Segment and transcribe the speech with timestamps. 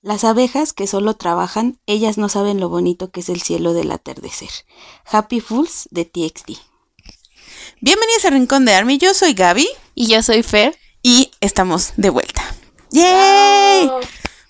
[0.00, 3.90] Las abejas que solo trabajan, ellas no saben lo bonito que es el cielo del
[3.90, 4.50] atardecer.
[5.04, 6.52] Happy Fools de TXT.
[7.80, 9.66] Bienvenidos a Rincón de Army, yo soy Gaby.
[9.96, 10.78] Y yo soy Fer.
[11.02, 12.44] Y estamos de vuelta.
[12.92, 13.90] ¡Yay!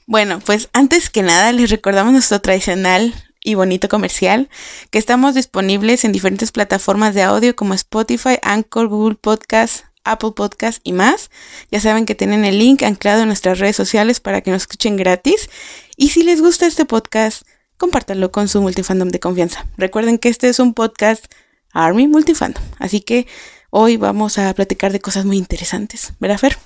[0.07, 4.51] Bueno, pues antes que nada les recordamos nuestro tradicional y bonito comercial
[4.91, 10.81] que estamos disponibles en diferentes plataformas de audio como Spotify, Anchor, Google Podcast, Apple Podcast
[10.85, 11.31] y más.
[11.71, 14.97] Ya saben que tienen el link anclado en nuestras redes sociales para que nos escuchen
[14.97, 15.51] gratis.
[15.97, 17.43] Y si les gusta este podcast,
[17.77, 19.67] compártanlo con su multifandom de confianza.
[19.77, 21.25] Recuerden que este es un podcast
[21.73, 22.63] Army Multifandom.
[22.79, 23.27] Así que
[23.71, 26.13] hoy vamos a platicar de cosas muy interesantes.
[26.21, 26.59] ¿Verdad, Fer?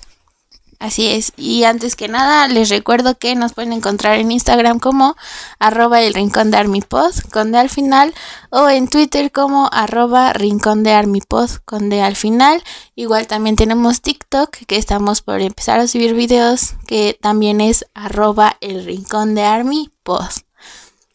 [0.83, 1.31] Así es.
[1.37, 5.15] Y antes que nada, les recuerdo que nos pueden encontrar en Instagram como
[5.57, 8.13] arroba el rincón de ArmyPod con D al final
[8.49, 12.61] o en Twitter como arroba rincón de ArmyPod con D al final.
[12.95, 18.57] Igual también tenemos TikTok que estamos por empezar a subir videos que también es arroba
[18.59, 20.31] el rincón de ArmyPod.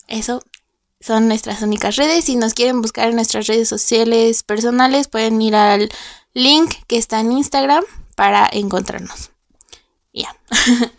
[0.06, 0.40] Eso
[0.98, 2.24] son nuestras únicas redes.
[2.24, 5.90] Si nos quieren buscar en nuestras redes sociales personales, pueden ir al
[6.32, 7.84] link que está en Instagram
[8.16, 9.30] para encontrarnos.
[10.18, 10.36] Ya.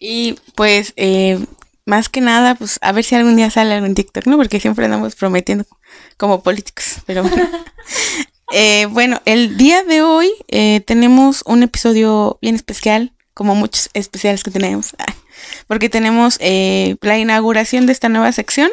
[0.00, 1.44] y pues, eh,
[1.86, 4.36] más que nada, pues a ver si algún día sale algún TikTok, ¿no?
[4.36, 5.64] Porque siempre andamos prometiendo
[6.16, 7.48] como políticos, pero bueno.
[8.50, 14.42] Eh, bueno, el día de hoy eh, tenemos un episodio bien especial, como muchos especiales
[14.42, 14.96] que tenemos,
[15.66, 18.70] porque tenemos la inauguración de esta nueva sección.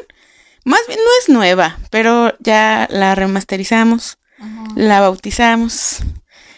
[0.64, 4.18] Más bien no es nueva, pero ya la remasterizamos,
[4.78, 6.00] la bautizamos,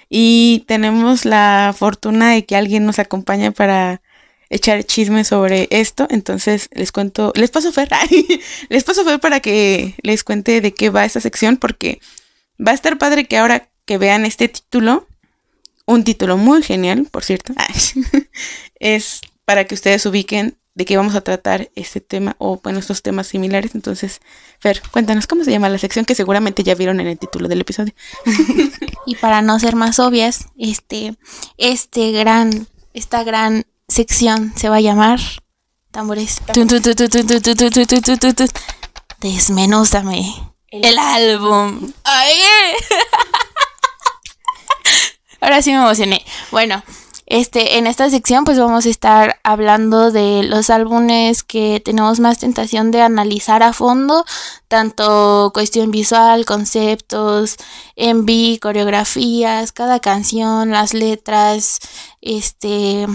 [0.10, 4.02] y tenemos la fortuna de que alguien nos acompaña para
[4.50, 6.08] echar chisme sobre esto.
[6.10, 7.90] Entonces les cuento, les paso Fer,
[8.70, 12.00] les paso Fer para que les cuente de qué va esta sección porque
[12.66, 15.08] va a estar padre que ahora que vean este título,
[15.86, 17.54] un título muy genial, por cierto,
[18.80, 23.02] es para que ustedes ubiquen de qué vamos a tratar este tema o bueno, estos
[23.02, 23.73] temas similares.
[23.73, 24.22] Entonces,
[24.59, 27.61] Fer, cuéntanos cómo se llama la sección que seguramente ya vieron en el título del
[27.61, 27.95] episodio.
[29.08, 31.16] y para no ser más obvias, este,
[31.58, 35.20] este gran, esta gran sección se va a llamar
[35.89, 36.42] tambores.
[39.20, 40.32] Desmenúzame
[40.70, 41.92] el álbum.
[45.42, 46.23] Ahora sí me emocioné.
[46.52, 46.83] Bueno,
[47.30, 52.39] este, en esta sección pues vamos a estar hablando de los álbumes que tenemos más
[52.39, 54.23] tentación de analizar a fondo,
[54.70, 57.58] tanto cuestión visual, conceptos,
[57.98, 61.80] MV, coreografías, cada canción, las letras,
[62.21, 63.08] este,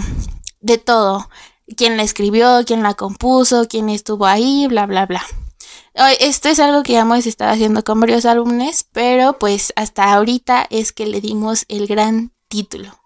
[0.61, 1.27] de todo.
[1.75, 5.23] Quién la escribió, quién la compuso, quién estuvo ahí, bla, bla, bla.
[6.19, 10.67] Esto es algo que ya hemos estado haciendo con varios álbumes, pero pues hasta ahorita
[10.69, 13.02] es que le dimos el gran título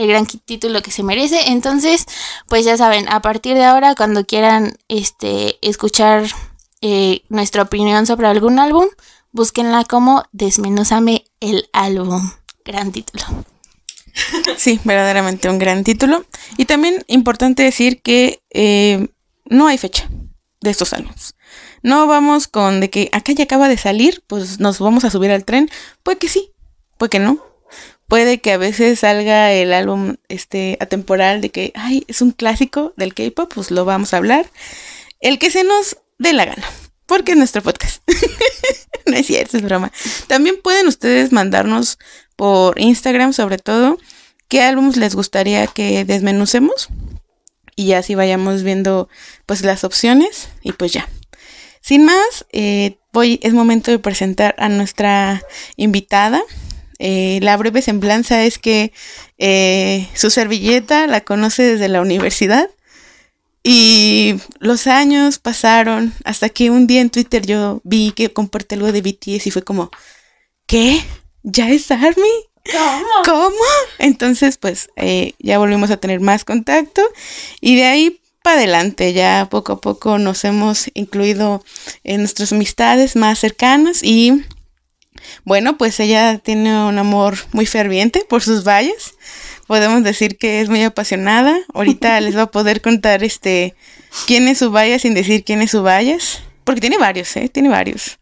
[0.00, 1.50] el gran título que se merece.
[1.50, 2.06] Entonces,
[2.48, 6.24] pues ya saben, a partir de ahora, cuando quieran este, escuchar
[6.80, 8.86] eh, nuestra opinión sobre algún álbum,
[9.32, 12.32] búsquenla como Desmenúzame el álbum.
[12.64, 13.24] Gran título.
[14.56, 16.24] Sí, verdaderamente un gran título.
[16.56, 19.08] Y también importante decir que eh,
[19.44, 20.08] no hay fecha
[20.60, 21.36] de estos álbumes.
[21.82, 25.30] No vamos con de que acá ya acaba de salir, pues nos vamos a subir
[25.30, 25.70] al tren.
[26.02, 26.52] Puede que sí,
[26.98, 27.49] puede que no
[28.10, 32.92] puede que a veces salga el álbum este atemporal de que, ay, es un clásico
[32.96, 34.50] del K-pop, pues lo vamos a hablar.
[35.20, 36.66] El que se nos dé la gana,
[37.06, 38.02] porque es nuestro podcast.
[39.06, 39.92] no es cierto, es broma.
[40.26, 42.00] También pueden ustedes mandarnos
[42.34, 43.96] por Instagram, sobre todo,
[44.48, 46.88] qué álbumes les gustaría que desmenucemos.
[47.76, 49.08] Y así vayamos viendo
[49.46, 51.08] pues las opciones y pues ya.
[51.80, 55.42] Sin más, eh, voy, es momento de presentar a nuestra
[55.76, 56.42] invitada.
[57.02, 58.92] Eh, la breve semblanza es que
[59.38, 62.68] eh, su servilleta la conoce desde la universidad
[63.62, 68.92] y los años pasaron hasta que un día en Twitter yo vi que compartí algo
[68.92, 69.90] de BTS y fue como,
[70.66, 71.00] ¿qué?
[71.42, 72.28] ¿Ya es Army?
[72.70, 73.06] ¿Cómo?
[73.24, 73.56] ¿Cómo?
[73.98, 77.00] Entonces, pues eh, ya volvimos a tener más contacto
[77.62, 81.64] y de ahí para adelante, ya poco a poco nos hemos incluido
[82.04, 84.44] en nuestras amistades más cercanas y
[85.44, 89.14] bueno, pues ella tiene un amor muy ferviente por sus valles.
[89.66, 91.58] Podemos decir que es muy apasionada.
[91.74, 93.74] Ahorita les va a poder contar este
[94.26, 96.40] quién es su valla sin decir quién es su valles.
[96.64, 97.48] Porque tiene varios, ¿eh?
[97.48, 98.18] Tiene varios.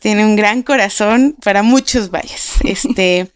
[0.00, 2.52] tiene un gran corazón para muchos valles.
[2.64, 3.30] Este,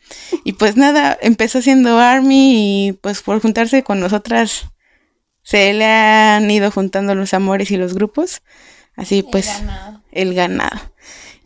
[0.44, 4.66] y pues nada, empezó haciendo Army y pues por juntarse con nosotras
[5.42, 8.42] se le han ido juntando los amores y los grupos.
[8.96, 9.50] Así pues,
[10.12, 10.89] El ganado.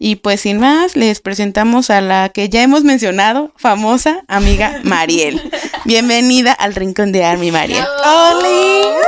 [0.07, 4.87] Y pues sin más, les presentamos a la que ya hemos mencionado, famosa amiga ¡Uh!
[4.87, 5.41] Mariel.
[5.87, 7.87] Bienvenida al Rincón de Army, Mariel.
[8.05, 8.99] ¡Hola!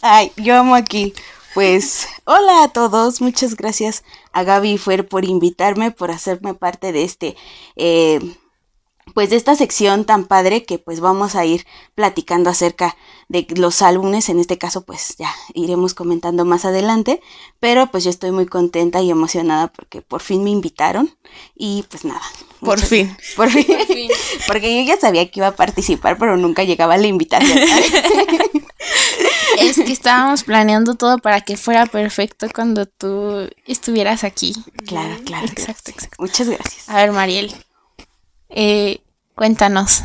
[0.00, 1.12] Ay, yo amo aquí.
[1.52, 4.02] Pues, hola a todos, muchas gracias
[4.32, 7.36] a Gaby y Fuer por invitarme, por hacerme parte de este,
[7.76, 8.20] eh,
[9.12, 12.96] pues de esta sección tan padre que pues vamos a ir platicando acerca
[13.28, 17.20] de los álbumes, en este caso pues ya iremos comentando más adelante,
[17.60, 21.14] pero pues yo estoy muy contenta y emocionada porque por fin me invitaron
[21.54, 22.22] y pues nada.
[22.60, 23.14] Por fin.
[23.36, 23.66] Por fin.
[24.46, 27.58] porque yo ya sabía que iba a participar, pero nunca llegaba la invitación.
[29.58, 34.52] Es que estábamos planeando todo para que fuera perfecto cuando tú estuvieras aquí.
[34.86, 35.46] Claro, claro.
[35.46, 36.16] Exacto, exacto.
[36.18, 36.88] Muchas gracias.
[36.88, 37.54] A ver, Mariel,
[38.48, 39.00] eh,
[39.34, 40.02] cuéntanos,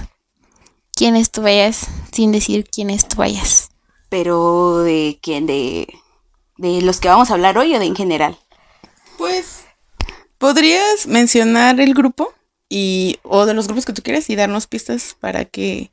[0.94, 3.70] ¿quién es tu vayas sin decir quién es tu vayas?
[4.10, 5.88] Pero de quién, de,
[6.58, 8.38] de los que vamos a hablar hoy o de en general.
[9.18, 9.66] Pues,
[10.38, 12.34] ¿podrías mencionar el grupo?
[12.70, 15.92] Y, o de los grupos que tú quieres y darnos pistas para que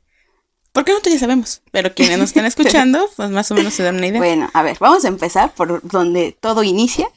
[0.77, 3.95] porque nosotros ya sabemos, pero quienes nos están escuchando, pues más o menos se dan
[3.95, 4.19] una idea.
[4.19, 7.09] Bueno, a ver, vamos a empezar por donde todo inicia,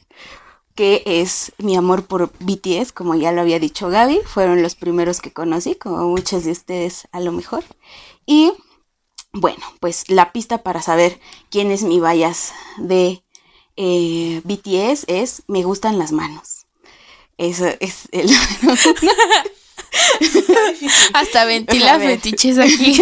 [0.81, 5.21] que es mi amor por BTS, como ya lo había dicho Gaby, fueron los primeros
[5.21, 7.63] que conocí, como muchos de ustedes a lo mejor.
[8.25, 8.51] Y
[9.31, 11.19] bueno, pues la pista para saber
[11.51, 13.21] quién es mi bias de
[13.77, 16.65] eh, BTS es me gustan las manos.
[17.37, 18.27] Eso es el...
[21.13, 22.99] Hasta ventila fetiches aquí.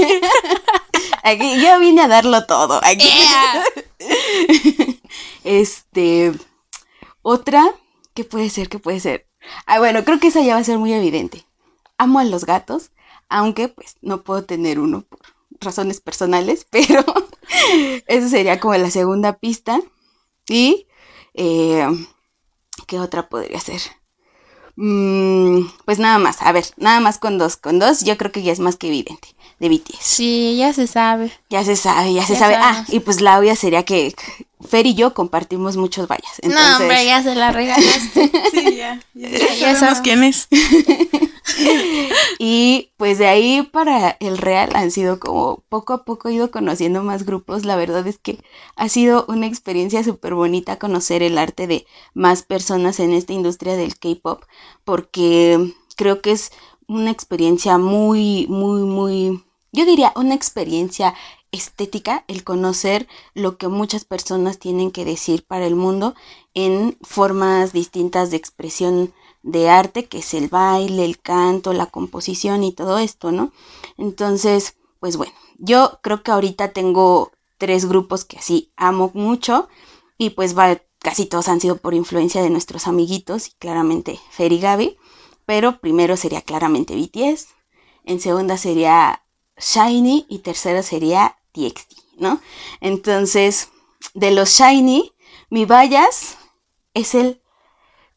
[1.23, 2.81] Aquí yo vine a darlo todo.
[2.83, 3.09] Aquí.
[5.45, 6.33] Este,
[7.29, 7.63] otra,
[8.13, 8.69] ¿qué puede ser?
[8.69, 9.27] ¿Qué puede ser?
[9.67, 11.45] Ah, bueno, creo que esa ya va a ser muy evidente.
[11.97, 12.91] Amo a los gatos,
[13.29, 15.19] aunque pues no puedo tener uno por
[15.61, 17.03] razones personales, pero
[18.07, 19.79] esa sería como la segunda pista.
[20.47, 20.87] Y,
[21.35, 21.87] eh,
[22.87, 23.81] ¿qué otra podría ser?
[24.75, 28.41] Mm, pues nada más, a ver, nada más con dos, con dos, yo creo que
[28.41, 29.97] ya es más que evidente, de BTS.
[29.99, 31.31] Sí, ya se sabe.
[31.49, 32.55] Ya se sabe, ya se Ya sabe.
[32.55, 34.13] Ah, y pues la obvia sería que
[34.67, 36.39] Fer y yo compartimos muchos vallas.
[36.41, 38.31] Entonces, No, hombre, ya se la regalaste.
[38.51, 39.01] Sí, ya.
[39.13, 40.01] Ya, Ya sabemos.
[40.01, 40.47] quién es.
[42.37, 46.51] Y pues de ahí para el Real han sido como poco a poco he ido
[46.51, 47.65] conociendo más grupos.
[47.65, 48.39] La verdad es que
[48.75, 53.75] ha sido una experiencia súper bonita conocer el arte de más personas en esta industria
[53.75, 54.43] del K-pop,
[54.83, 56.51] porque creo que es
[56.87, 61.13] una experiencia muy, muy, muy, yo diría una experiencia
[61.51, 66.15] estética el conocer lo que muchas personas tienen que decir para el mundo
[66.53, 72.63] en formas distintas de expresión de arte, que es el baile, el canto, la composición
[72.63, 73.51] y todo esto, ¿no?
[73.97, 79.69] Entonces, pues bueno, yo creo que ahorita tengo tres grupos que así amo mucho
[80.17, 84.51] y pues va, casi todos han sido por influencia de nuestros amiguitos y claramente Fer
[84.51, 84.97] y Gaby,
[85.45, 87.47] pero primero sería claramente BTS,
[88.05, 89.23] en segunda sería
[89.59, 92.41] Shiny y tercero sería TXT, ¿no?
[92.81, 93.69] Entonces,
[94.13, 95.11] de los Shiny,
[95.49, 96.37] mi Bayas
[96.93, 97.41] es el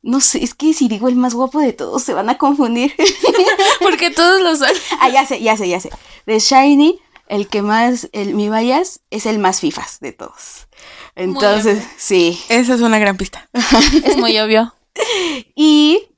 [0.02, 2.94] no sé, es que si digo el más guapo de todos se van a confundir.
[3.80, 4.76] Porque todos lo son.
[5.00, 5.90] ah, ya sé, ya sé, ya sé.
[6.26, 10.66] De Shiny, el que más, el mi Bayas es el más fifas de todos.
[11.14, 12.40] Entonces, sí.
[12.48, 13.48] Esa es una gran pista.
[14.04, 14.74] Es muy obvio.
[15.54, 16.08] Y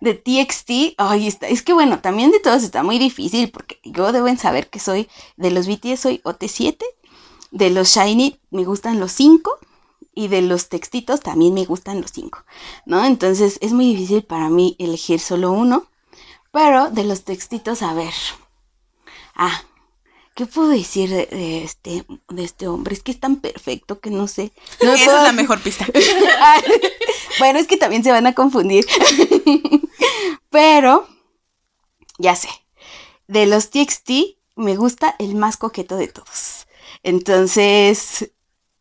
[0.00, 4.12] de TXT, ay, está, es que bueno, también de todos está muy difícil porque yo
[4.12, 6.78] deben saber que soy de los BTS soy OT7,
[7.50, 9.58] de los Shiny me gustan los 5
[10.14, 12.44] y de los textitos también me gustan los 5,
[12.86, 13.04] ¿no?
[13.04, 15.86] Entonces es muy difícil para mí elegir solo uno,
[16.52, 18.12] pero de los textitos, a ver.
[19.36, 19.62] Ah,
[20.34, 22.94] ¿qué puedo decir de, de este de este hombre?
[22.94, 24.52] Es que es tan perfecto que no sé.
[24.82, 25.86] No Esa puedo- es la mejor pista.
[27.40, 28.86] Bueno, es que también se van a confundir.
[30.50, 31.08] Pero,
[32.18, 32.50] ya sé,
[33.26, 34.10] de los TXT
[34.56, 36.66] me gusta el más coqueto de todos.
[37.02, 38.30] Entonces,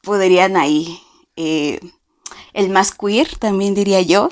[0.01, 1.01] podrían ahí,
[1.37, 1.79] eh,
[2.53, 4.29] el más queer, también diría yo.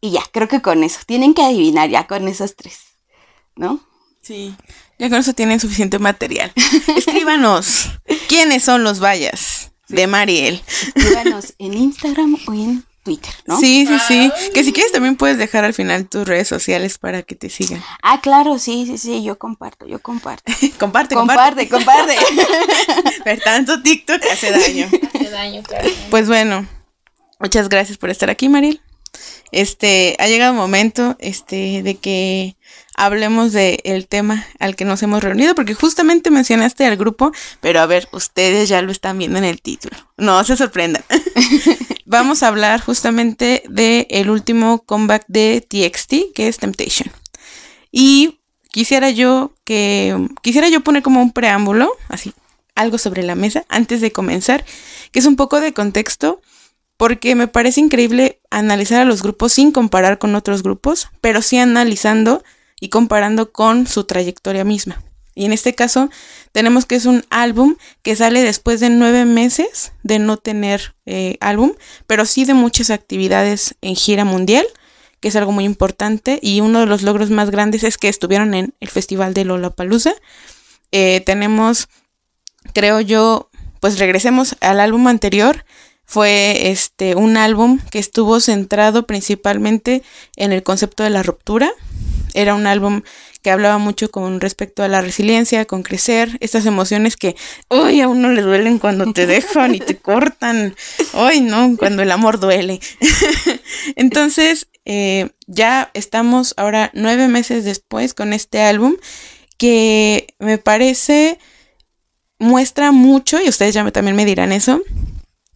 [0.00, 1.00] Y ya, creo que con eso.
[1.06, 2.80] Tienen que adivinar ya con esos tres,
[3.54, 3.80] ¿no?
[4.20, 4.54] Sí.
[4.98, 6.52] Ya con eso tienen suficiente material.
[6.96, 7.88] Escríbanos.
[8.28, 10.62] ¿Quiénes son los vallas de Mariel?
[10.94, 13.56] Escríbanos en Instagram o en Twitter, ¿no?
[13.60, 14.32] Sí, sí, sí.
[14.52, 17.80] Que si quieres también puedes dejar al final tus redes sociales para que te sigan.
[18.02, 20.52] Ah, claro, sí, sí, sí, yo comparto, yo comparto.
[20.80, 21.68] comparte, comparte.
[21.68, 22.16] Comparte, comparte.
[23.24, 24.88] Ver tanto TikTok hace daño.
[25.14, 25.88] Hace daño, claro.
[26.10, 26.66] Pues bueno,
[27.38, 28.80] muchas gracias por estar aquí, Mariel.
[29.52, 32.56] Este, ha llegado el momento, este, de que
[32.96, 37.78] hablemos del el tema al que nos hemos reunido, porque justamente mencionaste al grupo, pero
[37.78, 39.96] a ver, ustedes ya lo están viendo en el título.
[40.16, 41.04] No se sorprendan.
[42.08, 47.12] Vamos a hablar justamente de el último comeback de TXT, que es Temptation.
[47.90, 48.38] Y
[48.70, 52.32] quisiera yo que quisiera yo poner como un preámbulo, así,
[52.76, 54.64] algo sobre la mesa antes de comenzar,
[55.10, 56.40] que es un poco de contexto,
[56.96, 61.58] porque me parece increíble analizar a los grupos sin comparar con otros grupos, pero sí
[61.58, 62.44] analizando
[62.80, 65.02] y comparando con su trayectoria misma.
[65.36, 66.08] Y en este caso
[66.50, 71.36] tenemos que es un álbum que sale después de nueve meses de no tener eh,
[71.40, 71.74] álbum,
[72.06, 74.66] pero sí de muchas actividades en gira mundial,
[75.20, 76.38] que es algo muy importante.
[76.40, 80.14] Y uno de los logros más grandes es que estuvieron en el Festival de Lollapalooza.
[80.90, 81.88] Eh, tenemos,
[82.72, 83.50] creo yo,
[83.80, 85.66] pues regresemos al álbum anterior.
[86.06, 90.02] Fue este un álbum que estuvo centrado principalmente
[90.36, 91.70] en el concepto de la ruptura.
[92.32, 93.02] Era un álbum
[93.46, 97.36] que hablaba mucho con respecto a la resiliencia, con crecer, estas emociones que,
[97.70, 100.74] uy, a uno le duelen cuando te dejan y te cortan,
[101.12, 102.80] uy, no, cuando el amor duele.
[103.94, 108.96] Entonces, eh, ya estamos ahora nueve meses después con este álbum
[109.58, 111.38] que me parece
[112.40, 114.82] muestra mucho, y ustedes ya también me dirán eso,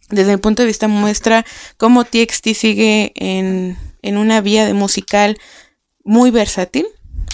[0.07, 1.45] desde mi punto de vista muestra
[1.75, 5.37] cómo TXT sigue en, en una vía de musical
[6.05, 6.87] muy versátil,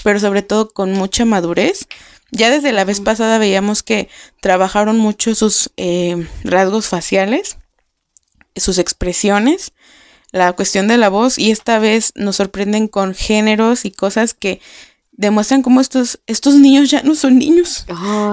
[0.07, 1.85] pero sobre todo con mucha madurez.
[2.31, 4.07] Ya desde la vez pasada veíamos que
[4.39, 7.57] trabajaron mucho sus eh, rasgos faciales,
[8.55, 9.73] sus expresiones,
[10.31, 14.61] la cuestión de la voz y esta vez nos sorprenden con géneros y cosas que
[15.11, 17.85] demuestran cómo estos, estos niños ya no son niños,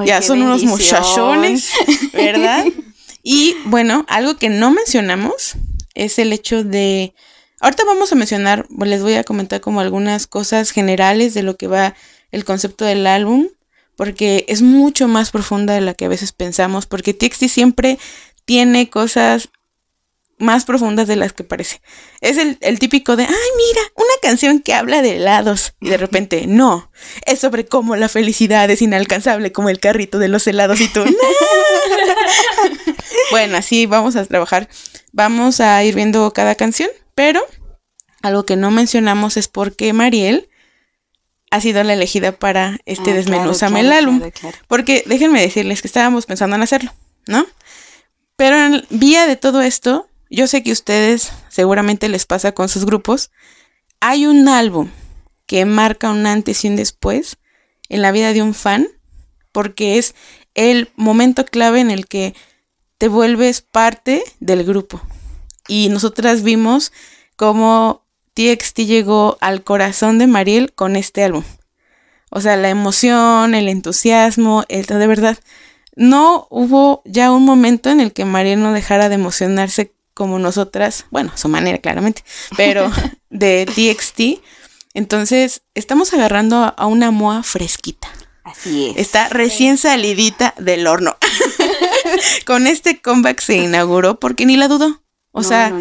[0.07, 1.71] ya son unos muchachones,
[2.13, 2.67] ¿verdad?
[3.25, 5.55] y bueno, algo que no mencionamos
[5.97, 7.15] es el hecho de
[7.65, 11.67] Ahorita vamos a mencionar, les voy a comentar como algunas cosas generales de lo que
[11.67, 11.95] va
[12.31, 13.49] el concepto del álbum,
[13.97, 17.99] porque es mucho más profunda de la que a veces pensamos, porque TXT siempre
[18.45, 19.49] tiene cosas
[20.37, 21.81] más profundas de las que parece.
[22.21, 25.73] Es el, típico de, ay, mira, una canción que habla de helados.
[25.81, 26.91] Y de repente, no,
[27.25, 31.03] es sobre cómo la felicidad es inalcanzable como el carrito de los helados y tú.
[33.31, 34.69] bueno, así vamos a trabajar.
[35.13, 36.91] Vamos a ir viendo cada canción.
[37.15, 37.43] Pero
[38.23, 40.49] algo que no mencionamos es por qué Mariel
[41.51, 44.23] ha sido la elegida para este ah, desmenuzame el álbum.
[44.67, 46.93] Porque déjenme decirles que estábamos pensando en hacerlo,
[47.27, 47.47] ¿no?
[48.37, 52.69] Pero en vía de todo esto, yo sé que a ustedes seguramente les pasa con
[52.69, 53.31] sus grupos.
[54.01, 54.91] Hay un álbum
[55.47, 57.37] que marca un antes y un después
[57.89, 58.89] en la vida de un fan,
[59.53, 60.15] porque es
[60.55, 62.35] el momento clave en el que
[62.99, 65.03] te vuelves parte del grupo.
[65.69, 66.93] Y nosotras vimos
[67.37, 68.05] cómo
[68.35, 71.45] TXT llegó al corazón de Mariel con este álbum.
[72.31, 75.39] O sea, la emoción, el entusiasmo, el, de verdad.
[75.95, 81.07] No hubo ya un momento en el que Mariel no dejara de emocionarse como nosotras,
[81.11, 82.25] bueno, a su manera claramente,
[82.57, 82.91] pero
[83.31, 84.45] de TXT.
[84.95, 88.09] Entonces, estamos agarrando a una moa fresquita.
[88.45, 88.97] Así es.
[88.97, 91.17] Está recién salidita del horno.
[92.47, 95.04] Con este comeback se inauguró porque ni la dudó.
[95.37, 95.73] O sea,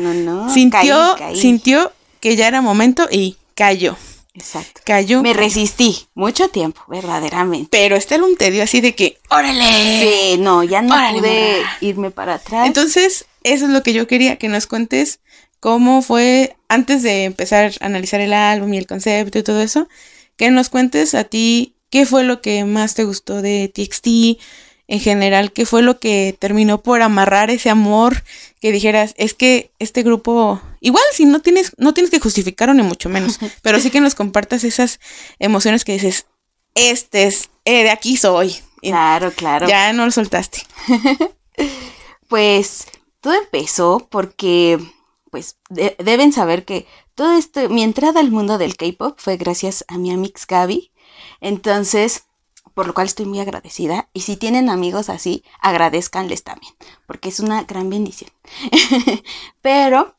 [0.52, 3.96] sintió, sintió que ya era momento y cayó.
[4.34, 4.82] Exacto.
[4.84, 5.22] Cayó.
[5.22, 7.70] Me resistí mucho tiempo, verdaderamente.
[7.70, 10.02] Pero este álbum te dio así de que, ¡órale!
[10.02, 12.66] Sí, no, ya no pude irme para atrás.
[12.66, 15.20] Entonces, eso es lo que yo quería que nos cuentes
[15.60, 19.88] cómo fue antes de empezar a analizar el álbum y el concepto y todo eso,
[20.36, 24.42] que nos cuentes a ti qué fue lo que más te gustó de TXT,
[24.88, 28.24] en general, qué fue lo que terminó por amarrar ese amor
[28.64, 32.82] que dijeras, es que este grupo, igual si no tienes, no tienes que justificarlo ni
[32.82, 35.02] mucho menos, pero sí que nos compartas esas
[35.38, 36.28] emociones que dices,
[36.74, 38.56] este es, eh, de aquí soy.
[38.82, 39.68] Claro, claro.
[39.68, 40.66] Ya no lo soltaste.
[42.30, 42.86] pues
[43.20, 44.80] todo empezó porque,
[45.30, 49.98] pues, deben saber que todo esto, mi entrada al mundo del K-pop fue gracias a
[49.98, 50.94] mi amix Gaby.
[51.42, 52.28] Entonces,
[52.74, 54.10] por lo cual estoy muy agradecida.
[54.14, 56.74] Y si tienen amigos así, agradezcanles también,
[57.06, 58.32] porque es una gran bendición.
[59.62, 60.16] Pero,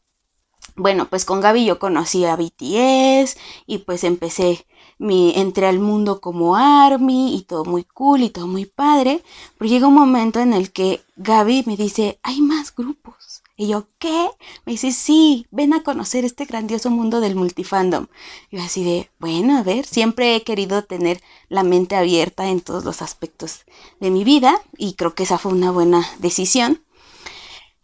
[0.77, 4.67] bueno, pues con Gaby yo conocí a BTS y pues empecé
[4.99, 9.23] mi, entré al mundo como Army y todo muy cool y todo muy padre.
[9.59, 13.24] Pero llega un momento en el que Gaby me dice, hay más grupos.
[13.57, 14.31] Y yo, ¿qué?
[14.65, 18.09] Me dice, sí, ven a conocer este grandioso mundo del multifandom.
[18.51, 22.61] Y yo así de, bueno, a ver, siempre he querido tener la mente abierta en
[22.61, 23.65] todos los aspectos
[24.01, 26.83] de mi vida y creo que esa fue una buena decisión.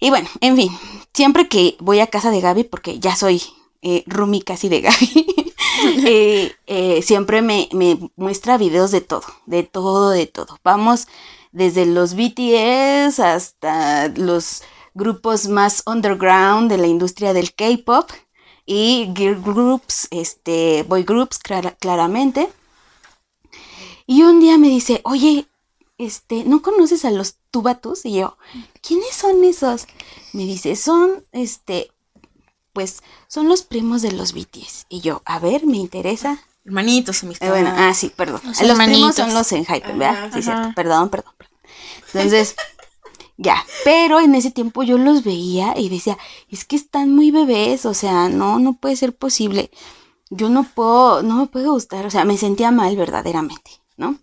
[0.01, 0.77] Y bueno, en fin,
[1.15, 3.43] siempre que voy a casa de Gaby, porque ya soy
[3.83, 5.25] eh, Rumi casi de Gaby,
[6.07, 10.59] eh, eh, siempre me, me muestra videos de todo, de todo, de todo.
[10.65, 11.07] Vamos
[11.53, 14.63] desde los BTS hasta los
[14.95, 18.11] grupos más underground de la industria del K-pop
[18.67, 21.39] y girl groups, este, boy groups
[21.81, 22.49] claramente.
[24.07, 25.47] Y un día me dice, oye,
[25.99, 28.05] este, ¿no conoces a los tubatus?
[28.05, 28.37] Y yo,
[28.83, 29.87] ¿quiénes son esos?
[30.33, 31.91] Me dice, son, este,
[32.73, 34.87] pues, son los primos de los BTS.
[34.89, 36.43] Y yo, a ver, me interesa.
[36.65, 37.49] Hermanitos, amistad.
[37.49, 38.41] Eh, bueno, ah, sí, perdón.
[38.45, 39.17] Los Los, primos hermanitos.
[39.17, 40.11] son los en Hype, ¿verdad?
[40.11, 40.43] Ajá, sí, ajá.
[40.43, 40.73] cierto.
[40.75, 41.55] Perdón, perdón, perdón.
[42.13, 42.57] Entonces,
[43.41, 43.65] ya.
[43.85, 46.19] Pero en ese tiempo yo los veía y decía,
[46.51, 49.71] es que están muy bebés, o sea, no, no puede ser posible.
[50.29, 54.19] Yo no puedo, no me puede gustar, o sea, me sentía mal verdaderamente, ¿no?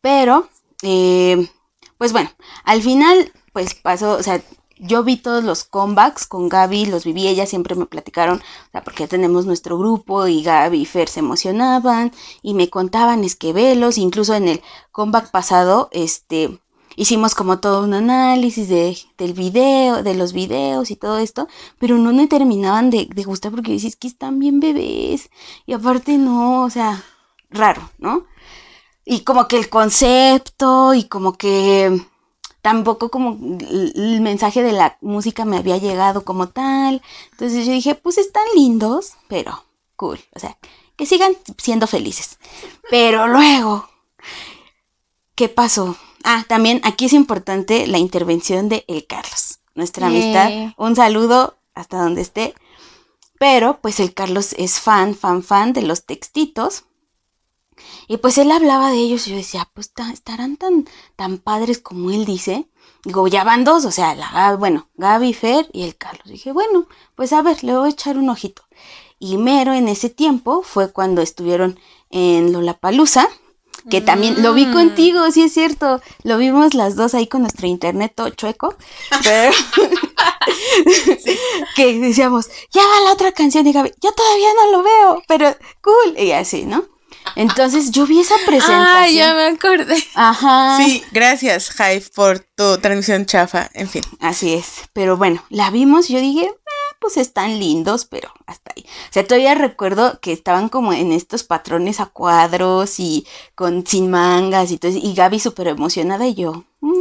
[0.00, 0.48] Pero,
[0.82, 1.48] eh,
[1.96, 2.30] pues bueno,
[2.64, 4.42] al final, pues pasó, o sea,
[4.78, 8.82] yo vi todos los comebacks con Gaby, los viví, ellas siempre me platicaron, o sea,
[8.82, 12.12] porque ya tenemos nuestro grupo y Gaby y Fer se emocionaban
[12.42, 14.62] y me contaban es que velos, incluso en el
[14.92, 16.60] comeback pasado, este,
[16.96, 21.46] hicimos como todo un análisis de, del video, de los videos y todo esto,
[21.78, 25.30] pero no me terminaban de, de gustar porque dices que están bien bebés
[25.66, 27.04] y aparte no, o sea,
[27.50, 28.24] raro, ¿no?
[29.04, 32.00] Y como que el concepto y como que
[32.66, 33.38] tampoco como
[33.70, 37.00] el mensaje de la música me había llegado como tal.
[37.30, 39.62] Entonces yo dije, pues están lindos, pero
[39.94, 40.18] cool.
[40.34, 40.58] O sea,
[40.96, 42.40] que sigan siendo felices.
[42.90, 43.88] Pero luego,
[45.36, 45.96] ¿qué pasó?
[46.28, 50.50] Ah, también aquí es importante la intervención de El Carlos, nuestra amistad.
[50.76, 52.54] Un saludo hasta donde esté.
[53.38, 56.84] Pero pues el Carlos es fan, fan, fan de los textitos.
[58.08, 61.78] Y pues él hablaba de ellos y yo decía, pues ta- estarán tan, tan padres
[61.78, 62.68] como él dice.
[63.04, 66.26] Digo, ya van dos, o sea, la, bueno, Gaby, Fer y el Carlos.
[66.26, 68.62] Dije, bueno, pues a ver, le voy a echar un ojito.
[69.18, 71.78] Y mero en ese tiempo fue cuando estuvieron
[72.10, 73.28] en Lollapalooza,
[73.90, 74.72] que también lo vi Mm.
[74.72, 76.00] contigo, sí es cierto.
[76.22, 78.74] Lo vimos las dos ahí con nuestro internet todo chueco.
[79.24, 79.52] Pero
[81.74, 85.54] que decíamos, ya va la otra canción y Gaby, yo todavía no lo veo, pero
[85.82, 86.18] cool.
[86.18, 86.84] Y así, ¿no?
[87.34, 88.86] Entonces yo vi esa presentación.
[88.86, 90.02] Ah, ya me acordé.
[90.14, 90.76] Ajá.
[90.78, 93.68] Sí, gracias, Hive, por tu transmisión chafa.
[93.74, 94.02] En fin.
[94.20, 94.82] Así es.
[94.92, 96.54] Pero bueno, la vimos yo dije, "Eh,
[97.00, 98.84] pues están lindos, pero hasta ahí.
[98.84, 104.10] O sea, todavía recuerdo que estaban como en estos patrones a cuadros y con sin
[104.10, 104.92] mangas y todo.
[104.92, 106.64] Y Gaby súper emocionada y yo.
[106.80, 106.92] "Mm".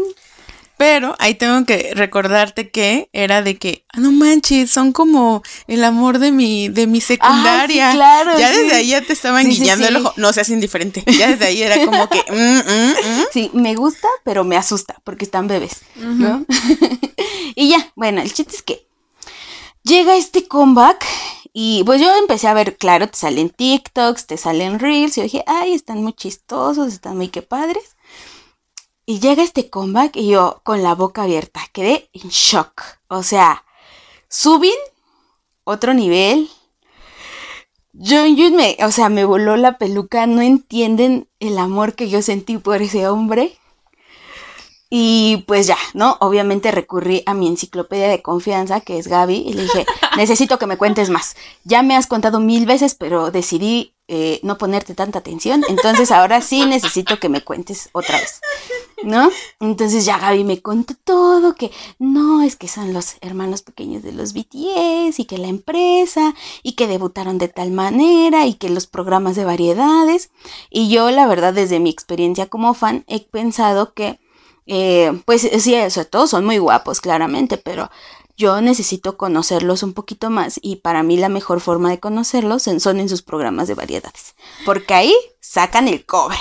[0.77, 5.86] Pero ahí tengo que recordarte que era de que, ah, no manches, son como el
[5.86, 7.88] amor de mi, de mi secundaria.
[7.88, 8.60] Ah, sí, claro, ya sí.
[8.60, 10.13] desde ahí ya te estaban Sí, guiñando el ojo.
[10.17, 11.01] No seas indiferente.
[11.17, 13.25] Ya desde ahí era como que, mm, mm, mm.
[13.31, 16.45] Sí, me gusta, pero me asusta porque están bebés, ¿no?
[17.55, 18.86] y ya, bueno, el chiste es que
[19.86, 21.06] llega este comeback
[21.54, 25.24] y pues yo empecé a ver, claro, te salen TikToks, te salen Reels y yo
[25.24, 27.95] dije, ay, están muy chistosos, están muy que padres.
[29.06, 32.82] Y llega este comeback y yo con la boca abierta, quedé en shock.
[33.08, 33.63] O sea,
[34.28, 34.71] Subin,
[35.63, 36.50] otro nivel.
[37.93, 42.58] Jun me, o sea, me voló la peluca, no entienden el amor que yo sentí
[42.58, 43.58] por ese hombre.
[44.89, 46.17] Y pues ya, ¿no?
[46.19, 49.86] Obviamente recurrí a mi enciclopedia de confianza, que es Gaby, y le dije,
[50.17, 51.36] necesito que me cuentes más.
[51.63, 56.39] Ya me has contado mil veces, pero decidí eh, no ponerte tanta atención, entonces ahora
[56.39, 58.39] sí necesito que me cuentes otra vez,
[59.04, 59.32] ¿no?
[59.60, 64.12] Entonces ya Gaby me contó todo, que no, es que son los hermanos pequeños de
[64.12, 68.86] los BTS y que la empresa y que debutaron de tal manera y que los
[68.86, 70.30] programas de variedades.
[70.69, 74.19] Y yo, la verdad, desde mi experiencia como fan, he pensado que
[74.65, 77.89] eh, pues sí, o sea, todos son muy guapos, claramente, pero
[78.38, 82.99] yo necesito conocerlos un poquito más y para mí la mejor forma de conocerlos son
[82.99, 86.38] en sus programas de variedades, porque ahí sacan el cobre.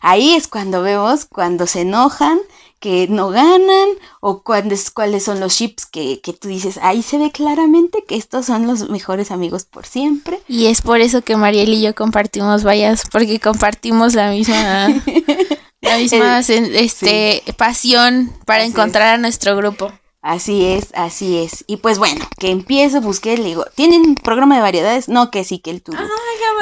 [0.00, 2.40] Ahí es cuando vemos cuando se enojan,
[2.78, 3.88] que no ganan
[4.20, 8.04] o cuándo es- cuáles son los chips que, que tú dices, ahí se ve claramente
[8.06, 10.40] que estos son los mejores amigos por siempre.
[10.48, 14.88] Y es por eso que Mariel y yo compartimos vallas, porque compartimos la misma,
[15.80, 18.74] la misma este, pasión para Así es.
[18.74, 19.92] encontrar a nuestro grupo.
[20.22, 21.62] Así es, así es.
[21.68, 25.08] Y pues bueno, que empiezo, busqué, le digo, ¿tienen programa de variedades?
[25.08, 25.98] No, que sí, que el tuyo.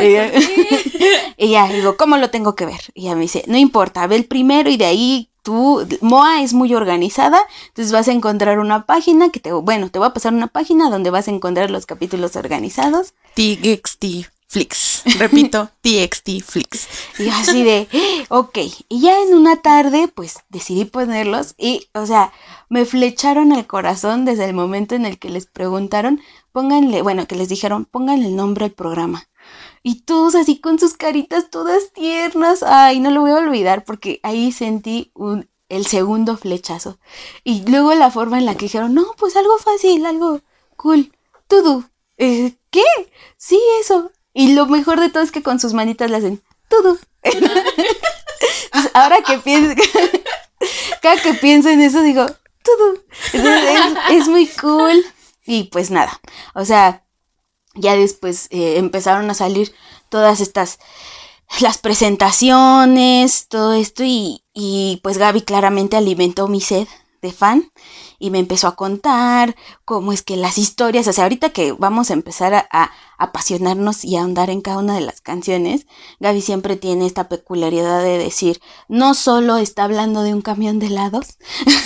[0.01, 0.33] Y ya-
[1.39, 2.81] y ya, digo, ¿cómo lo tengo que ver?
[2.95, 6.55] Y ella me dice, no importa, ve el primero y de ahí tú, Moa es
[6.55, 10.33] muy organizada, entonces vas a encontrar una página que te, bueno, te voy a pasar
[10.33, 13.15] una página donde vas a encontrar los capítulos organizados.
[13.35, 15.03] TXT Flix.
[15.19, 16.89] Repito, TXT Flix.
[17.19, 17.89] Y así de,
[18.29, 18.59] ok.
[18.89, 22.33] Y ya en una tarde, pues decidí ponerlos y, o sea,
[22.69, 26.21] me flecharon el corazón desde el momento en el que les preguntaron,
[26.53, 29.29] pónganle, bueno, que les dijeron, pónganle el nombre al programa.
[29.87, 32.63] Y todos así con sus caritas todas tiernas.
[32.63, 36.99] Ay, no lo voy a olvidar porque ahí sentí un, el segundo flechazo.
[37.45, 40.41] Y luego la forma en la que dijeron, no, pues algo fácil, algo
[40.77, 41.13] cool.
[41.49, 41.85] Todo.
[42.17, 42.83] Eh, ¿Qué?
[43.37, 44.11] Sí, eso.
[44.33, 46.99] Y lo mejor de todo es que con sus manitas le hacen todo.
[48.95, 49.81] ahora que pienso,
[51.03, 52.27] cada que pienso en eso digo,
[52.63, 52.95] todo.
[54.11, 55.05] es, muy cool.
[55.47, 56.21] Y pues nada,
[56.55, 57.04] o sea,
[57.75, 59.73] ya después eh, empezaron a salir
[60.09, 60.79] todas estas,
[61.61, 66.87] las presentaciones, todo esto y, y pues Gaby claramente alimentó mi sed
[67.25, 67.71] de fan
[68.19, 72.11] y me empezó a contar cómo es que las historias, o sea, ahorita que vamos
[72.11, 75.87] a empezar a, apasionarnos y a andar en cada una de las canciones,
[76.21, 80.87] Gaby siempre tiene esta peculiaridad de decir, no solo está hablando de un camión de
[80.87, 81.39] helados,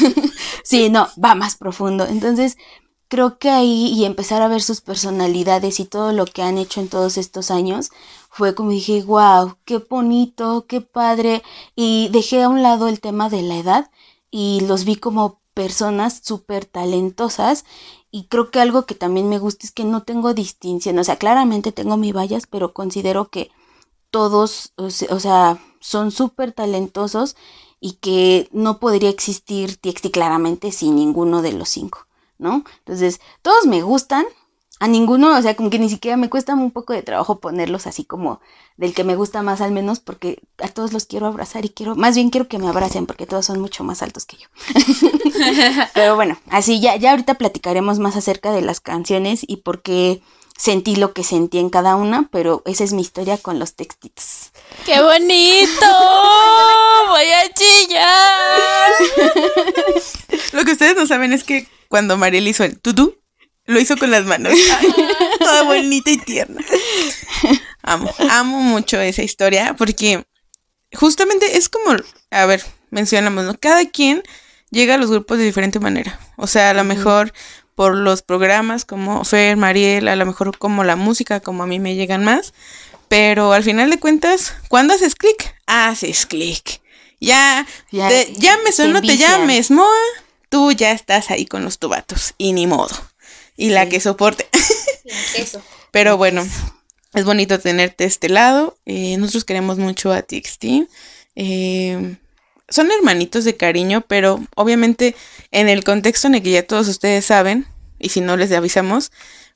[0.65, 2.07] sino va más profundo.
[2.07, 2.57] Entonces,
[3.09, 6.81] creo que ahí y empezar a ver sus personalidades y todo lo que han hecho
[6.81, 7.91] en todos estos años,
[8.31, 11.43] fue como dije, wow, qué bonito, qué padre.
[11.75, 13.91] Y dejé a un lado el tema de la edad
[14.31, 17.65] y los vi como personas súper talentosas
[18.11, 21.17] y creo que algo que también me gusta es que no tengo distinción, o sea,
[21.17, 23.51] claramente tengo mis vallas, pero considero que
[24.11, 27.37] todos, o sea, son súper talentosos
[27.81, 32.07] y que no podría existir TXT claramente sin ninguno de los cinco,
[32.39, 32.65] ¿no?
[32.81, 34.25] Entonces, todos me gustan,
[34.81, 37.87] a ninguno, o sea, como que ni siquiera me cuesta un poco de trabajo ponerlos
[37.87, 38.41] así como
[38.77, 41.97] del que me gusta más al menos, porque a todos los quiero abrazar y quiero,
[41.97, 44.47] más bien quiero que me abracen, porque todos son mucho más altos que yo.
[45.95, 50.23] Pero bueno, así ya, ya ahorita platicaremos más acerca de las canciones y por qué
[50.57, 54.51] sentí lo que sentí en cada una, pero esa es mi historia con los textitos.
[54.85, 55.87] ¡Qué bonito!
[57.09, 58.91] ¡Voy a chillar!
[60.53, 63.19] lo que ustedes no saben es que cuando Mariel hizo el tutú,
[63.65, 64.55] lo hizo con las manos.
[65.39, 66.65] toda bonita y tierna.
[67.83, 70.25] Amo, amo mucho esa historia porque
[70.93, 71.97] justamente es como,
[72.31, 73.59] a ver, mencionamos, ¿no?
[73.59, 74.23] Cada quien
[74.71, 76.19] llega a los grupos de diferente manera.
[76.37, 77.33] O sea, a lo mejor
[77.75, 81.79] por los programas como Fer, Mariel, a lo mejor como la música, como a mí
[81.79, 82.53] me llegan más.
[83.09, 85.55] Pero al final de cuentas, ¿cuándo haces clic?
[85.67, 86.81] Haces clic.
[87.21, 89.87] Ya, ya, te, llames o no te llames, Moa,
[90.49, 92.97] tú ya estás ahí con los tubatos y ni modo
[93.59, 94.49] y la que soporte.
[95.91, 96.47] Pero bueno,
[97.13, 98.79] es bonito tenerte este lado.
[98.87, 100.65] Eh, nosotros queremos mucho a TXT.
[101.35, 102.17] Eh,
[102.69, 105.17] son hermanitos de cariño, pero obviamente
[105.53, 107.67] en el contexto en el que ya todos ustedes saben,
[107.99, 109.11] y si no les avisamos,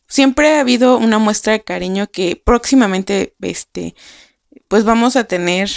[0.09, 3.95] siempre ha habido una muestra de cariño que próximamente, este,
[4.69, 5.71] pues vamos a tener,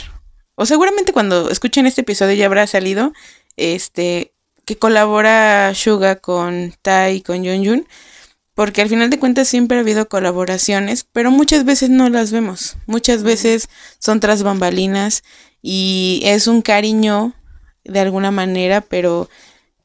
[0.56, 3.12] o seguramente cuando escuchen este episodio ya habrá salido,
[3.58, 4.35] este,
[4.65, 7.86] que colabora Suga con Tai y con Yun
[8.56, 12.78] porque al final de cuentas siempre ha habido colaboraciones, pero muchas veces no las vemos.
[12.88, 13.67] Muchas veces
[13.99, 15.23] son tras bambalinas
[15.62, 17.34] y es un cariño
[17.84, 19.30] de alguna manera, pero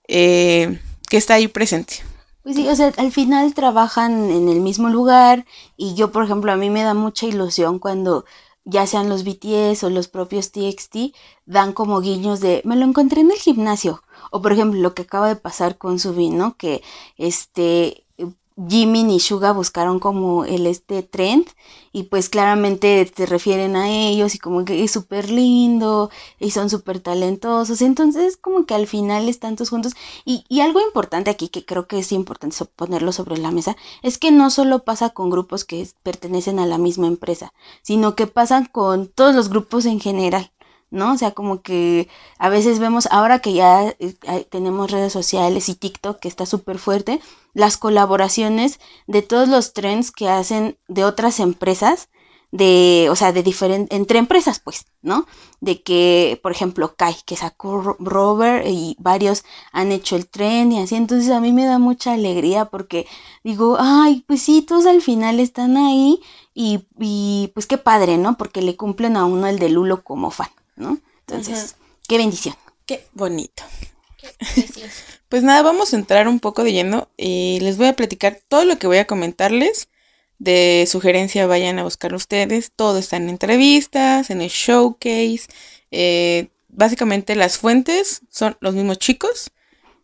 [0.06, 1.96] eh, que está ahí presente.
[2.44, 5.44] Pues sí, o sea, al final trabajan en el mismo lugar
[5.76, 8.24] y yo, por ejemplo, a mí me da mucha ilusión cuando
[8.64, 11.14] ya sean los BTS o los propios TXT,
[11.44, 14.02] dan como guiños de, me lo encontré en el gimnasio.
[14.30, 16.56] O por ejemplo, lo que acaba de pasar con Subin, ¿no?
[16.56, 16.82] Que
[17.16, 18.04] este
[18.68, 21.46] Jimmy y Suga buscaron como el este trend
[21.92, 26.68] y pues claramente te refieren a ellos y como que es súper lindo y son
[26.68, 27.80] súper talentosos.
[27.80, 31.86] Entonces como que al final están todos juntos y, y, algo importante aquí que creo
[31.86, 35.88] que es importante ponerlo sobre la mesa es que no solo pasa con grupos que
[36.02, 40.52] pertenecen a la misma empresa, sino que pasan con todos los grupos en general.
[40.90, 41.12] ¿No?
[41.12, 45.74] O sea, como que a veces vemos, ahora que ya eh, tenemos redes sociales y
[45.74, 47.20] TikTok que está súper fuerte,
[47.54, 52.08] las colaboraciones de todos los trends que hacen de otras empresas,
[52.52, 55.26] de, o sea, de diferentes, entre empresas, pues, ¿no?
[55.60, 60.78] De que, por ejemplo, Kai, que sacó Robert y varios han hecho el trend y
[60.78, 63.06] así, entonces a mí me da mucha alegría porque
[63.44, 66.20] digo, ay, pues sí, todos al final están ahí
[66.54, 68.36] y, y pues qué padre, ¿no?
[68.36, 70.48] Porque le cumplen a uno el de Lulo como fan.
[70.80, 70.98] ¿No?
[71.26, 71.76] Entonces,
[72.08, 72.56] qué bendición.
[72.86, 73.62] Qué bonito.
[75.28, 78.64] pues nada, vamos a entrar un poco de lleno y les voy a platicar todo
[78.64, 79.88] lo que voy a comentarles.
[80.38, 82.72] De sugerencia vayan a buscar ustedes.
[82.74, 85.42] Todo está en entrevistas, en el showcase.
[85.90, 89.52] Eh, básicamente las fuentes son los mismos chicos.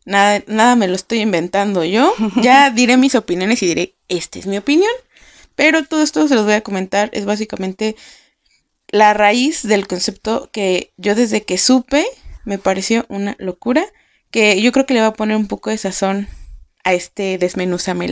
[0.04, 2.12] Nada, nada me lo estoy inventando yo.
[2.42, 4.92] Ya diré mis opiniones y diré, esta es mi opinión.
[5.54, 7.10] Pero todo esto se los voy a comentar.
[7.14, 7.96] Es básicamente
[8.88, 12.06] la raíz del concepto que yo desde que supe
[12.44, 13.84] me pareció una locura,
[14.30, 16.28] que yo creo que le va a poner un poco de sazón
[16.84, 18.08] a este desmenuzame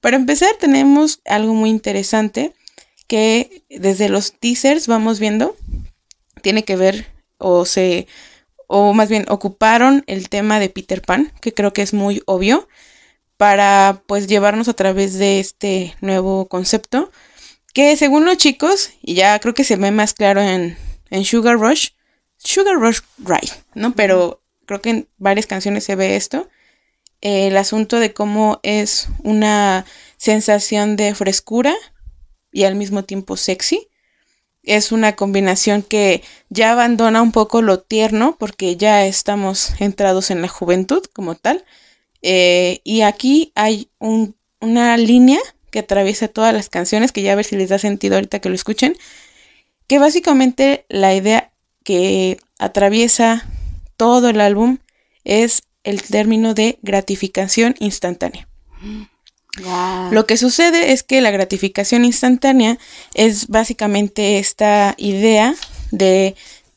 [0.00, 2.52] Para empezar tenemos algo muy interesante
[3.06, 5.56] que desde los teasers vamos viendo,
[6.42, 7.06] tiene que ver
[7.38, 8.06] o se
[8.66, 12.68] o más bien ocuparon el tema de Peter Pan, que creo que es muy obvio,
[13.36, 17.10] para pues llevarnos a través de este nuevo concepto
[17.72, 20.76] que según los chicos, y ya creo que se ve más claro en,
[21.24, 21.90] Sugar Rush,
[22.36, 23.94] Sugar Rush Ride, ¿no?
[23.94, 26.48] Pero creo que en varias canciones se ve esto.
[27.20, 29.84] el asunto de cómo es una
[30.16, 31.74] sensación de frescura
[32.52, 33.88] y al mismo tiempo sexy.
[34.62, 40.42] Es una combinación que ya abandona un poco lo tierno porque ya estamos entrados en
[40.42, 41.64] la juventud como tal.
[42.22, 47.44] Eh, y aquí hay una línea que atraviesa todas las canciones, que ya a ver
[47.44, 48.96] si les da sentido ahorita que lo escuchen,
[49.86, 51.50] que básicamente la idea
[51.84, 53.46] que atraviesa
[53.96, 54.78] todo el álbum
[55.24, 58.48] es el término de gratificación instantánea.
[60.10, 62.78] Lo que sucede es que la gratificación instantánea
[63.14, 65.54] es básicamente esta idea
[65.90, 66.36] de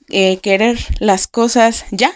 [0.10, 2.12] eh, querer las cosas ya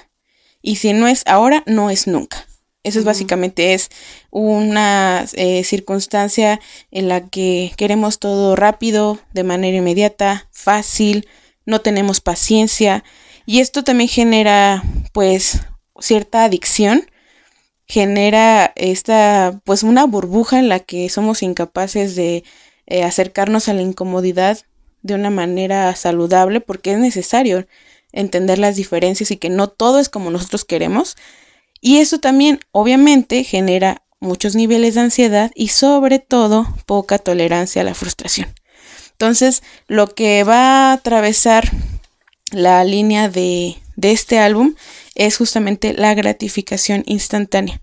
[0.61, 2.46] y si no es ahora, no es nunca.
[2.87, 3.89] Eso es básicamente es
[4.31, 11.27] una eh, circunstancia en la que queremos todo rápido, de manera inmediata, fácil,
[11.65, 13.03] no tenemos paciencia
[13.45, 15.59] y esto también genera pues
[15.99, 17.11] cierta adicción,
[17.87, 22.45] genera esta pues una burbuja en la que somos incapaces de
[22.85, 24.59] eh, acercarnos a la incomodidad
[25.01, 27.67] de una manera saludable porque es necesario
[28.13, 31.17] entender las diferencias y que no todo es como nosotros queremos
[31.81, 37.85] y eso también obviamente genera muchos niveles de ansiedad y sobre todo poca tolerancia a
[37.85, 38.53] la frustración.
[39.11, 41.71] Entonces, lo que va a atravesar
[42.51, 44.75] la línea de, este álbum
[45.15, 47.81] es justamente la gratificación instantánea.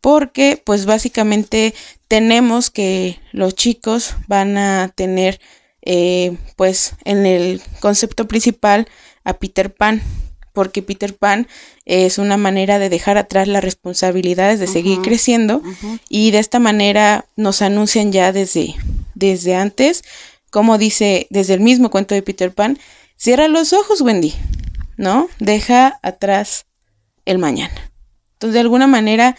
[0.00, 1.74] Porque pues básicamente
[2.08, 5.40] tenemos que los chicos van a tener
[5.80, 8.86] eh, pues en el concepto principal
[9.24, 10.02] a Peter Pan,
[10.54, 11.48] porque Peter Pan
[11.84, 15.62] es una manera de dejar atrás las responsabilidades, de seguir creciendo
[16.08, 18.74] y de esta manera nos anuncian ya desde,
[19.14, 20.04] desde antes,
[20.50, 22.78] como dice desde el mismo cuento de Peter Pan,
[23.16, 24.32] cierra los ojos Wendy,
[24.96, 25.28] ¿no?
[25.40, 26.66] Deja atrás
[27.26, 27.90] el mañana.
[28.34, 29.36] Entonces de alguna manera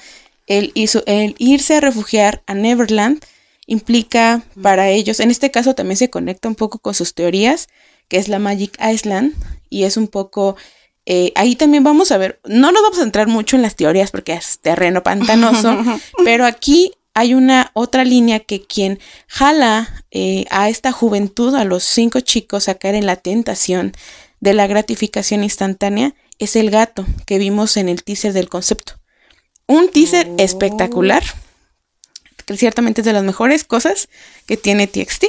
[0.47, 0.73] el,
[1.06, 3.23] el irse a refugiar a Neverland
[3.67, 7.69] implica para ellos, en este caso también se conecta un poco con sus teorías,
[8.10, 9.34] que es la Magic Island,
[9.69, 10.56] y es un poco
[11.06, 14.12] eh, ahí también vamos a ver, no nos vamos a entrar mucho en las teorías
[14.12, 15.78] porque es terreno pantanoso,
[16.24, 21.84] pero aquí hay una otra línea que quien jala eh, a esta juventud, a los
[21.84, 23.94] cinco chicos a caer en la tentación
[24.41, 29.00] de la gratificación instantánea, es el gato que vimos en el teaser del concepto.
[29.68, 30.36] Un teaser oh.
[30.39, 31.24] espectacular,
[32.46, 34.10] que ciertamente es de las mejores cosas
[34.46, 35.26] que tiene TXT.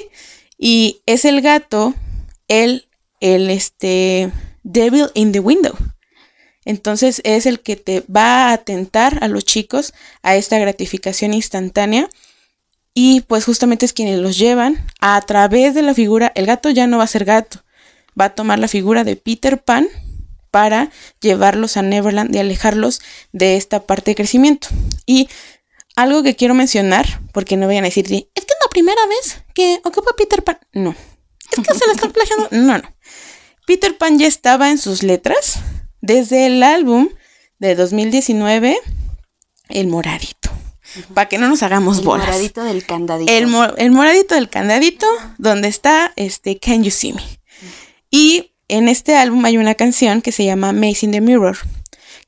[0.59, 1.95] Y es el gato,
[2.49, 2.89] el,
[3.21, 4.33] el, este,
[4.67, 5.75] Devil in the Window.
[6.65, 12.09] Entonces es el que te va a atentar a los chicos a esta gratificación instantánea
[12.93, 16.89] y pues justamente es quienes los llevan a través de la figura, el gato ya
[16.89, 17.63] no va a ser gato,
[18.21, 19.87] va a tomar la figura de Peter Pan
[20.51, 23.01] para llevarlos a Neverland y alejarlos
[23.33, 24.69] de esta parte de crecimiento.
[25.05, 25.29] Y
[25.95, 29.43] algo que quiero mencionar, porque no vayan a decir, es que es la primera vez
[29.55, 30.59] que ocupa Peter Pan.
[30.73, 30.97] No,
[31.53, 32.49] es que se la están plagiando.
[32.51, 32.96] No, no.
[33.67, 35.59] Peter Pan ya estaba en sus letras
[36.01, 37.09] desde el álbum
[37.59, 38.79] de 2019,
[39.69, 40.51] El Moradito.
[41.13, 42.29] Para que no nos hagamos bolas.
[42.29, 43.33] El moradito del candadito.
[43.77, 47.23] El, moradito del candadito, donde está este Can You See Me.
[48.09, 51.59] Y en este álbum hay una canción que se llama Maze in the Mirror,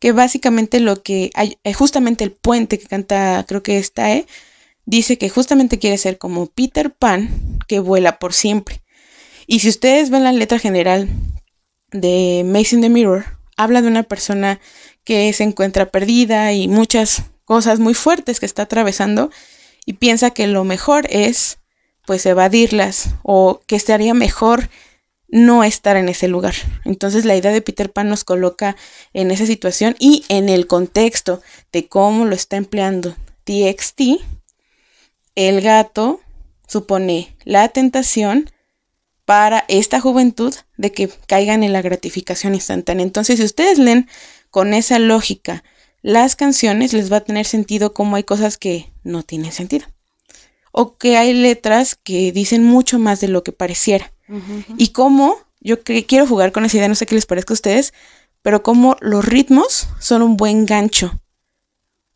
[0.01, 4.27] que básicamente lo que hay, eh, justamente el puente que canta, creo que está, eh,
[4.87, 8.83] dice que justamente quiere ser como Peter Pan que vuela por siempre.
[9.51, 11.09] Y si ustedes ven la letra general
[11.91, 13.25] de Maze in the Mirror,
[13.57, 14.61] habla de una persona
[15.05, 19.31] que se encuentra perdida y muchas cosas muy fuertes que está atravesando
[19.87, 21.61] y piensa que lo mejor es
[22.05, 24.69] pues evadirlas o que estaría mejor
[25.29, 26.55] no estar en ese lugar.
[26.85, 28.77] Entonces la idea de Peter Pan nos coloca
[29.15, 31.41] en esa situación y en el contexto
[31.73, 34.21] de cómo lo está empleando TXT,
[35.37, 36.21] el gato
[36.67, 38.51] supone la tentación
[39.29, 43.05] para esta juventud de que caigan en la gratificación instantánea.
[43.05, 44.09] Entonces, si ustedes leen
[44.49, 45.65] con esa lógica
[46.01, 49.87] las canciones, les va a tener sentido como hay cosas que no tienen sentido.
[50.73, 54.15] O que hay letras que dicen mucho más de lo que pareciera.
[54.79, 57.93] Y cómo, yo quiero jugar con esa idea, no sé qué les parezca a ustedes,
[58.41, 61.21] pero como los ritmos son un buen gancho.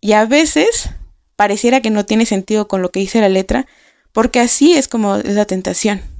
[0.00, 0.88] Y a veces
[1.36, 3.66] pareciera que no tiene sentido con lo que dice la letra,
[4.12, 6.11] porque así es como es la tentación.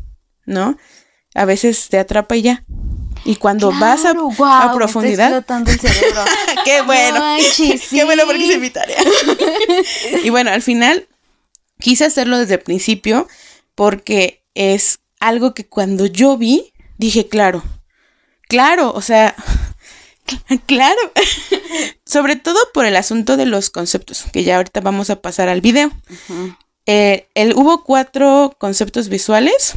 [0.47, 0.77] ¿No?
[1.35, 2.65] A veces te atrapa y ya.
[3.25, 5.45] Y cuando vas a, a profundidad.
[5.49, 6.25] el cerebro.
[6.65, 7.21] qué bueno.
[7.91, 8.99] Qué bueno porque hice mi tarea.
[10.25, 11.09] y bueno, al final
[11.79, 13.29] quise hacerlo desde el principio
[13.75, 17.63] porque es algo que cuando yo vi, dije, claro,
[18.49, 19.37] claro, o sea,
[20.67, 21.01] Claro,
[22.05, 25.61] sobre todo por el asunto de los conceptos, que ya ahorita vamos a pasar al
[25.61, 25.91] video.
[26.87, 29.75] Eh, el, hubo cuatro conceptos visuales,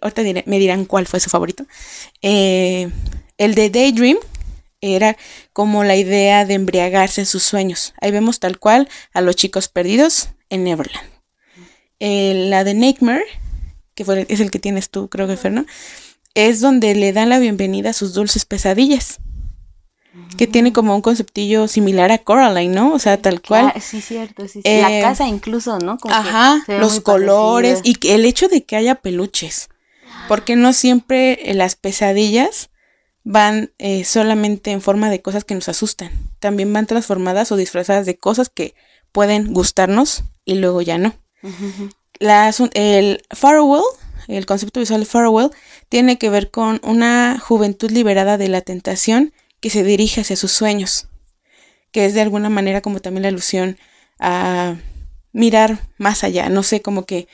[0.00, 1.66] ahorita me dirán cuál fue su favorito.
[2.22, 2.90] Eh,
[3.38, 4.18] el de Daydream
[4.80, 5.16] era
[5.52, 7.94] como la idea de embriagarse en sus sueños.
[8.00, 11.08] Ahí vemos tal cual a los chicos perdidos en Neverland.
[11.98, 13.24] Eh, la de Nightmare,
[13.94, 15.66] que es el que tienes tú, creo que Ferno,
[16.34, 19.20] es donde le dan la bienvenida a sus dulces pesadillas
[20.36, 22.92] que tiene como un conceptillo similar a Coraline, ¿no?
[22.92, 23.72] O sea, tal cual.
[23.80, 25.98] sí, cierto, sí, la eh, casa incluso, ¿no?
[26.08, 29.68] ajá, los colores y el hecho de que haya peluches,
[30.28, 32.70] porque no siempre las pesadillas
[33.22, 38.06] van eh, solamente en forma de cosas que nos asustan, también van transformadas o disfrazadas
[38.06, 38.74] de cosas que
[39.12, 41.14] pueden gustarnos y luego ya no.
[42.74, 43.82] el Farewell,
[44.28, 45.50] el concepto visual de Farewell,
[45.88, 50.52] tiene que ver con una juventud liberada de la tentación que se dirige hacia sus
[50.52, 51.08] sueños,
[51.92, 53.78] que es de alguna manera como también la alusión
[54.18, 54.76] a
[55.32, 57.28] mirar más allá, no sé, como que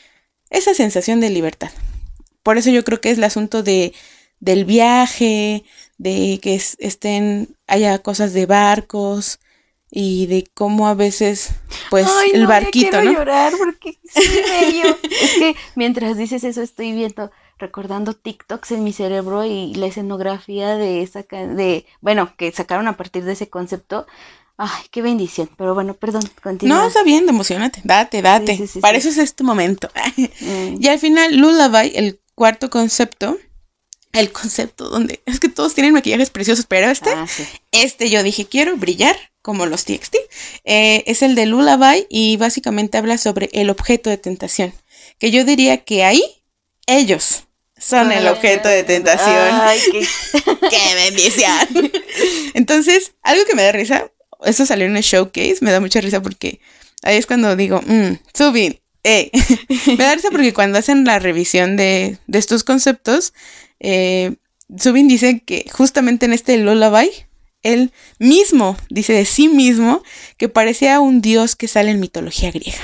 [0.50, 1.70] esa sensación de libertad.
[2.42, 3.92] Por eso yo creo que es el asunto de
[4.38, 5.64] del viaje,
[5.98, 9.40] de que estén haya cosas de barcos
[9.90, 11.50] y de cómo a veces
[11.90, 13.12] pues el barquito, ¿no?
[13.12, 19.74] llorar porque es que mientras dices eso estoy viendo recordando TikToks en mi cerebro y
[19.74, 24.06] la escenografía de esa de bueno, que sacaron a partir de ese concepto.
[24.58, 25.50] Ay, qué bendición.
[25.56, 26.78] Pero bueno, perdón, continúa.
[26.78, 27.82] No, está bien, emocionate.
[27.84, 28.58] Date, date.
[28.80, 29.90] Para eso es este momento.
[30.40, 30.76] Mm.
[30.80, 33.38] Y al final, Lullaby, el cuarto concepto,
[34.12, 37.26] el concepto donde es que todos tienen maquillajes preciosos, pero este, ah,
[37.72, 40.16] este yo dije, quiero brillar como los TXT.
[40.64, 44.72] Eh, es el de Lullaby y básicamente habla sobre el objeto de tentación.
[45.18, 46.22] Que yo diría que ahí
[46.86, 47.45] ellos
[47.78, 49.48] son el objeto de tentación.
[49.52, 50.00] Ay, qué...
[50.70, 51.92] qué bendición.
[52.54, 54.10] Entonces, algo que me da risa,
[54.44, 56.60] eso salió en el showcase, me da mucha risa porque
[57.02, 59.30] ahí es cuando digo, mmm, Subin, eh.
[59.86, 63.34] me da risa porque cuando hacen la revisión de, de estos conceptos,
[63.78, 64.36] eh,
[64.76, 67.10] Subin dice que justamente en este Lullaby,
[67.62, 70.02] él mismo dice de sí mismo
[70.38, 72.78] que parecía un dios que sale en mitología griega.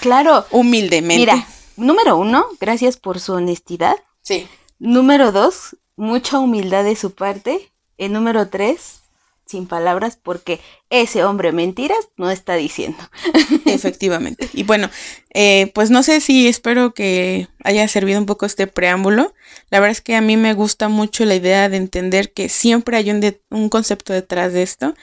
[0.00, 0.46] Claro.
[0.50, 1.18] Humildemente.
[1.18, 3.96] Mira, número uno, gracias por su honestidad.
[4.30, 4.46] Sí.
[4.78, 7.68] Número dos, mucha humildad de su parte.
[7.98, 9.00] El número tres,
[9.44, 12.98] sin palabras, porque ese hombre mentiras no está diciendo.
[13.66, 14.48] Efectivamente.
[14.52, 14.88] Y bueno,
[15.34, 19.34] eh, pues no sé si espero que haya servido un poco este preámbulo.
[19.68, 22.98] La verdad es que a mí me gusta mucho la idea de entender que siempre
[22.98, 24.94] hay un, un concepto detrás de esto.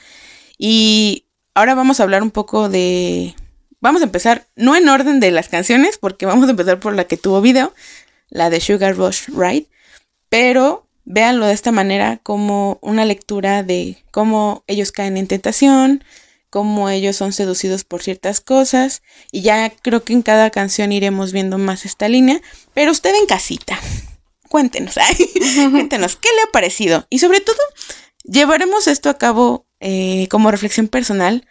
[0.57, 3.35] Y ahora vamos a hablar un poco de...
[3.81, 7.03] Vamos a empezar, no en orden de las canciones, porque vamos a empezar por la
[7.03, 7.73] que tuvo video,
[8.29, 9.67] la de Sugar Rush Ride,
[10.29, 16.03] pero véanlo de esta manera como una lectura de cómo ellos caen en tentación,
[16.49, 21.31] cómo ellos son seducidos por ciertas cosas, y ya creo que en cada canción iremos
[21.31, 22.41] viendo más esta línea,
[22.73, 23.79] pero usted en casita,
[24.49, 24.95] cuéntenos,
[25.71, 27.59] cuéntenos qué le ha parecido, y sobre todo,
[28.23, 31.47] llevaremos esto a cabo eh, como reflexión personal,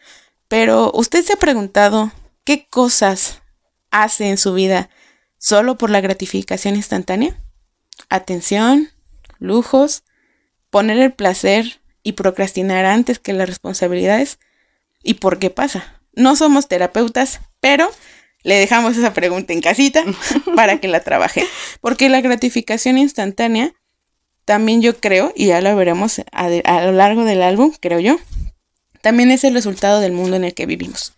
[0.49, 2.13] pero usted se ha preguntado
[2.45, 3.43] qué cosas
[3.91, 4.91] hace en su vida
[5.39, 7.41] solo por la gratificación instantánea?
[8.09, 8.91] Atención,
[9.39, 10.05] lujos,
[10.71, 14.39] poner el placer y procrastinar antes que las responsabilidades.
[15.03, 16.01] ¿Y por qué pasa?
[16.13, 17.91] No somos terapeutas, pero
[18.43, 20.05] le dejamos esa pregunta en casita
[20.55, 21.45] para que la trabaje.
[21.81, 23.75] Porque la gratificación instantánea,
[24.45, 28.19] también yo creo, y ya lo veremos a, a lo largo del álbum, creo yo,
[29.01, 31.15] también es el resultado del mundo en el que vivimos.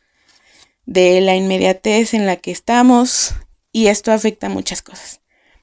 [0.87, 3.35] De la inmediatez en la que estamos,
[3.78, 5.20] y esto afecta a muchas cosas.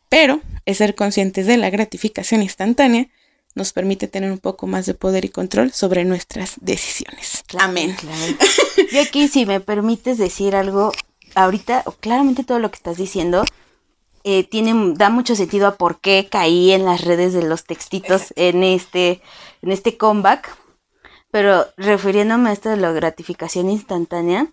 [0.08, 3.10] Pero el ser conscientes de la gratificación instantánea
[3.56, 7.44] nos permite tener un poco más de poder y control sobre nuestras decisiones.
[7.60, 7.94] Amén.
[8.92, 10.94] Y aquí, si me permites decir algo,
[11.34, 13.44] ahorita, claramente todo lo que estás diciendo
[14.24, 18.34] eh, tiene, da mucho sentido a por qué caí en las redes de los textitos
[18.38, 19.22] en este,
[19.62, 20.58] en este comeback.
[21.32, 24.48] Pero refiriéndome a esto de la gratificación instantánea,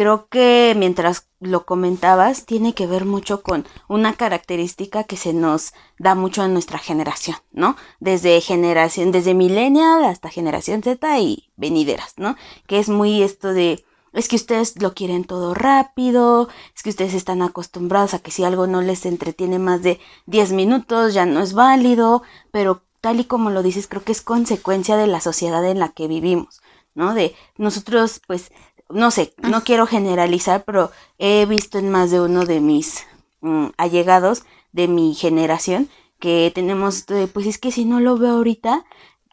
[0.00, 5.74] creo que mientras lo comentabas, tiene que ver mucho con una característica que se nos
[5.98, 7.76] da mucho en nuestra generación, ¿no?
[7.98, 12.36] Desde generación, desde millennial hasta generación Z y venideras, ¿no?
[12.66, 13.84] Que es muy esto de,
[14.14, 18.42] es que ustedes lo quieren todo rápido, es que ustedes están acostumbrados a que si
[18.42, 23.24] algo no les entretiene más de 10 minutos ya no es válido, pero tal y
[23.24, 26.62] como lo dices, creo que es consecuencia de la sociedad en la que vivimos,
[26.94, 27.12] ¿no?
[27.12, 28.50] De nosotros, pues,
[28.90, 33.04] no sé, no quiero generalizar, pero he visto en más de uno de mis
[33.40, 35.88] mm, allegados de mi generación
[36.18, 38.84] que tenemos, pues es que si no lo veo ahorita,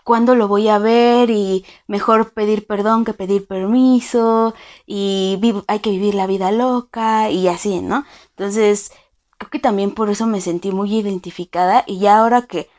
[0.07, 4.53] cuándo lo voy a ver y mejor pedir perdón que pedir permiso
[4.85, 5.37] y
[5.67, 8.05] hay que vivir la vida loca y así, ¿no?
[8.29, 8.93] Entonces,
[9.37, 12.69] creo que también por eso me sentí muy identificada y ya ahora que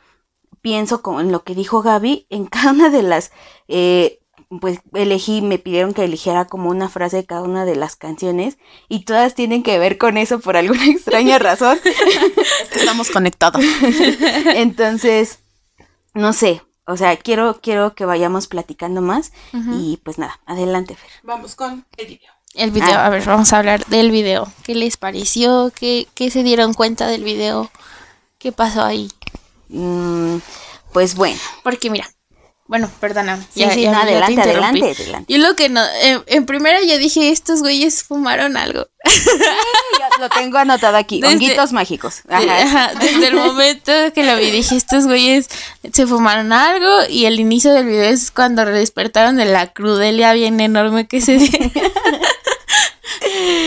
[0.62, 3.30] pienso con en lo que dijo Gaby, en cada una de las,
[3.68, 4.20] eh,
[4.60, 8.58] pues elegí, me pidieron que eligiera como una frase de cada una de las canciones
[8.88, 11.78] y todas tienen que ver con eso por alguna extraña razón.
[12.74, 13.62] Estamos conectados.
[14.54, 15.40] Entonces,
[16.14, 21.10] no sé, o sea, quiero, quiero que vayamos platicando más y pues nada, adelante Fer.
[21.22, 22.32] Vamos con el video.
[22.54, 23.06] El video, ah.
[23.06, 24.50] a ver, vamos a hablar del video.
[24.64, 25.70] ¿Qué les pareció?
[25.78, 27.70] ¿Qué, qué se dieron cuenta del video?
[28.38, 29.10] ¿Qué pasó ahí?
[29.68, 30.38] Mm,
[30.92, 31.38] pues bueno.
[31.62, 32.08] Porque mira,
[32.68, 33.42] bueno, perdóname.
[33.54, 34.94] Sí, sí, adelante, adelante,
[35.26, 35.80] Yo lo que no,
[36.26, 38.86] en, primera yo dije, estos güeyes fumaron algo.
[40.20, 42.20] lo tengo anotado aquí, honguitos mágicos.
[43.00, 45.48] desde el momento que lo vi dije, estos güeyes
[45.90, 50.60] se fumaron algo y el inicio del video es cuando despertaron de la crudelia bien
[50.60, 51.50] enorme que se dio.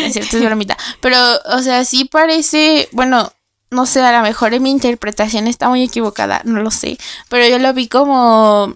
[0.06, 0.78] es cierto, es bromita.
[1.00, 3.34] Pero, o sea, sí parece, bueno,
[3.72, 7.00] no sé, a lo mejor en mi interpretación está muy equivocada, no lo sé,
[7.30, 8.76] pero yo lo vi como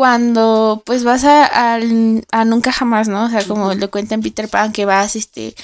[0.00, 3.26] cuando pues vas a, a, nunca jamás, ¿no?
[3.26, 5.54] O sea, como lo cuenta en Peter Pan, que vas este,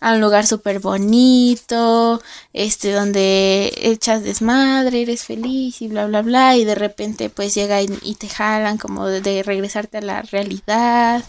[0.00, 2.20] a un lugar súper bonito,
[2.52, 7.80] este, donde echas desmadre, eres feliz y bla, bla, bla, y de repente pues llega
[7.80, 7.86] y,
[8.16, 11.24] te jalan como de, regresarte a la realidad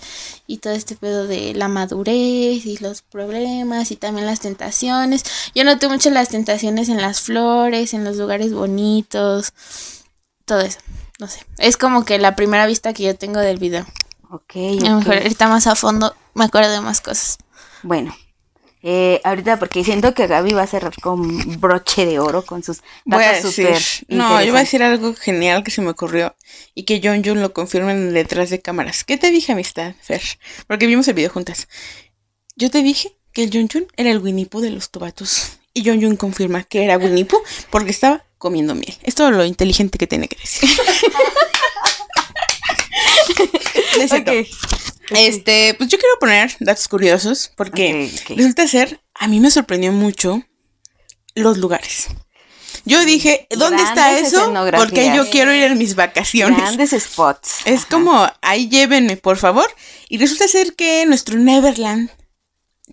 [0.46, 5.24] y todo este pedo de la madurez y los problemas y también las tentaciones.
[5.56, 9.54] Yo noté mucho las tentaciones en las flores, en los lugares bonitos,
[10.44, 10.80] todo eso
[11.20, 11.42] no sé.
[11.58, 13.86] Es como que la primera vista que yo tengo del video.
[14.30, 14.56] Ok.
[14.56, 17.38] A lo mejor ahorita más a fondo me acuerdo de más cosas.
[17.84, 18.16] Bueno.
[18.84, 22.84] Eh, ahorita porque siento que Gaby va a cerrar con broche de oro con sus
[23.06, 23.76] voy a decir,
[24.08, 26.36] No, yo voy a decir algo genial que se me ocurrió
[26.76, 29.04] y que John Jun lo confirma en detrás de cámaras.
[29.04, 30.22] ¿Qué te dije, amistad, Fer?
[30.68, 31.68] Porque vimos el video juntas.
[32.56, 35.58] Yo te dije que el John Jun era el Winnie Pooh de los tobatos.
[35.74, 38.96] Y John Jun confirma que era Winnie Pooh porque estaba comiendo miel.
[39.04, 40.70] Es todo lo inteligente que tiene que decir.
[45.12, 50.44] Este, pues yo quiero poner datos curiosos porque resulta ser, a mí me sorprendió mucho
[51.34, 52.08] los lugares.
[52.84, 54.54] Yo dije, ¿dónde está eso?
[54.76, 56.58] Porque yo quiero ir en mis vacaciones.
[56.58, 57.60] Grandes spots.
[57.66, 59.68] Es como, ahí llévenme, por favor.
[60.08, 62.10] Y resulta ser que nuestro Neverland,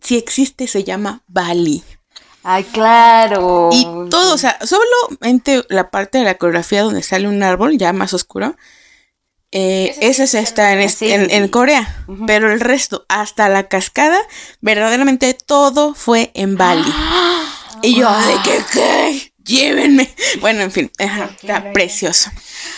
[0.02, 1.84] si existe, se llama Bali.
[2.44, 3.70] Ay, claro.
[3.72, 7.94] Y todo, o sea, solamente la parte de la coreografía donde sale un árbol ya
[7.94, 8.54] más oscuro,
[9.50, 14.18] eh, esa está en, en, Corea, pero el resto, hasta la cascada,
[14.60, 16.92] verdaderamente todo fue en Bali.
[17.82, 19.32] y yo, ¿de qué qué?
[19.44, 20.12] Llévenme.
[20.40, 22.30] Bueno, en fin, está precioso.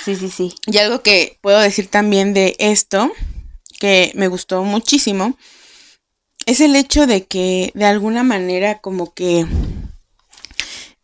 [0.05, 0.55] Sí, sí, sí.
[0.67, 3.11] Y algo que puedo decir también de esto,
[3.81, 5.37] que me gustó muchísimo,
[6.47, 9.47] es el hecho de que de alguna manera como que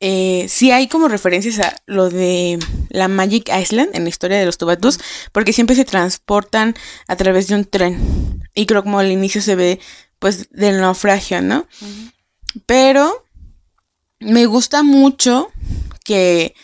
[0.01, 4.47] eh, sí hay como referencias a lo de la Magic Island en la historia de
[4.47, 4.99] los Tubatus,
[5.33, 6.75] porque siempre se transportan
[7.07, 8.41] a través de un tren.
[8.55, 9.81] Y creo como al inicio se ve
[10.19, 11.67] pues del naufragio, ¿no?
[12.67, 13.25] Pero
[14.21, 15.51] me gusta mucho
[16.05, 16.55] que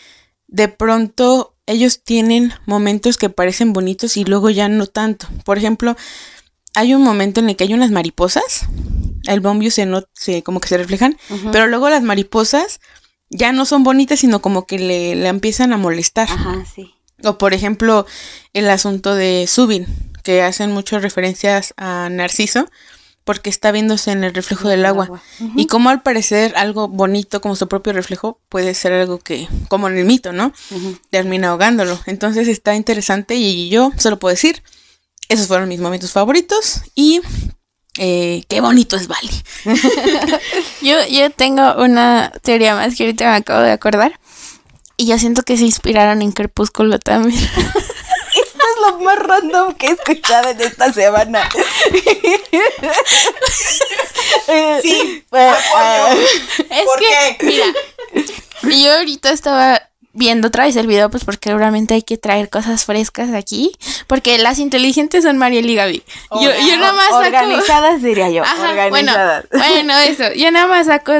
[0.47, 5.27] de pronto ellos tienen momentos que parecen bonitos y luego ya no tanto.
[5.45, 5.95] Por ejemplo,
[6.75, 8.65] hay un momento en el que hay unas mariposas,
[9.27, 11.17] el bombio se, no, se como que se reflejan,
[11.51, 12.79] pero luego las mariposas
[13.29, 16.29] ya no son bonitas, sino como que le, le empiezan a molestar.
[16.29, 16.93] Ajá, sí.
[17.23, 18.05] O por ejemplo,
[18.53, 19.85] el asunto de Subin,
[20.23, 22.69] que hacen muchas referencias a Narciso,
[23.29, 25.21] porque está viéndose en el reflejo del agua.
[25.55, 29.87] Y como al parecer algo bonito como su propio reflejo puede ser algo que, como
[29.87, 30.51] en el mito, ¿no?
[31.11, 31.99] Termina ahogándolo.
[32.07, 34.63] Entonces está interesante y yo solo puedo decir,
[35.29, 37.21] esos fueron mis momentos favoritos y
[37.97, 39.43] eh, qué bonito es Bali.
[40.81, 44.19] yo, yo tengo una teoría más que ahorita me acabo de acordar.
[44.97, 47.41] Y yo siento que se inspiraron en Crepúsculo también.
[48.35, 51.49] Esto es lo más random que he escuchado en esta semana.
[54.81, 55.55] sí, pues,
[56.69, 57.65] es que, mira,
[58.63, 62.85] yo ahorita estaba viendo otra vez el video, pues porque realmente hay que traer cosas
[62.85, 63.71] frescas aquí.
[64.07, 66.03] Porque las inteligentes son Mariel y Gaby.
[66.31, 67.27] yo, yo nada más saco...
[67.27, 68.43] Organizadas diría yo.
[68.43, 69.45] organizadas.
[69.51, 70.33] Bueno, eso.
[70.33, 71.13] Yo nada más saco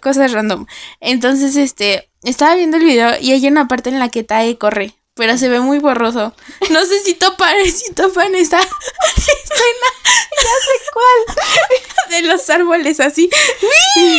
[0.00, 0.66] cosas random.
[1.00, 4.94] Entonces, este, estaba viendo el video y hay una parte en la que Tae corre
[5.14, 6.34] pero se ve muy borroso.
[6.70, 8.68] No sé si topan, si topan esta, esta
[10.42, 13.28] ya sé cuál, de los árboles así,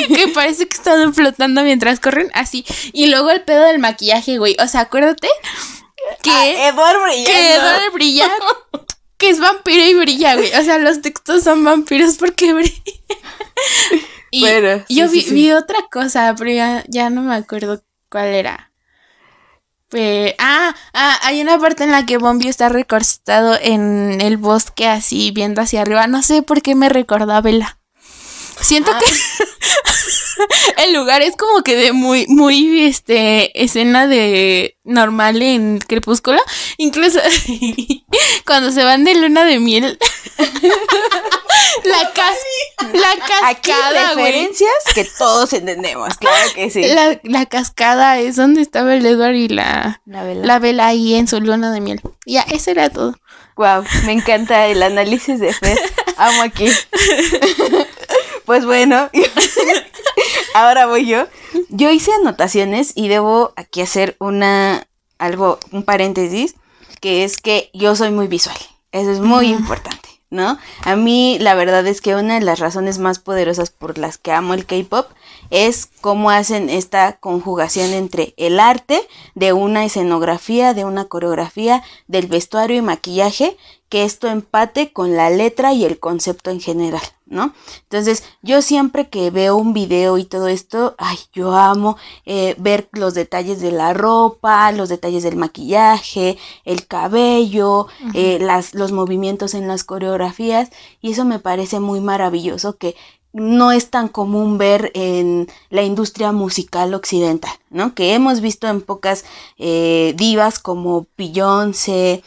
[0.07, 2.65] que parece que están flotando mientras corren así.
[2.93, 5.27] Y luego el pedo del maquillaje, güey, o sea, acuérdate
[6.21, 7.31] que, Ah, Edward brillando.
[7.31, 8.31] que Edward brilla,
[9.17, 10.53] que es vampiro y brilla, güey.
[10.55, 12.81] O sea, los textos son vampiros porque brilla.
[14.31, 15.33] Y Bueno, sí, yo sí, vi, sí.
[15.33, 18.70] vi otra cosa, pero ya, ya no me acuerdo cuál era.
[19.91, 24.87] Pues, ah, ah, hay una parte en la que Bombio está recostado en el bosque
[24.87, 26.07] así viendo hacia arriba.
[26.07, 27.80] No sé por qué me recordó a Vela.
[28.61, 29.05] Siento que
[30.83, 36.39] el lugar es como que de muy, muy, este, escena de normal en Crepúsculo.
[36.77, 37.19] Incluso
[38.45, 39.97] cuando se van de luna de miel.
[41.83, 42.37] la, cas
[42.93, 43.11] la
[43.49, 44.25] Aquí cascada, güey.
[44.25, 46.83] referencias que todos entendemos, claro que sí.
[46.83, 50.45] La, la cascada es donde estaba el Edward y la, La vela.
[50.45, 52.01] la vela ahí en su luna de miel.
[52.25, 53.15] Ya, eso era todo.
[53.57, 55.77] Wow, me encanta el análisis de Fer.
[56.17, 56.67] Amo aquí.
[58.51, 59.09] Pues bueno,
[60.55, 61.25] ahora voy yo.
[61.69, 64.87] Yo hice anotaciones y debo aquí hacer una
[65.19, 66.55] algo, un paréntesis,
[66.99, 68.57] que es que yo soy muy visual.
[68.91, 70.59] Eso es muy importante, ¿no?
[70.83, 74.33] A mí la verdad es que una de las razones más poderosas por las que
[74.33, 75.07] amo el K-pop
[75.51, 82.27] es cómo hacen esta conjugación entre el arte de una escenografía, de una coreografía, del
[82.27, 83.57] vestuario y maquillaje,
[83.89, 87.53] que esto empate con la letra y el concepto en general, ¿no?
[87.81, 92.87] Entonces, yo siempre que veo un video y todo esto, ay, yo amo eh, ver
[92.93, 99.53] los detalles de la ropa, los detalles del maquillaje, el cabello, eh, las, los movimientos
[99.53, 100.69] en las coreografías,
[101.01, 102.95] y eso me parece muy maravilloso que
[103.33, 107.95] no es tan común ver en la industria musical occidental, ¿no?
[107.95, 109.25] Que hemos visto en pocas
[109.57, 112.23] eh, divas como Beyoncé,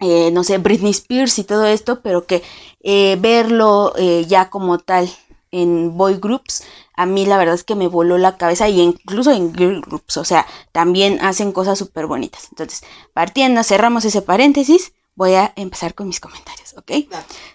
[0.00, 2.42] eh, no sé, Britney Spears y todo esto, pero que
[2.80, 3.94] eh, verlo
[4.26, 5.10] ya como tal
[5.50, 6.64] en boy groups,
[6.96, 10.16] a mí la verdad es que me voló la cabeza y incluso en girl groups,
[10.16, 12.48] o sea, también hacen cosas súper bonitas.
[12.50, 17.08] Entonces, partiendo, cerramos ese paréntesis, voy a empezar con mis comentarios, ¿ok?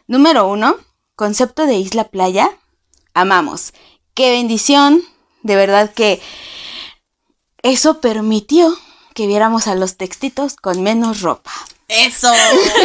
[0.07, 0.77] Número uno,
[1.19, 2.49] concepto de isla playa,
[3.13, 3.73] amamos.
[4.13, 5.03] Qué bendición,
[5.43, 6.21] de verdad que
[7.61, 8.73] eso permitió
[9.13, 11.51] que viéramos a los textitos con menos ropa.
[11.89, 12.31] Eso.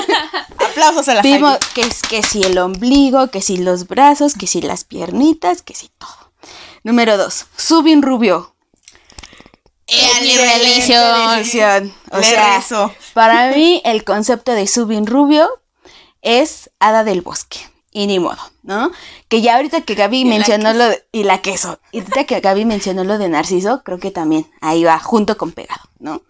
[0.68, 4.49] Aplausos a la Vimos que, es- que si el ombligo, que si los brazos, que
[4.49, 6.32] si las piernitas, que si todo.
[6.82, 8.57] Número dos, Subin Rubio.
[9.87, 11.37] Es mi religión.
[11.37, 11.95] decisión.
[12.11, 12.93] O Le sea, rezo.
[13.12, 15.49] para mí el concepto de Subin Rubio
[16.22, 17.59] es hada del bosque.
[17.97, 18.90] Y ni modo, ¿no?
[19.28, 21.78] Que ya ahorita que Gaby mencionó lo de, y la queso.
[21.92, 25.53] Y ahorita que Gaby mencionó lo de Narciso, creo que también ahí va, junto con
[25.53, 26.20] pegado, ¿no?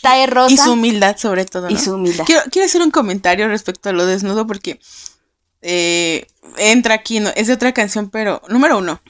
[0.00, 0.54] Tae Rosa.
[0.54, 1.68] Y su humildad, sobre todo.
[1.68, 2.24] Y su humildad.
[2.24, 4.80] Quiero, quiero hacer un comentario respecto a lo desnudo porque
[5.60, 6.26] eh,
[6.56, 9.02] entra aquí, no, es de otra canción, pero número uno,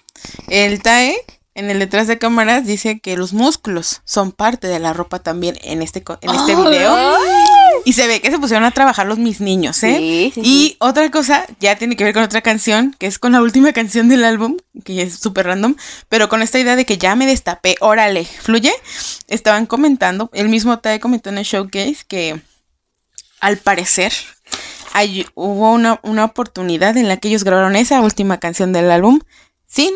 [0.49, 1.16] el TAE
[1.55, 5.57] en el detrás de cámaras dice que los músculos son parte de la ropa también
[5.62, 7.16] en este, en este video.
[7.85, 9.97] Y se ve que se pusieron a trabajar los mis niños, ¿eh?
[9.99, 10.77] Sí, sí, y sí.
[10.81, 14.09] otra cosa, ya tiene que ver con otra canción, que es con la última canción
[14.09, 15.75] del álbum, que es súper random,
[16.09, 18.72] pero con esta idea de que ya me destapé, órale, fluye.
[19.29, 22.41] Estaban comentando, el mismo TAE comentó en el showcase que
[23.41, 24.12] al parecer
[24.93, 29.20] hay- hubo una, una oportunidad en la que ellos grabaron esa última canción del álbum
[29.66, 29.93] sin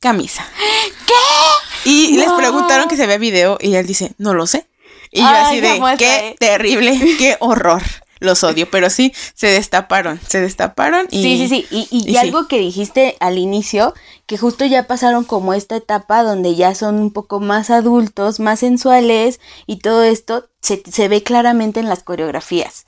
[0.00, 0.46] camisa.
[1.06, 1.90] ¿Qué?
[1.90, 4.66] Y les preguntaron que se ve video y él dice, no lo sé.
[5.14, 6.36] Y yo Ay, así de, ¿cómo está, qué eh?
[6.38, 7.82] terrible, qué horror.
[8.20, 11.22] Los odio, pero sí, se destaparon, se destaparon y...
[11.22, 11.66] Sí, sí, sí.
[11.70, 12.16] Y, y- y y sí.
[12.16, 13.92] algo que dijiste al inicio,
[14.26, 18.60] que justo ya pasaron como esta etapa donde ya son un poco más adultos, más
[18.60, 22.86] sensuales y todo esto se, se ve claramente en las coreografías.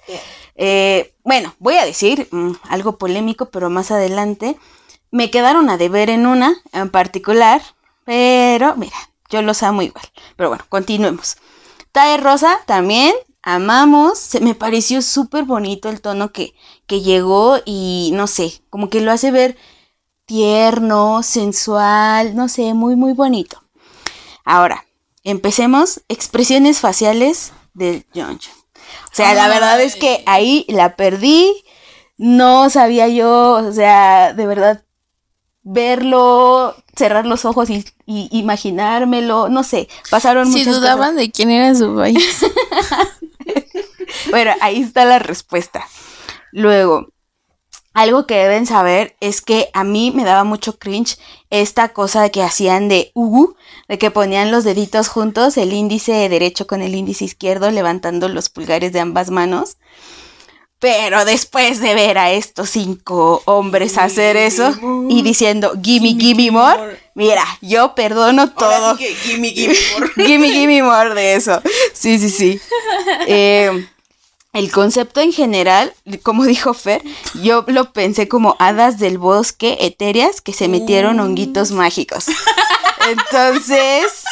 [0.54, 4.56] Eh, bueno, voy a decir mm, algo polémico, pero más adelante.
[5.10, 7.60] Me quedaron a deber en una en particular,
[8.04, 8.96] pero mira,
[9.28, 10.04] yo los amo igual.
[10.36, 11.36] Pero bueno, continuemos.
[11.96, 14.18] Tae Rosa también, amamos.
[14.18, 16.54] Se me pareció súper bonito el tono que,
[16.86, 19.56] que llegó y no sé, como que lo hace ver
[20.26, 23.62] tierno, sensual, no sé, muy, muy bonito.
[24.44, 24.84] Ahora,
[25.24, 26.02] empecemos.
[26.10, 28.50] Expresiones faciales del Jeonju.
[28.50, 31.64] O sea, la verdad es que ahí la perdí.
[32.18, 34.84] No sabía yo, o sea, de verdad,
[35.62, 40.80] verlo, cerrar los ojos y, y imaginármelo, no sé, pasaron Si muchas cosas.
[40.80, 42.44] dudaban de quién era su país.
[44.30, 45.84] Bueno, ahí está la respuesta.
[46.52, 47.08] Luego,
[47.92, 51.18] algo que deben saber es que a mí me daba mucho cringe
[51.50, 53.56] esta cosa que hacían de Ugu,
[53.88, 58.48] de que ponían los deditos juntos, el índice derecho con el índice izquierdo, levantando los
[58.48, 59.76] pulgares de ambas manos.
[60.78, 64.74] Pero después de ver a estos cinco hombres hacer eso
[65.08, 68.94] y diciendo gimme, gimme more, Mira, yo perdono todo.
[68.96, 70.12] gimme, gimme more.
[70.26, 71.62] gimme, gimme more de eso.
[71.94, 72.60] Sí, sí, sí.
[73.26, 73.86] Eh,
[74.52, 77.02] el concepto en general, como dijo Fer,
[77.42, 82.26] yo lo pensé como hadas del bosque etéreas que se metieron honguitos mágicos.
[83.08, 84.24] Entonces,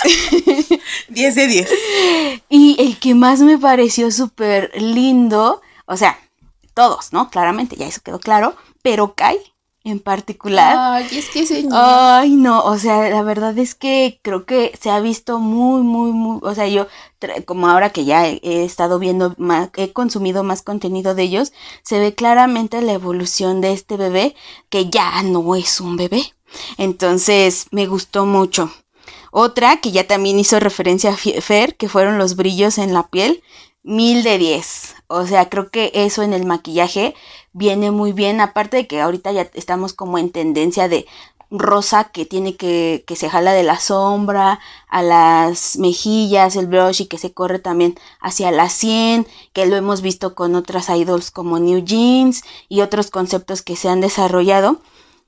[1.09, 1.68] 10 de 10.
[2.49, 6.18] y el que más me pareció súper lindo, o sea,
[6.74, 7.30] todos, ¿no?
[7.30, 9.38] Claramente, ya eso quedó claro, pero Kai
[9.84, 10.76] en particular.
[10.78, 11.68] Ay, es que niño.
[11.72, 16.10] Ay, no, o sea, la verdad es que creo que se ha visto muy, muy,
[16.12, 16.86] muy, o sea, yo,
[17.44, 21.52] como ahora que ya he, he estado viendo más, he consumido más contenido de ellos,
[21.82, 24.34] se ve claramente la evolución de este bebé,
[24.70, 26.32] que ya no es un bebé.
[26.78, 28.72] Entonces, me gustó mucho.
[29.32, 33.42] Otra que ya también hizo referencia a Fer, que fueron los brillos en la piel,
[33.82, 34.93] mil de diez.
[35.14, 37.14] O sea, creo que eso en el maquillaje
[37.52, 38.40] viene muy bien.
[38.40, 41.06] Aparte de que ahorita ya estamos como en tendencia de
[41.50, 47.02] rosa que tiene que, que se jala de la sombra a las mejillas, el blush
[47.02, 51.30] y que se corre también hacia la sien, que lo hemos visto con otras idols
[51.30, 54.80] como New Jeans y otros conceptos que se han desarrollado.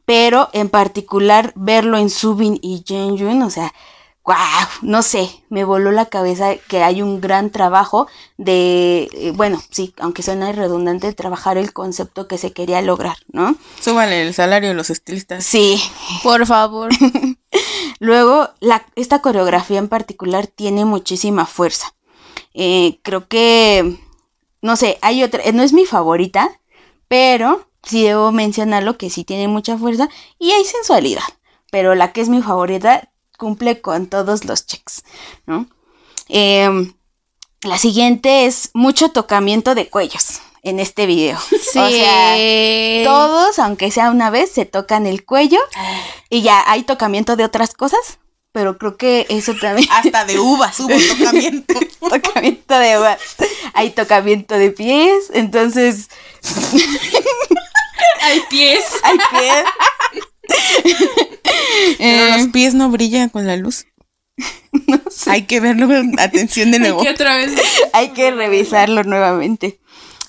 [0.05, 3.73] Pero en particular verlo en Subin y Jeonjun, o sea,
[4.27, 4.37] wow,
[4.83, 9.95] no sé, me voló la cabeza que hay un gran trabajo de, eh, bueno, sí,
[9.99, 13.57] aunque suena redundante, trabajar el concepto que se quería lograr, ¿no?
[13.81, 15.45] Súbale el salario a los estilistas.
[15.45, 15.81] Sí,
[16.25, 16.91] Por favor.
[18.01, 21.95] Luego, la, esta coreografía en particular tiene muchísima fuerza.
[22.53, 23.97] Eh, creo que,
[24.61, 26.61] no sé, hay otra, eh, no es mi favorita,
[27.07, 30.09] pero sí debo mencionarlo que sí tiene mucha fuerza
[30.41, 31.23] y hay sensualidad.
[31.71, 35.03] Pero la que es mi favorita cumple con todos los checks,
[35.47, 35.69] ¿no?
[36.29, 36.95] Em,
[37.63, 41.39] la siguiente es mucho tocamiento de cuellos en este video.
[41.41, 41.79] Sí.
[41.79, 45.61] O sea, todos, aunque sea una vez, se tocan el cuello
[46.31, 48.19] y ya hay tocamiento de otras cosas,
[48.53, 49.89] pero creo que eso también.
[49.93, 51.75] Hasta de uvas hubo tocamiento.
[52.01, 53.21] tocamiento de uvas,
[53.75, 56.09] hay tocamiento de pies, entonces
[58.23, 58.85] Hay pies.
[59.05, 59.65] hay pies.
[60.47, 63.87] Pero Eh, los pies no brillan con la luz.
[64.87, 67.03] no sé, Hay que verlo con atención de nuevo.
[67.03, 67.53] ¿Qué otra vez?
[67.93, 69.81] hay que revisarlo nuevamente.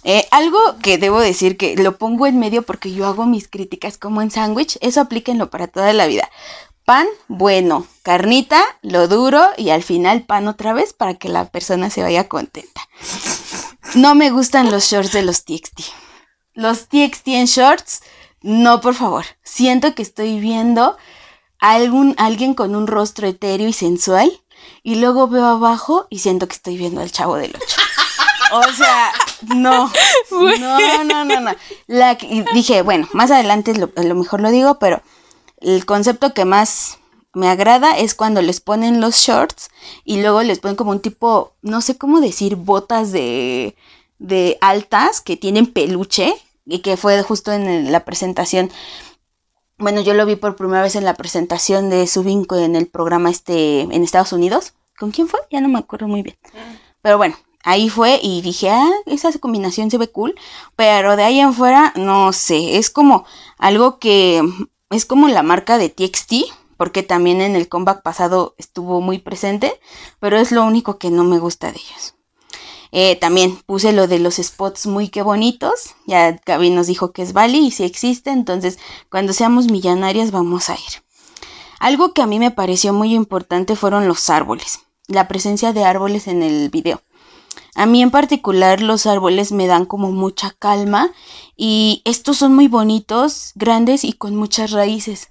[0.04, 3.98] Eh, algo que debo decir que lo pongo en medio porque yo hago mis críticas
[3.98, 6.30] como en sándwich, eso aplíquenlo para toda la vida.
[6.86, 11.90] Pan, bueno, carnita, lo duro y al final pan otra vez para que la persona
[11.90, 12.88] se vaya contenta.
[13.96, 15.82] No me gustan los shorts de los TXT.
[16.54, 18.02] Los TXT en shorts,
[18.42, 19.26] no, por favor.
[19.44, 20.98] Siento que estoy viendo
[21.60, 24.32] a algún, alguien con un rostro etéreo y sensual
[24.84, 27.66] y luego veo abajo y siento que estoy viendo al chavo del 8.
[28.54, 29.12] O sea,
[29.56, 29.92] no.
[30.60, 31.52] No, no, no, no.
[31.88, 32.16] La,
[32.54, 35.02] dije, bueno, más adelante lo, a lo mejor lo digo, pero
[35.60, 37.00] el concepto que más
[37.34, 39.70] me agrada es cuando les ponen los shorts
[40.04, 43.76] y luego les ponen como un tipo, no sé cómo decir, botas de,
[44.20, 46.36] de altas que tienen peluche
[46.68, 48.70] y que fue justo en la presentación.
[49.78, 53.30] Bueno, yo lo vi por primera vez en la presentación de Subinco en el programa
[53.30, 54.74] este en Estados Unidos.
[54.98, 55.40] ¿Con quién fue?
[55.52, 56.38] Ya no me acuerdo muy bien.
[57.02, 60.36] Pero bueno, ahí fue y dije, ah, esa combinación se ve cool.
[60.76, 63.26] Pero de ahí en fuera, no sé, es como
[63.58, 64.42] algo que
[64.90, 66.34] es como la marca de TXT,
[66.78, 69.80] porque también en el comeback pasado estuvo muy presente,
[70.20, 72.17] pero es lo único que no me gusta de ellos.
[72.92, 75.96] Eh, también puse lo de los spots muy que bonitos.
[76.06, 78.80] Ya Gaby nos dijo que es Bali y si existe, entonces
[79.10, 81.04] cuando seamos millonarias vamos a ir.
[81.80, 86.28] Algo que a mí me pareció muy importante fueron los árboles, la presencia de árboles
[86.28, 87.02] en el video.
[87.76, 91.12] A mí en particular los árboles me dan como mucha calma
[91.56, 95.30] y estos son muy bonitos, grandes y con muchas raíces.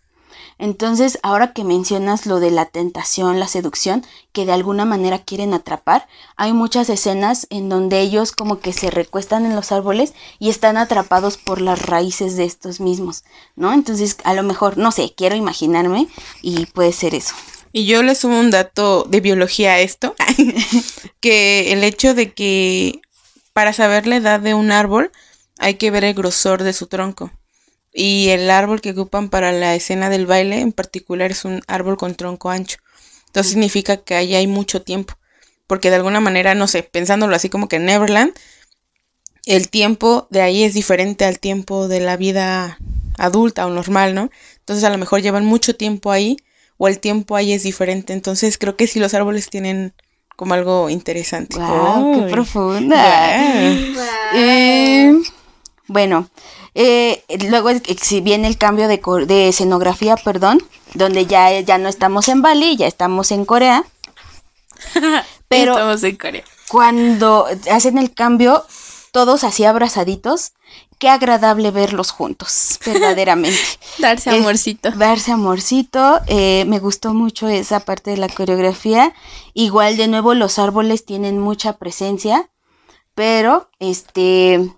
[0.59, 5.53] Entonces, ahora que mencionas lo de la tentación, la seducción, que de alguna manera quieren
[5.53, 10.49] atrapar, hay muchas escenas en donde ellos como que se recuestan en los árboles y
[10.49, 13.73] están atrapados por las raíces de estos mismos, ¿no?
[13.73, 16.09] Entonces, a lo mejor, no sé, quiero imaginarme
[16.41, 17.35] y puede ser eso.
[17.73, 20.15] Y yo le sumo un dato de biología a esto,
[21.21, 23.03] que el hecho de que
[23.53, 25.13] para saber la edad de un árbol
[25.59, 27.31] hay que ver el grosor de su tronco.
[27.99, 31.97] Y el árbol que ocupan para la escena del baile en particular es un árbol
[31.97, 32.77] con tronco ancho.
[33.29, 35.15] Entonces significa que ahí hay mucho tiempo.
[35.67, 38.35] Porque de alguna manera, no sé, pensándolo así como que en Neverland,
[39.47, 42.79] el tiempo de ahí es diferente al tiempo de la vida
[43.17, 44.31] adulta o normal, ¿no?
[44.59, 46.37] Entonces a lo mejor llevan mucho tiempo ahí
[46.77, 48.13] o el tiempo ahí es diferente.
[48.13, 49.95] Entonces creo que sí los árboles tienen
[50.37, 51.59] como algo interesante.
[51.59, 52.27] ¡Wow!
[52.27, 53.73] ¡Qué profunda!
[54.35, 55.15] Eh,
[55.89, 56.29] bueno,
[56.79, 57.71] Eh, luego
[58.03, 60.63] si viene el cambio de, de, escenografía, perdón,
[60.93, 63.83] donde ya, ya no estamos en Bali, ya estamos en Corea.
[65.49, 66.45] Pero estamos en Corea.
[66.69, 68.67] cuando hacen el cambio,
[69.11, 70.53] todos así abrazaditos,
[70.99, 73.59] qué agradable verlos juntos, verdaderamente.
[73.97, 74.91] darse amorcito.
[74.91, 76.21] darse amorcito.
[76.27, 79.15] Eh, me gustó mucho esa parte de la coreografía.
[79.55, 82.51] Igual, de nuevo, los árboles tienen mucha presencia,
[83.15, 84.71] pero este.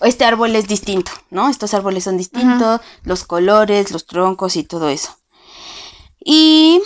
[0.00, 1.48] Este árbol es distinto, ¿no?
[1.48, 5.16] Estos árboles son distintos, los colores, los troncos y todo eso.
[6.24, 6.80] Y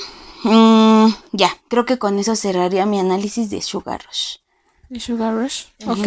[0.44, 4.36] mm, ya, creo que con eso cerraría mi análisis de Sugar Rush.
[4.88, 5.64] ¿De Sugar Rush?
[5.86, 6.06] Ok.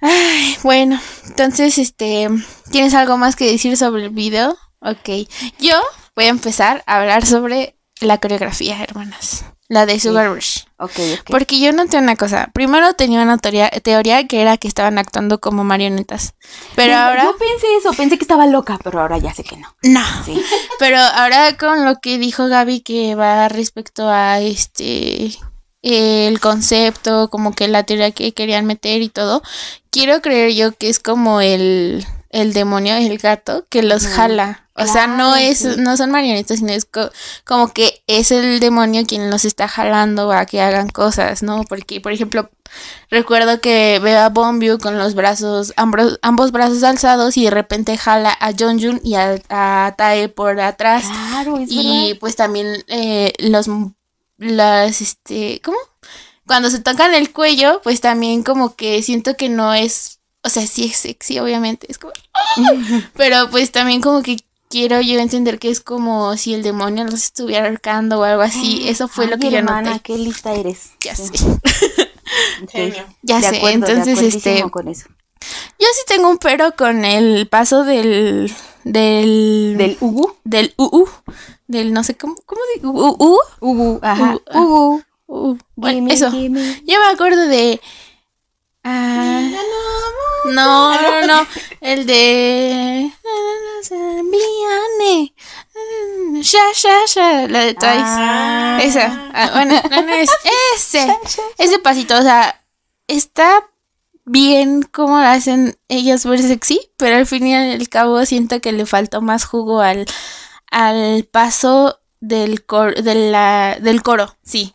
[0.00, 2.28] Ay, bueno, entonces, este,
[2.70, 4.56] ¿tienes algo más que decir sobre el video?
[4.80, 5.28] Ok,
[5.58, 5.80] yo
[6.14, 9.44] voy a empezar a hablar sobre la coreografía, hermanas.
[9.68, 10.60] La de Sugar Rush.
[10.78, 12.50] Okay, Porque yo noté una cosa.
[12.52, 16.34] Primero tenía una teoría, teoría que era que estaban actuando como marionetas.
[16.76, 17.24] Pero ahora.
[17.24, 19.74] Yo pensé eso, pensé que estaba loca, pero ahora ya sé que no.
[19.82, 20.04] No.
[20.24, 20.40] Sí.
[20.78, 25.36] Pero ahora con lo que dijo Gaby que va respecto a este
[25.82, 29.42] el concepto, como que la teoría que querían meter y todo,
[29.90, 32.04] quiero creer yo que es como el,
[32.36, 34.68] el demonio, el gato, que los jala.
[34.74, 36.86] O sea, no es, no son marionetas, sino es
[37.44, 41.64] como que es el demonio quien los está jalando a que hagan cosas, ¿no?
[41.64, 42.50] Porque, por ejemplo,
[43.10, 47.96] recuerdo que veo a Bombio con los brazos, ambos, ambos brazos alzados y de repente
[47.96, 51.04] jala a Jun y a, a Tae por atrás.
[51.04, 53.68] Claro, y pues también eh, los
[54.38, 55.78] las, este, ¿cómo?
[56.46, 60.15] Cuando se tocan el cuello, pues también como que siento que no es,
[60.46, 62.12] o sea, sí es sexy, obviamente, es como,
[63.16, 64.36] pero pues también como que
[64.68, 68.88] quiero yo entender que es como si el demonio los estuviera arcando o algo así.
[68.88, 70.00] Eso fue lo que yo noté.
[70.02, 70.90] qué lista eres.
[71.00, 71.32] Ya sé.
[73.22, 75.06] Ya sé, entonces este con eso.
[75.78, 81.08] Yo sí tengo un pero con el paso del del del ugu, del uu,
[81.68, 85.04] del no sé cómo cómo digo, uu, ugu, ajá, ugu.
[85.76, 86.30] Bueno, eso.
[86.32, 87.80] Yo me acuerdo de
[88.86, 89.50] ah,
[90.46, 91.46] no, no, no,
[91.80, 93.12] el de.
[96.40, 98.02] Ya, ya, ya, la de Twice.
[98.04, 98.78] Ah.
[98.82, 99.30] Esa.
[99.34, 100.30] Ah, bueno, no, es
[100.76, 101.06] ese.
[101.58, 102.62] Ese pasito, o sea,
[103.08, 103.64] está
[104.24, 108.72] bien como lo hacen ellas ver sexy, pero al fin y al cabo siento que
[108.72, 110.06] le faltó más jugo al,
[110.70, 114.74] al paso del, cor, de la, del coro, sí.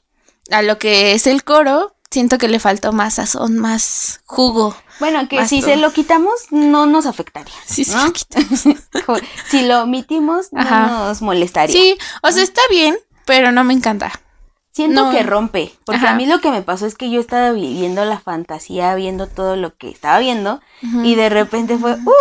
[0.52, 4.76] A lo que es el coro, siento que le faltó más sazón, más jugo.
[5.00, 7.56] Bueno, que si se lo quitamos no nos afectaría.
[7.66, 8.06] Sí, ¿no?
[8.06, 8.64] lo quitamos.
[9.50, 11.76] si lo omitimos no nos molestaría.
[11.76, 14.12] Sí, o sea, está bien, pero no me encanta.
[14.74, 18.06] Siento que rompe, porque a mí lo que me pasó es que yo estaba viviendo
[18.06, 20.62] la fantasía, viendo todo lo que estaba viendo,
[21.04, 22.14] y de repente fue, uh, uh,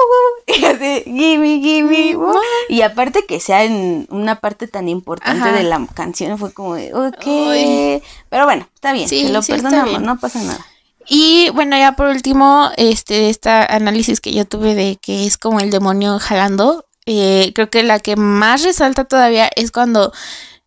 [0.48, 2.34] y así, gimme, gimme, uh.
[2.68, 6.92] y aparte que sea en una parte tan importante de la canción, fue como de,
[6.92, 10.66] ok, pero bueno, está bien, sí, lo perdonamos, no pasa nada.
[11.07, 15.61] Y bueno, ya por último, este, esta análisis que yo tuve de que es como
[15.61, 20.12] el demonio jalando, eh, creo que la que más resalta todavía es cuando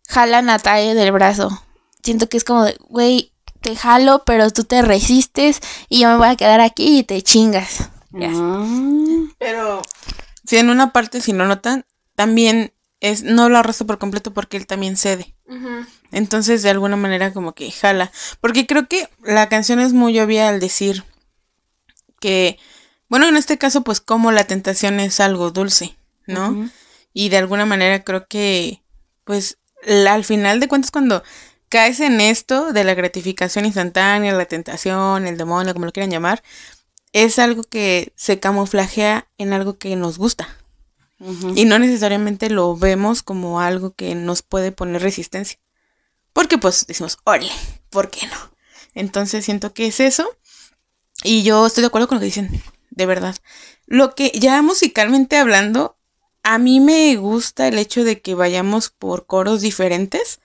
[0.08, 1.60] jalan a Tae del brazo
[2.04, 6.16] siento que es como de, güey, te jalo, pero tú te resistes y yo me
[6.16, 7.88] voy a quedar aquí y te chingas.
[8.10, 9.30] Mm.
[9.38, 9.82] Pero
[10.44, 14.56] si en una parte, si no notan, también es, no lo arrastra por completo porque
[14.56, 15.34] él también cede.
[16.10, 18.12] Entonces, de alguna manera, como que jala.
[18.40, 21.04] Porque creo que la canción es muy obvia al decir
[22.20, 22.58] que,
[23.08, 25.96] bueno, en este caso, pues como la tentación es algo dulce,
[26.26, 26.70] ¿no?
[27.12, 28.82] Y de alguna manera creo que,
[29.24, 29.58] pues,
[30.08, 31.22] al final de cuentas, cuando
[31.74, 36.40] caes en esto de la gratificación instantánea, la tentación, el demonio, como lo quieran llamar,
[37.12, 40.46] es algo que se camuflajea en algo que nos gusta.
[41.56, 45.58] Y no necesariamente lo vemos como algo que nos puede poner resistencia.
[46.32, 47.50] Porque pues decimos, órale,
[47.90, 48.36] ¿por qué no?
[48.94, 50.28] Entonces siento que es eso.
[51.24, 53.34] Y yo estoy de acuerdo con lo que dicen, de verdad.
[53.86, 55.96] Lo que ya musicalmente hablando,
[56.44, 60.38] a mí me gusta el hecho de que vayamos por coros diferentes.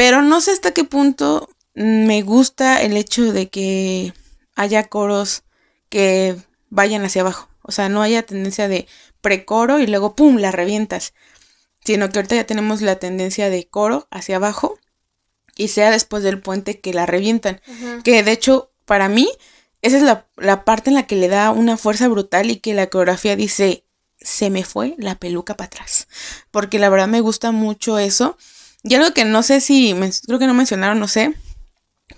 [0.00, 4.14] Pero no sé hasta qué punto me gusta el hecho de que
[4.54, 5.42] haya coros
[5.90, 6.36] que
[6.70, 7.50] vayan hacia abajo.
[7.60, 8.88] O sea, no haya tendencia de
[9.20, 10.38] precoro y luego ¡pum!
[10.38, 11.12] la revientas.
[11.84, 14.78] Sino que ahorita ya tenemos la tendencia de coro hacia abajo
[15.54, 17.60] y sea después del puente que la revientan.
[18.02, 19.30] Que de hecho, para mí,
[19.82, 22.72] esa es la, la, parte en la que le da una fuerza brutal y que
[22.72, 23.84] la coreografía dice,
[24.18, 26.08] se me fue la peluca para atrás.
[26.50, 28.38] Porque la verdad me gusta mucho eso.
[28.82, 29.94] Y algo que no sé si,
[30.26, 31.34] creo que no mencionaron, no sé,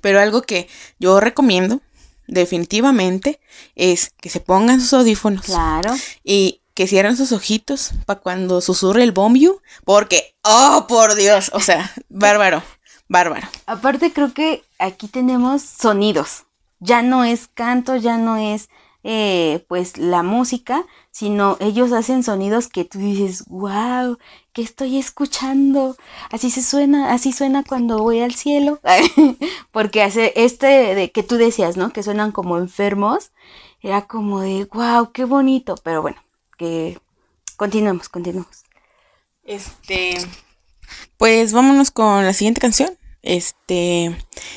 [0.01, 1.81] pero algo que yo recomiendo
[2.27, 3.41] definitivamente
[3.75, 5.47] es que se pongan sus audífonos.
[5.47, 5.95] Claro.
[6.25, 9.61] Y que cierren sus ojitos para cuando susurre el bombio.
[9.85, 12.63] Porque, oh, por Dios, o sea, bárbaro,
[13.09, 13.49] bárbaro.
[13.67, 16.45] Aparte creo que aquí tenemos sonidos.
[16.81, 18.69] Ya no es canto, ya no es
[19.05, 24.17] eh, pues la música, sino ellos hacen sonidos que tú dices, wow,
[24.53, 25.97] ¿qué estoy escuchando?
[26.31, 28.81] Así se suena, así suena cuando voy al cielo.
[29.73, 31.93] Porque hace este de que tú decías, ¿no?
[31.93, 33.33] Que suenan como enfermos.
[33.81, 35.75] Era como de, wow, qué bonito.
[35.83, 36.23] Pero bueno,
[36.57, 36.99] que
[37.57, 38.65] continuemos, continuemos.
[39.45, 40.15] Este,
[41.17, 42.97] pues vámonos con la siguiente canción.
[43.23, 44.17] Este,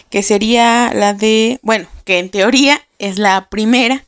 [0.10, 4.04] que sería la de, bueno, que en teoría es la primera,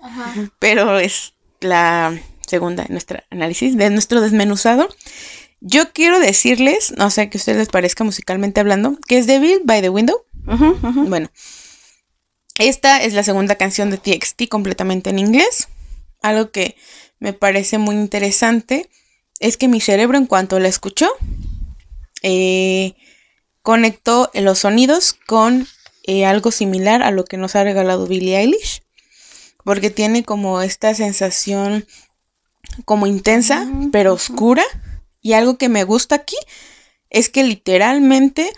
[0.59, 4.89] pero es la segunda en nuestro análisis, de nuestro desmenuzado.
[5.59, 9.61] Yo quiero decirles, no sé que a ustedes les parezca musicalmente hablando, que es Devil
[9.63, 10.23] by the Window.
[10.45, 11.29] Bueno,
[12.57, 15.67] esta es la segunda canción de TXT completamente en inglés.
[16.21, 16.75] Algo que
[17.19, 18.89] me parece muy interesante
[19.39, 21.09] es que mi cerebro en cuanto la escuchó,
[22.23, 22.95] eh,
[23.61, 25.67] conectó los sonidos con
[26.03, 28.81] eh, algo similar a lo que nos ha regalado Billie Eilish.
[29.68, 31.86] Porque tiene como esta sensación
[32.86, 34.63] como intensa, pero oscura.
[35.20, 36.38] Y algo que me gusta aquí
[37.09, 38.49] es que literalmente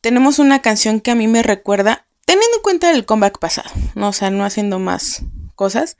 [0.00, 4.08] tenemos una canción que a mí me recuerda, teniendo en cuenta el comeback pasado, ¿no?
[4.08, 5.20] O sea, no haciendo más
[5.54, 5.98] cosas.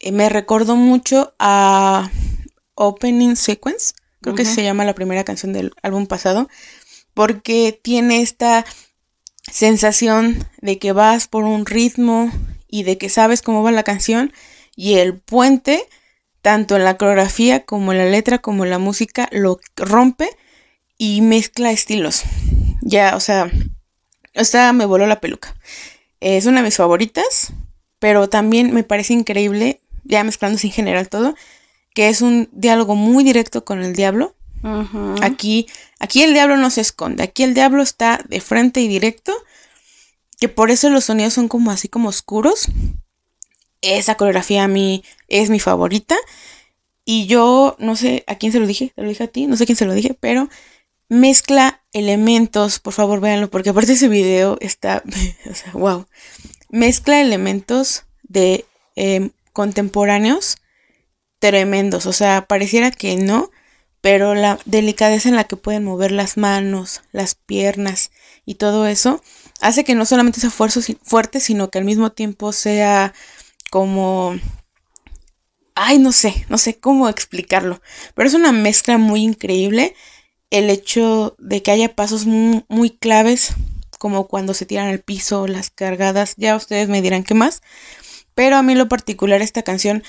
[0.00, 2.10] Eh, me recordó mucho a
[2.74, 6.48] Opening Sequence, creo que se llama la primera canción del álbum pasado,
[7.14, 8.66] porque tiene esta
[9.48, 12.32] sensación de que vas por un ritmo
[12.74, 14.32] y de que sabes cómo va la canción
[14.74, 15.86] y el puente,
[16.42, 20.28] tanto en la coreografía como en la letra como en la música, lo rompe
[20.98, 22.24] y mezcla estilos.
[22.82, 23.48] Ya, o sea,
[24.32, 25.54] esta me voló la peluca.
[26.18, 27.52] Es una de mis favoritas,
[28.00, 31.36] pero también me parece increíble ya mezclándose en general todo,
[31.94, 34.34] que es un diálogo muy directo con el diablo.
[35.22, 35.68] Aquí,
[36.00, 39.32] aquí el diablo no se esconde, aquí el diablo está de frente y directo,
[40.38, 42.68] que por eso los sonidos son como así como oscuros.
[43.80, 46.16] Esa coreografía a mí es mi favorita.
[47.04, 49.56] Y yo no sé a quién se lo dije, te lo dije a ti, no
[49.56, 50.48] sé quién se lo dije, pero
[51.08, 55.02] mezcla elementos, por favor véanlo, porque aparte ese video está,
[55.50, 56.06] o sea, wow,
[56.70, 58.64] mezcla elementos de
[58.96, 60.56] em, contemporáneos
[61.38, 62.06] tremendos.
[62.06, 63.50] O sea, pareciera que no,
[64.00, 68.10] pero la delicadeza en la que pueden mover las manos, las piernas
[68.46, 69.22] y todo eso
[69.60, 73.14] hace que no solamente sea fuerte, sino que al mismo tiempo sea
[73.70, 74.38] como...
[75.74, 77.82] Ay, no sé, no sé cómo explicarlo,
[78.14, 79.94] pero es una mezcla muy increíble
[80.50, 83.54] el hecho de que haya pasos muy, claves,
[83.98, 87.60] como cuando se tiran al piso, las cargadas, ya ustedes me dirán qué más,
[88.36, 90.04] pero a mí lo particular esta canción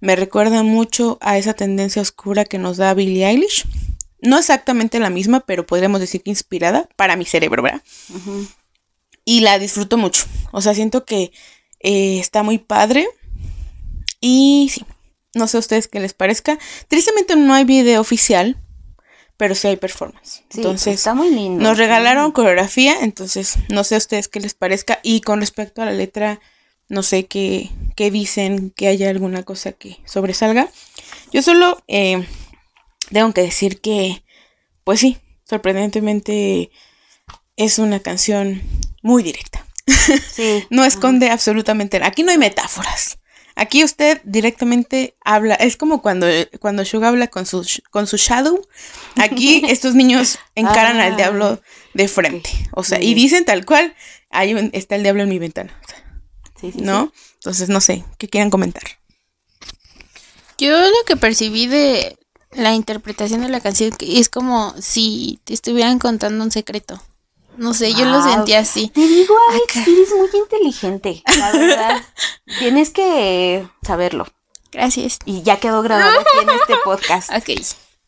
[0.00, 3.66] me recuerda mucho a esa tendencia oscura que nos da Billie Eilish.
[4.20, 7.82] No exactamente la misma, pero podríamos decir que inspirada para mi cerebro, ¿verdad?
[9.24, 10.24] Y la disfruto mucho.
[10.52, 11.32] O sea, siento que
[11.80, 13.06] eh, está muy padre.
[14.20, 14.84] Y sí,
[15.34, 16.58] no sé a ustedes qué les parezca.
[16.88, 18.56] Tristemente no hay video oficial,
[19.36, 20.44] pero sí hay performance.
[20.54, 21.62] entonces, está muy lindo.
[21.62, 25.00] Nos regalaron coreografía, entonces no sé a ustedes qué les parezca.
[25.02, 26.40] Y con respecto a la letra,
[26.88, 30.68] no sé qué, qué dicen, que haya alguna cosa que sobresalga.
[31.32, 32.26] Yo solo eh,
[33.10, 34.22] tengo que decir que,
[34.84, 36.70] pues sí, sorprendentemente
[37.56, 38.62] es una canción
[39.04, 39.64] muy directa.
[40.32, 40.66] Sí.
[40.70, 42.08] no esconde absolutamente nada.
[42.08, 43.18] Aquí no hay metáforas.
[43.56, 46.26] Aquí usted directamente habla, es como cuando,
[46.58, 48.60] cuando Suga habla con su, con su shadow.
[49.16, 52.50] Aquí estos niños encaran al ah, diablo de frente.
[52.72, 53.94] O sea, y dicen tal cual,
[54.30, 55.78] ahí está el diablo en mi ventana.
[55.84, 57.12] O sea, ¿no?
[57.34, 58.84] Entonces, no sé, ¿qué quieren comentar?
[60.58, 62.18] Yo lo que percibí de
[62.52, 67.00] la interpretación de la canción es como si te estuvieran contando un secreto.
[67.56, 68.88] No sé, yo lo sentí así.
[68.88, 72.02] Te digo, Alex, eres muy inteligente, la verdad.
[72.58, 74.26] Tienes que saberlo.
[74.72, 75.18] Gracias.
[75.24, 77.30] Y ya quedó grabado aquí en este podcast.
[77.36, 77.50] Ok.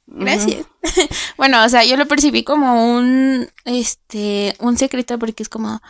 [0.08, 0.66] Gracias.
[1.36, 5.80] bueno, o sea, yo lo percibí como un este un secreto porque es como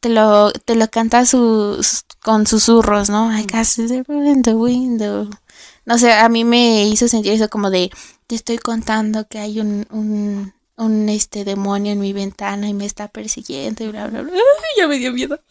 [0.00, 3.36] te lo, te lo canta sus, con susurros, ¿no?
[3.36, 5.30] I in the window.
[5.84, 7.90] No sé, a mí me hizo sentir eso como de,
[8.26, 12.84] te estoy contando que hay un, un, un este demonio en mi ventana y me
[12.84, 14.32] está persiguiendo y bla, bla, bla.
[14.76, 15.40] ya me dio miedo.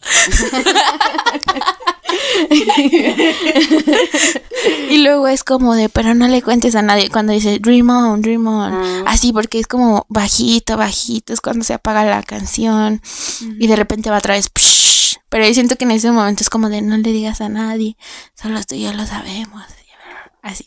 [4.90, 8.22] y luego es como de, pero no le cuentes a nadie cuando dice Dream on,
[8.22, 8.72] Dream on.
[8.72, 9.02] Ah.
[9.06, 13.02] Así porque es como bajito, bajito, es cuando se apaga la canción
[13.58, 14.48] y de repente va otra vez
[15.28, 17.96] Pero yo siento que en ese momento es como de no le digas a nadie,
[18.34, 19.64] solo tú y yo lo sabemos.
[20.42, 20.66] Así.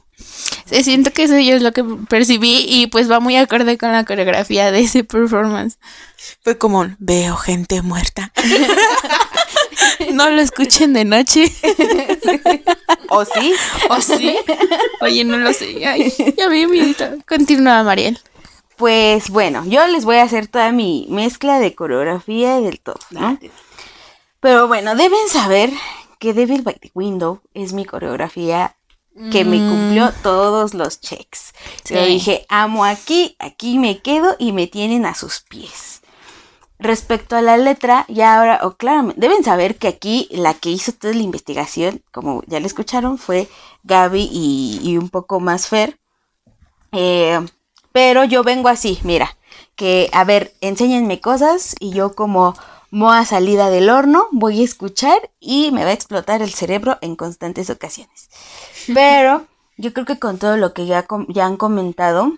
[0.65, 3.91] Sí, siento que eso yo es lo que percibí y pues va muy acorde con
[3.91, 5.79] la coreografía de ese performance.
[6.41, 8.31] Fue como veo gente muerta.
[10.13, 11.51] no lo escuchen de noche.
[13.09, 13.53] ¿O sí?
[13.89, 14.37] ¿O sí?
[15.01, 15.85] Oye, no lo sé.
[15.85, 17.05] Ay, ya me miedito.
[17.27, 18.19] Continúa, Mariel.
[18.77, 22.99] Pues bueno, yo les voy a hacer toda mi mezcla de coreografía y del todo,
[23.09, 23.37] ¿no?
[24.39, 25.69] Pero bueno, deben saber
[26.19, 28.75] que Devil by the Window es mi coreografía
[29.31, 30.13] que me cumplió Mm.
[30.23, 31.53] todos los checks.
[31.83, 31.93] Sí.
[31.95, 36.01] Yo dije, amo aquí, aquí me quedo y me tienen a sus pies.
[36.81, 40.93] Respecto a la letra, ya ahora, o claramente, deben saber que aquí la que hizo
[40.93, 43.49] toda la investigación, como ya le escucharon, fue
[43.83, 45.99] Gaby y, y un poco más Fer.
[46.93, 47.39] Eh,
[47.91, 49.37] pero yo vengo así, mira,
[49.75, 52.55] que a ver, enséñenme cosas y yo como
[52.91, 57.15] moa salida del horno voy a escuchar y me va a explotar el cerebro en
[57.15, 58.29] constantes ocasiones.
[58.93, 59.45] Pero
[59.77, 62.33] yo creo que con todo lo que ya, ya han comentado,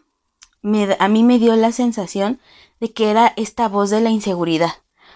[0.61, 2.39] me a mí me dio la sensación
[2.79, 4.73] de que era esta voz de la inseguridad.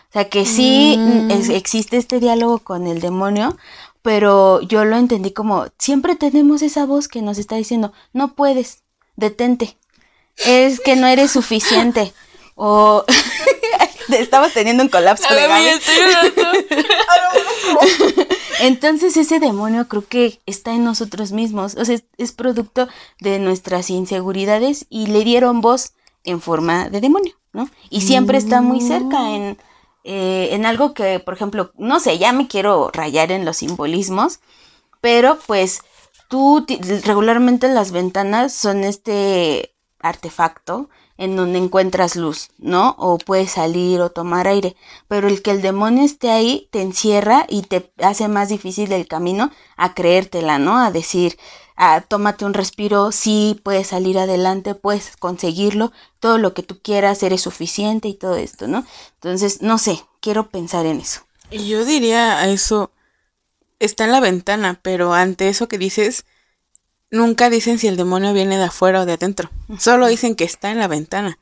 [0.10, 1.32] O sea, que sí Mm.
[1.32, 3.58] es- existe este diálogo con el demonio,
[4.02, 8.84] pero yo lo entendí como, siempre tenemos esa voz que nos está diciendo, no puedes,
[9.16, 9.78] detente,
[10.46, 12.14] es que no eres suficiente.
[12.56, 13.04] O
[14.18, 15.70] estamos teniendo un colapso de Gaby.
[18.60, 22.88] Entonces ese demonio creo que está en nosotros mismos, o sea, es, es producto
[23.20, 25.94] de nuestras inseguridades y le dieron voz
[26.24, 27.70] en forma de demonio, ¿no?
[27.90, 29.58] Y siempre está muy cerca en,
[30.04, 34.40] eh, en algo que, por ejemplo, no sé, ya me quiero rayar en los simbolismos,
[35.02, 35.82] pero pues
[36.30, 36.66] tú
[37.04, 42.96] regularmente las ventanas son este artefacto en donde encuentras luz, ¿no?
[42.98, 44.76] O puedes salir o tomar aire,
[45.08, 49.08] pero el que el demonio esté ahí te encierra y te hace más difícil el
[49.08, 50.78] camino a creértela, ¿no?
[50.78, 51.38] A decir,
[51.78, 57.24] ah, tómate un respiro, sí, puedes salir adelante, puedes conseguirlo, todo lo que tú quieras,
[57.24, 58.86] eres suficiente y todo esto, ¿no?
[59.16, 61.22] Entonces, no sé, quiero pensar en eso.
[61.52, 62.92] Y yo diría a eso,
[63.80, 66.26] está en la ventana, pero ante eso que dices,
[67.16, 69.50] nunca dicen si el demonio viene de afuera o de adentro.
[69.80, 71.40] Solo dicen que está en la ventana.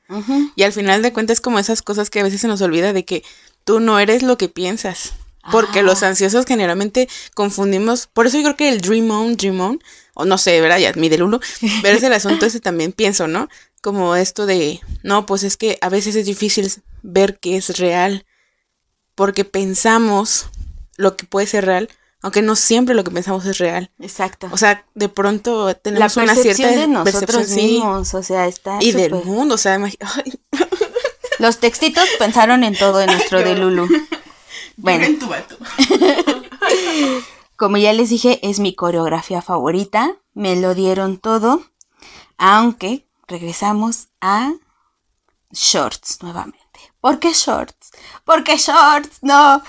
[0.55, 3.03] Y al final de cuentas como esas cosas que a veces se nos olvida de
[3.05, 3.23] que
[3.63, 5.13] tú no eres lo que piensas.
[5.51, 5.83] Porque Ah.
[5.83, 8.07] los ansiosos generalmente confundimos.
[8.07, 10.77] Por eso yo creo que el dream on, dream on, o no sé, ¿verdad?
[10.79, 11.39] Ya, mi del uno.
[11.81, 13.49] Pero es el asunto ese también pienso, ¿no?
[13.81, 16.71] Como esto de, no, pues es que a veces es difícil
[17.01, 18.25] ver que es real.
[19.15, 20.45] Porque pensamos
[20.95, 21.89] lo que puede ser real,
[22.23, 23.91] aunque no siempre lo que pensamos es real.
[23.99, 24.47] Exacto.
[24.51, 28.23] O sea, de pronto la tenemos una percepción cierta de nosotros percepción, sí, mismos, o
[28.23, 30.39] sea, está y del mundo, o sea, imagi- ay,
[31.37, 33.87] Los textitos pensaron en todo en nuestro de Lulu.
[34.75, 35.55] Bueno, en tu vato.
[37.55, 40.15] como ya les dije, es mi coreografía favorita.
[40.33, 41.61] Me lo dieron todo.
[42.37, 44.53] Aunque regresamos a
[45.51, 46.59] shorts nuevamente.
[46.99, 47.91] ¿Por qué shorts?
[48.25, 49.19] ¿Por qué shorts?
[49.21, 49.61] No.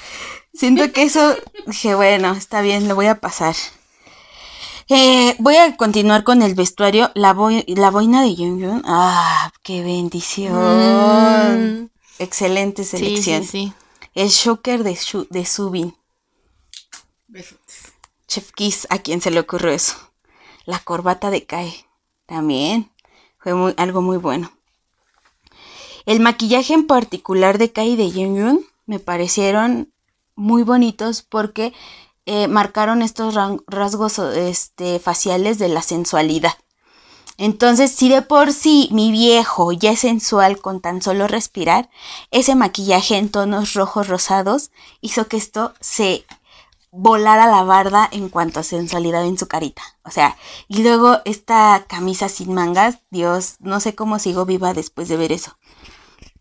[0.55, 1.36] Siento que eso.
[1.66, 3.55] Dije, bueno, está bien, lo voy a pasar.
[4.88, 7.11] Eh, voy a continuar con el vestuario.
[7.14, 8.82] La, boi- la boina de Jung Jung.
[8.84, 10.55] Ah, qué bendición.
[11.84, 13.42] Mm, Excelente sí, selección.
[13.44, 13.72] sí, sí.
[14.14, 15.96] El shocker de, Shu- de Subin.
[18.28, 19.96] Chef Kiss, ¿a quién se le ocurrió eso?
[20.66, 21.86] La corbata de Kai.
[22.26, 22.90] También.
[23.38, 24.52] Fue muy, algo muy bueno.
[26.07, 29.92] El maquillaje en particular de Kai y de Yeon me parecieron
[30.37, 31.72] muy bonitos porque
[32.26, 33.35] eh, marcaron estos
[33.66, 36.55] rasgos este, faciales de la sensualidad.
[37.37, 41.91] Entonces, si de por sí mi viejo ya es sensual con tan solo respirar,
[42.30, 44.70] ese maquillaje en tonos rojos rosados
[45.01, 46.24] hizo que esto se
[46.93, 49.82] volara la barda en cuanto a sensualidad en su carita.
[50.05, 50.37] O sea,
[50.68, 55.32] y luego esta camisa sin mangas, Dios, no sé cómo sigo viva después de ver
[55.32, 55.59] eso.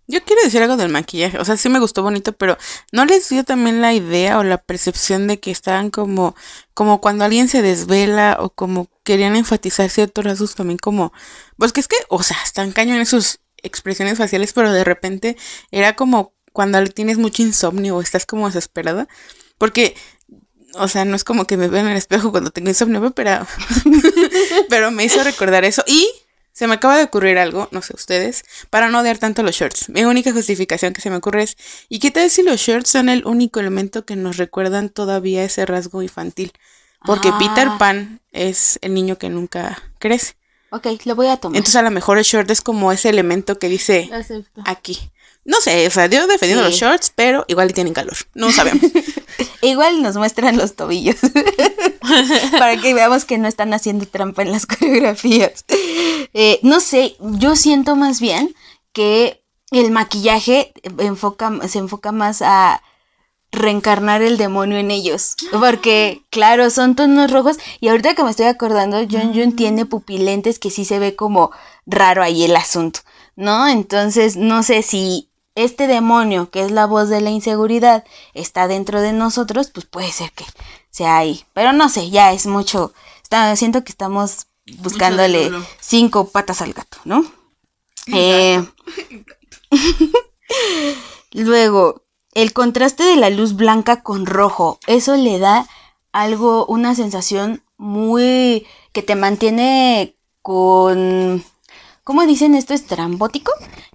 [0.08, 2.58] Yo quiero decir algo del maquillaje, o sea, sí me gustó bonito, pero
[2.91, 6.36] ¿no les dio también la idea o la percepción de que estaban como,
[6.74, 11.14] como cuando alguien se desvela o como querían enfatizar ciertos rasgos también como,
[11.58, 15.38] pues que es que, o sea, están cañón en sus expresiones faciales, pero de repente
[15.72, 19.08] era como cuando tienes mucho insomnio o estás como desesperada,
[19.58, 19.95] porque,
[20.76, 23.47] o sea, no es como que me veo en el espejo cuando tengo insomnio, pero,
[24.70, 25.84] pero me hizo recordar eso.
[25.88, 26.10] Y
[26.64, 29.89] se me acaba de ocurrir algo, no sé ustedes, para no odiar tanto los shorts.
[29.89, 31.57] Mi única justificación que se me ocurre es,
[31.89, 35.66] ¿y qué tal si los shorts son el único elemento que nos recuerdan todavía ese
[35.66, 36.53] rasgo infantil?
[37.05, 37.38] Porque Ah.
[37.38, 40.36] Peter Pan es el niño que nunca crece.
[40.70, 41.57] Ok, lo voy a tomar.
[41.57, 44.61] Entonces a lo mejor el short es como ese elemento que dice Acepto.
[44.66, 45.11] aquí.
[45.46, 46.70] No sé, o sea, yo defendiendo Sí.
[46.72, 48.16] los shorts, pero igual y tienen calor.
[48.34, 48.82] No sabemos.
[49.62, 51.16] Igual nos muestran los tobillos.
[52.60, 55.66] para que veamos que no están haciendo trampa en las coreografías.
[56.34, 58.54] Eh, no sé, yo siento más bien
[58.91, 59.41] que
[59.72, 62.82] el maquillaje enfoca, se enfoca más a
[63.52, 65.36] reencarnar el demonio en ellos.
[65.52, 67.58] Porque, claro, son tonos rojos.
[67.80, 71.52] Y ahorita que me estoy acordando, Jun Jun tiene pupilentes que sí se ve como
[71.86, 73.02] raro ahí el asunto,
[73.36, 73.68] ¿no?
[73.68, 79.01] Entonces, no sé si este demonio, que es la voz de la inseguridad, está dentro
[79.01, 80.45] de nosotros, pues puede ser que
[80.89, 81.43] sea ahí.
[81.54, 82.93] Pero no sé, ya es mucho.
[83.22, 84.47] Está, siento que estamos
[84.80, 87.26] buscándole cinco patas al gato, ¿no?
[88.08, 88.66] Eh,
[91.32, 95.68] luego, el contraste de la luz blanca con rojo, eso le da
[96.12, 101.43] algo, una sensación muy que te mantiene con,
[102.04, 102.74] ¿cómo dicen esto?
[102.74, 103.51] Estrambótico,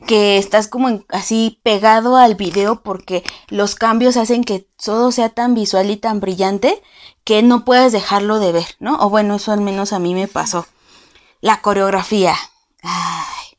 [0.07, 5.55] que estás como así pegado al video porque los cambios hacen que todo sea tan
[5.55, 6.83] visual y tan brillante
[7.25, 8.99] que no puedes dejarlo de ver, ¿no?
[9.01, 10.67] O bueno, eso al menos a mí me pasó.
[11.41, 12.35] La coreografía.
[12.83, 13.59] Ay.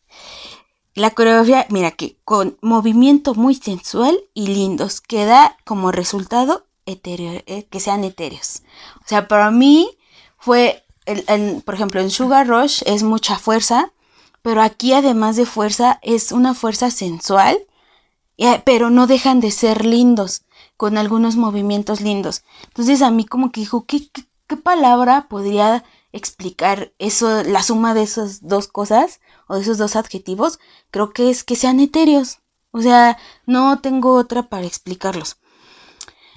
[0.95, 7.41] La coreografía, mira que con movimiento muy sensual y lindos, que da como resultado etéreo,
[7.45, 8.64] eh, que sean etéreos.
[8.97, 9.97] O sea, para mí
[10.38, 13.93] fue, el- por ejemplo, en Sugar Rush es mucha fuerza,
[14.42, 17.58] pero aquí además de fuerza es una fuerza sensual,
[18.38, 20.44] eh, pero no dejan de ser lindos,
[20.78, 22.44] con algunos movimientos lindos.
[22.68, 27.94] Entonces a mí como que dijo, ¿qué, qué, qué palabra podría explicar eso, la suma
[27.94, 30.60] de esas dos cosas o de esos dos adjetivos?
[30.90, 32.40] Creo que es que sean etéreos.
[32.72, 35.38] O sea, no tengo otra para explicarlos.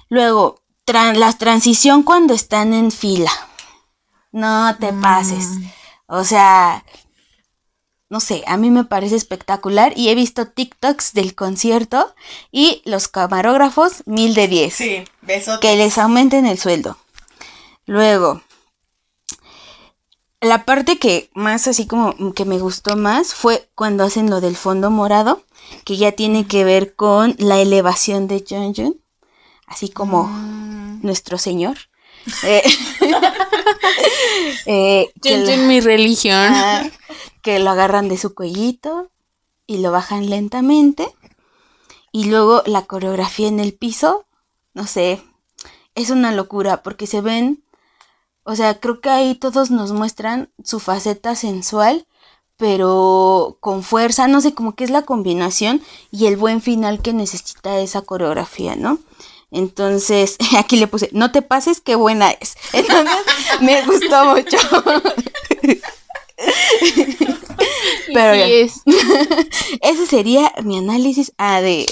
[0.09, 3.31] Luego, tran- la transición cuando están en fila.
[4.31, 5.47] No te pases.
[6.07, 6.83] O sea,
[8.13, 12.13] no sé, a mí me parece espectacular y he visto TikToks del concierto
[12.51, 14.75] y los camarógrafos mil de diez.
[14.75, 15.59] Sí, besos.
[15.59, 16.95] Que les aumenten el sueldo.
[17.87, 18.43] Luego,
[20.41, 24.57] la parte que más así como que me gustó más fue cuando hacen lo del
[24.57, 25.41] fondo morado,
[25.83, 29.01] que ya tiene que ver con la elevación de Jun
[29.65, 30.27] así como
[31.01, 31.77] nuestro señor.
[32.45, 32.63] Eh,
[34.65, 36.53] eh, lo- mi religión.
[36.55, 36.83] Ah,
[37.41, 39.09] que lo agarran de su cuellito
[39.67, 41.07] y lo bajan lentamente.
[42.11, 44.25] Y luego la coreografía en el piso,
[44.73, 45.21] no sé,
[45.95, 47.63] es una locura porque se ven,
[48.43, 52.05] o sea, creo que ahí todos nos muestran su faceta sensual,
[52.57, 57.13] pero con fuerza, no sé, como que es la combinación y el buen final que
[57.13, 58.99] necesita esa coreografía, ¿no?
[59.53, 62.55] Entonces, aquí le puse, no te pases, qué buena es.
[62.73, 63.15] Entonces,
[63.61, 64.57] me gustó mucho.
[68.13, 68.45] Pero Sí ya.
[68.47, 68.81] es.
[69.81, 71.85] Ese sería mi análisis ah, de,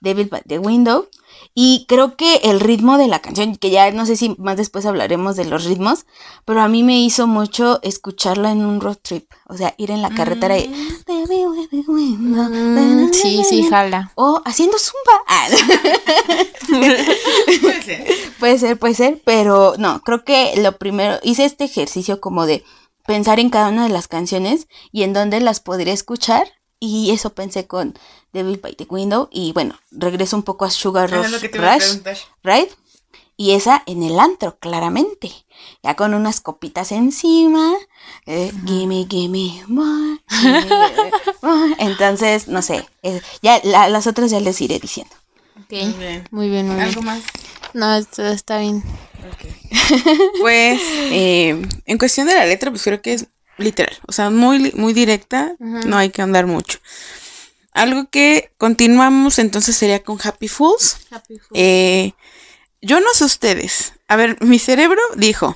[0.00, 1.08] de by the Window.
[1.54, 4.86] Y creo que el ritmo de la canción, que ya no sé si más después
[4.86, 6.06] hablaremos de los ritmos,
[6.46, 9.30] pero a mí me hizo mucho escucharla en un road trip.
[9.48, 10.68] O sea, ir en la carretera y.
[10.68, 11.04] Mm,
[13.12, 14.12] sí, sí, jala.
[14.14, 15.12] O haciendo zumba.
[15.28, 15.48] Ah,
[16.68, 18.06] Puede ser.
[18.38, 22.64] puede ser, puede ser, pero no, creo que lo primero, hice este ejercicio como de
[23.06, 26.48] pensar en cada una de las canciones y en dónde las podría escuchar.
[26.80, 27.94] Y eso pensé con
[28.32, 29.28] Devil by the Window.
[29.32, 31.78] Y bueno, regreso un poco a Sugar Ah, Rush, es lo que te iba a
[31.78, 32.70] Rush, right?
[33.36, 35.32] Y esa en el antro, claramente.
[35.82, 37.72] Ya con unas copitas encima.
[38.26, 41.10] eh, gimme, gimme more, gimme, gimme
[41.42, 41.74] more.
[41.78, 42.86] Entonces, no sé.
[43.02, 45.14] eh, ya la- las otras ya les iré diciendo.
[45.60, 46.28] Ok, Muy bien.
[46.30, 46.88] Muy bien, muy bien.
[46.88, 47.22] ¿Algo más?
[47.74, 48.82] No, esto está bien.
[50.40, 50.80] Pues,
[51.10, 53.26] eh, en cuestión de la letra, pues creo que es
[53.58, 53.96] literal.
[54.06, 55.54] O sea, muy, muy directa.
[55.58, 56.78] No hay que andar mucho.
[57.72, 60.98] Algo que continuamos entonces sería con Happy Fools.
[61.54, 62.12] Eh,
[62.80, 63.94] yo no sé ustedes.
[64.08, 65.54] A ver, mi cerebro dijo,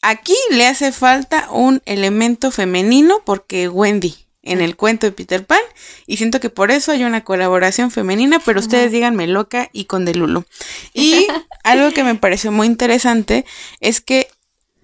[0.00, 5.60] aquí le hace falta un elemento femenino porque Wendy en el cuento de Peter Pan
[6.06, 10.04] y siento que por eso hay una colaboración femenina, pero ustedes díganme loca y con
[10.04, 10.44] Delulo.
[10.92, 11.26] Y
[11.64, 13.44] algo que me pareció muy interesante
[13.80, 14.28] es que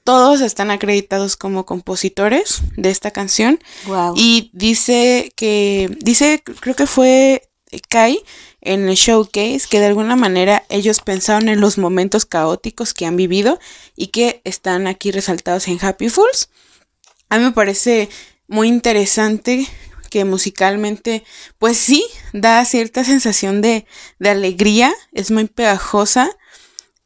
[0.08, 4.14] todos están acreditados como compositores de esta canción Wow.
[4.16, 7.50] y dice que, dice, creo que fue
[7.90, 8.18] Kai
[8.62, 13.16] en el showcase, que de alguna manera ellos pensaron en los momentos caóticos que han
[13.16, 13.58] vivido
[13.96, 16.48] y que están aquí resaltados en Happy Fools.
[17.28, 18.08] A mí me parece
[18.46, 19.66] muy interesante
[20.08, 21.22] que musicalmente,
[21.58, 22.02] pues sí,
[22.32, 23.84] da cierta sensación de,
[24.18, 26.30] de alegría, es muy pegajosa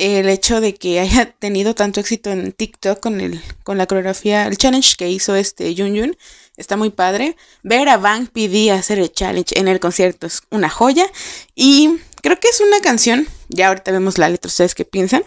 [0.03, 4.47] el hecho de que haya tenido tanto éxito en TikTok con el con la coreografía,
[4.47, 6.17] el challenge que hizo este Yun Yun,
[6.57, 7.37] está muy padre.
[7.63, 11.07] Ver a Bang PD hacer el challenge en el concierto es una joya.
[11.55, 15.23] Y creo que es una canción, ya ahorita vemos la letra, ustedes qué piensan,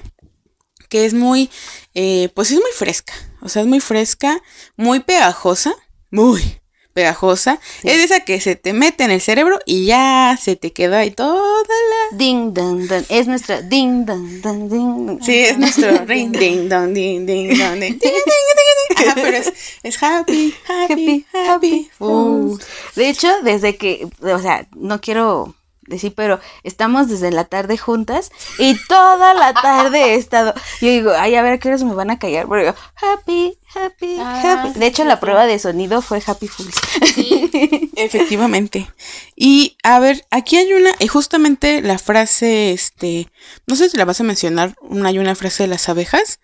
[0.90, 1.50] que es muy,
[1.94, 3.14] eh, pues es muy fresca.
[3.42, 4.42] O sea, es muy fresca,
[4.76, 5.74] muy pegajosa,
[6.12, 6.60] muy
[6.96, 7.60] pegajosa.
[7.84, 11.12] Es esa que se te mete en el cerebro y ya se te queda ahí
[11.12, 12.18] toda la...
[12.18, 13.04] Ding, dong, dong.
[13.10, 15.20] Es nuestra ding, dong, dong, ding.
[15.22, 19.08] Sí, es nuestro ring, ding, dong, ding, ding, dong, ding, ding, ding, ding.
[19.08, 19.52] Ajá, pero es,
[19.84, 21.92] es happy, happy, happy.
[22.00, 22.58] Uh.
[22.96, 25.54] De hecho, desde que, o sea, no quiero
[25.88, 30.54] decir, pero estamos desde la tarde juntas y toda la tarde he estado.
[30.82, 32.48] Yo digo, ay, a ver a qué horas me van a callar.
[32.50, 34.80] Pero digo, happy, happy, Ah, happy.
[34.80, 35.22] De hecho, sí, la sí.
[35.22, 36.76] prueba de sonido fue Happy Fools.
[37.96, 38.90] Efectivamente.
[39.36, 43.30] Y a ver, aquí hay una, y justamente la frase, este,
[43.68, 46.40] no sé si la vas a mencionar, una, hay una frase de las abejas.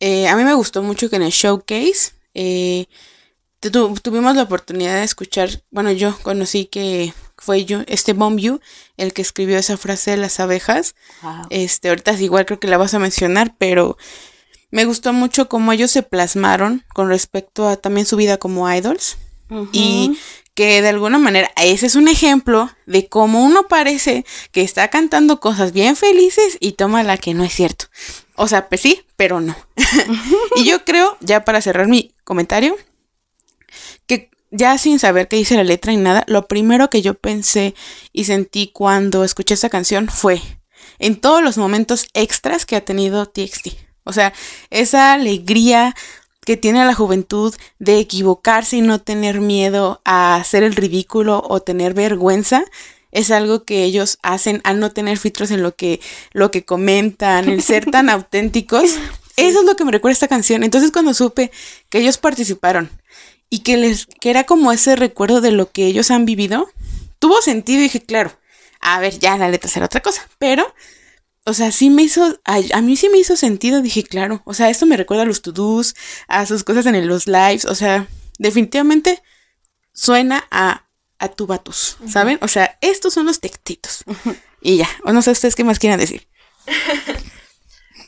[0.00, 2.86] Eh, a mí me gustó mucho que en el showcase eh,
[3.60, 7.12] tu- tuvimos la oportunidad de escuchar, bueno, yo conocí que
[7.42, 8.60] fue yo, este Bomb You,
[8.96, 10.94] el que escribió esa frase de las abejas.
[11.22, 11.46] Wow.
[11.50, 13.96] Este, ahorita igual creo que la vas a mencionar, pero
[14.70, 19.18] me gustó mucho cómo ellos se plasmaron con respecto a también su vida como idols.
[19.72, 20.18] Y
[20.54, 25.40] que de alguna manera ese es un ejemplo de cómo uno parece que está cantando
[25.40, 27.86] cosas bien felices y toma la que no es cierto.
[28.34, 29.54] O sea, pues sí, pero no.
[30.56, 32.78] y yo creo, ya para cerrar mi comentario,
[34.06, 37.74] que ya sin saber qué dice la letra y nada, lo primero que yo pensé
[38.12, 40.40] y sentí cuando escuché esta canción fue
[40.98, 43.68] en todos los momentos extras que ha tenido TXT.
[44.04, 44.32] O sea,
[44.70, 45.94] esa alegría
[46.44, 51.60] que tiene la juventud de equivocarse y no tener miedo a hacer el ridículo o
[51.60, 52.64] tener vergüenza
[53.10, 56.00] es algo que ellos hacen al no tener filtros en lo que
[56.32, 58.96] lo que comentan, el ser tan auténticos.
[59.36, 60.62] Eso es lo que me recuerda esta canción.
[60.62, 61.50] Entonces cuando supe
[61.88, 62.90] que ellos participaron
[63.52, 66.70] y que les que era como ese recuerdo de lo que ellos han vivido,
[67.18, 68.32] tuvo sentido y dije, claro,
[68.80, 70.74] a ver, ya la letra será otra cosa, pero
[71.44, 74.54] o sea, sí me hizo, a, a mí sí me hizo sentido, dije, claro, o
[74.54, 75.94] sea, esto me recuerda a los to-dos,
[76.28, 78.06] a sus cosas en el- los lives, o sea,
[78.38, 79.22] definitivamente
[79.92, 80.86] suena a,
[81.18, 82.38] a tubatus, ¿saben?
[82.42, 84.04] O sea, estos son los textitos.
[84.62, 86.26] Y ya, o no sé ustedes qué más quieran decir.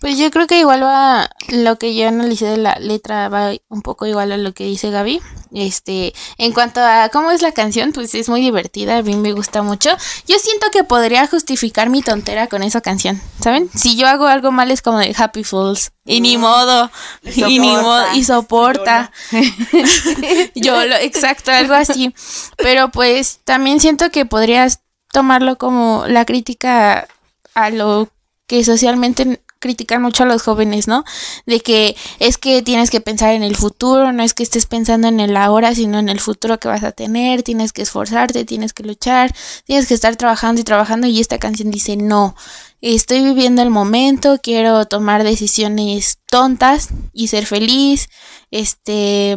[0.00, 3.82] Pues yo creo que igual va, lo que yo analicé de la letra va un
[3.82, 5.20] poco igual a lo que dice Gaby.
[5.52, 9.32] Este, en cuanto a cómo es la canción, pues es muy divertida, a mí me
[9.32, 9.90] gusta mucho.
[10.26, 13.70] Yo siento que podría justificar mi tontera con esa canción, ¿saben?
[13.74, 15.92] Si yo hago algo mal es como de Happy Fools.
[16.06, 16.90] Y ni modo,
[17.22, 19.10] y ni modo, y soporta.
[20.54, 22.14] Yo lo, exacto, algo así.
[22.58, 24.80] Pero pues también siento que podrías
[25.12, 27.08] tomarlo como la crítica
[27.54, 28.10] a lo
[28.46, 31.04] que socialmente critican mucho a los jóvenes, ¿no?
[31.46, 35.08] De que es que tienes que pensar en el futuro, no es que estés pensando
[35.08, 38.74] en el ahora, sino en el futuro que vas a tener, tienes que esforzarte, tienes
[38.74, 39.34] que luchar,
[39.64, 42.36] tienes que estar trabajando y trabajando y esta canción dice, no,
[42.82, 48.10] estoy viviendo el momento, quiero tomar decisiones tontas y ser feliz,
[48.50, 49.36] este,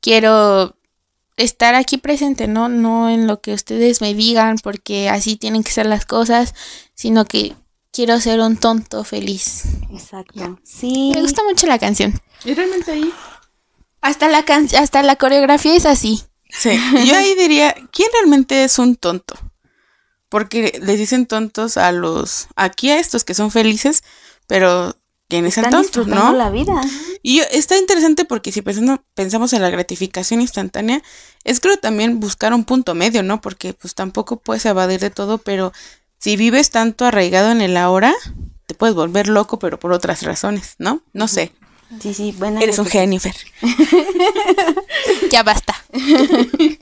[0.00, 0.74] quiero
[1.36, 2.70] estar aquí presente, ¿no?
[2.70, 6.54] No en lo que ustedes me digan, porque así tienen que ser las cosas,
[6.94, 7.54] sino que
[7.92, 9.64] quiero ser un tonto feliz.
[9.92, 10.58] Exacto.
[10.64, 11.12] Sí.
[11.14, 12.20] Me gusta mucho la canción.
[12.44, 13.12] Y realmente ahí.
[14.00, 16.22] Hasta la can hasta la coreografía es así.
[16.48, 16.70] Sí,
[17.06, 19.34] yo ahí diría, ¿quién realmente es un tonto?
[20.28, 24.02] Porque les dicen tontos a los, aquí a estos que son felices,
[24.46, 24.96] pero
[25.28, 26.38] ¿quiénes son Están tontos, disfrutando no?
[26.38, 26.80] la vida.
[27.22, 31.02] Y yo- está interesante porque si pensando, pensamos en la gratificación instantánea,
[31.44, 33.40] es creo también buscar un punto medio, ¿no?
[33.40, 35.72] Porque pues tampoco puedes evadir de todo, pero
[36.20, 38.14] si vives tanto arraigado en el ahora,
[38.66, 41.00] te puedes volver loco, pero por otras razones, ¿no?
[41.12, 41.52] No sé.
[42.00, 42.60] Sí, sí, buena.
[42.60, 43.20] Eres un reflexión.
[43.20, 43.34] Jennifer.
[45.30, 45.74] Ya basta.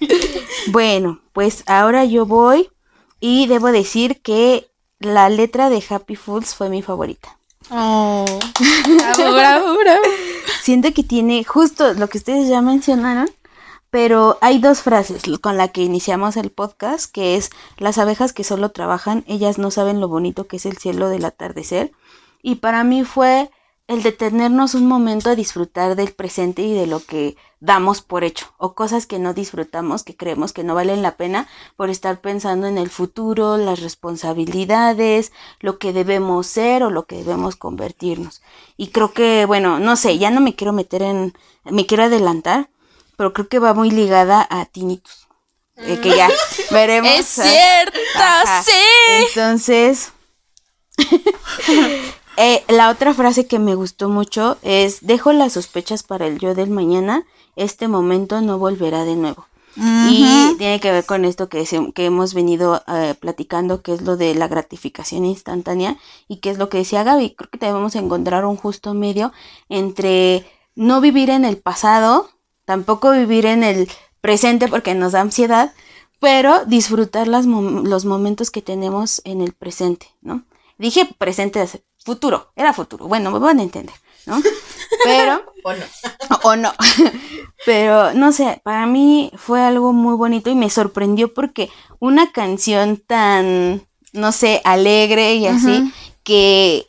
[0.68, 2.68] Bueno, pues ahora yo voy
[3.20, 7.38] y debo decir que la letra de Happy Fools fue mi favorita.
[7.70, 8.24] Oh.
[8.86, 10.02] Bravo, bravo, bravo.
[10.62, 13.30] Siento que tiene justo lo que ustedes ya mencionaron,
[13.90, 18.44] pero hay dos frases con la que iniciamos el podcast, que es las abejas que
[18.44, 21.92] solo trabajan, ellas no saben lo bonito que es el cielo del atardecer.
[22.42, 23.50] Y para mí fue
[23.88, 28.46] el detenernos un momento a disfrutar del presente y de lo que damos por hecho,
[28.58, 32.66] o cosas que no disfrutamos, que creemos que no valen la pena por estar pensando
[32.66, 38.42] en el futuro, las responsabilidades, lo que debemos ser o lo que debemos convertirnos.
[38.76, 41.32] Y creo que, bueno, no sé, ya no me quiero meter en,
[41.64, 42.68] me quiero adelantar,
[43.18, 45.26] pero creo que va muy ligada a Tinnitus.
[45.76, 46.30] eh, que ya
[46.70, 47.10] veremos.
[47.10, 48.62] Es cierto, Ajá.
[48.62, 48.72] sí.
[49.28, 50.12] Entonces,
[52.36, 56.54] eh, la otra frase que me gustó mucho es, dejo las sospechas para el yo
[56.54, 57.24] del mañana,
[57.56, 59.46] este momento no volverá de nuevo.
[59.80, 61.64] Y tiene que ver con esto que,
[61.94, 65.96] que hemos venido eh, platicando, que es lo de la gratificación instantánea
[66.26, 67.36] y que es lo que decía Gaby.
[67.36, 69.32] Creo que debemos encontrar un justo medio
[69.68, 72.28] entre no vivir en el pasado,
[72.68, 73.88] tampoco vivir en el
[74.20, 75.72] presente porque nos da ansiedad,
[76.20, 80.44] pero disfrutar las los momentos que tenemos en el presente, ¿no?
[80.76, 81.66] Dije presente,
[82.04, 83.94] futuro, era futuro, bueno, me van a entender,
[84.26, 84.42] ¿no?
[85.04, 85.42] Pero...
[85.64, 85.86] o no.
[86.42, 86.72] o no.
[87.64, 91.70] Pero, no sé, para mí fue algo muy bonito y me sorprendió porque
[92.00, 95.90] una canción tan, no sé, alegre y así,
[96.22, 96.84] que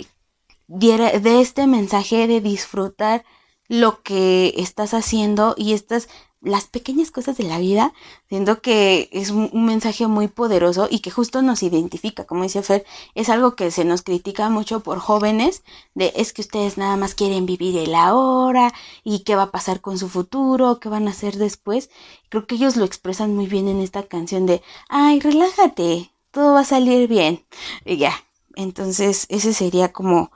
[0.67, 3.23] diera de este mensaje de disfrutar
[3.69, 6.09] lo que estás haciendo y estas
[6.41, 7.93] las pequeñas cosas de la vida,
[8.29, 12.85] siento que es un, mensaje muy poderoso y que justo nos identifica, como dice Fer,
[13.13, 15.63] es algo que se nos critica mucho por jóvenes,
[15.95, 18.73] de es que ustedes nada más quieren vivir el ahora
[19.03, 21.89] y qué va a pasar con su futuro, qué van a hacer después.
[22.29, 26.61] Creo que ellos lo expresan muy bien en esta canción de, ay, relájate, todo va
[26.61, 27.45] a salir bien.
[27.85, 28.13] Y ya,
[28.55, 30.31] entonces ese sería como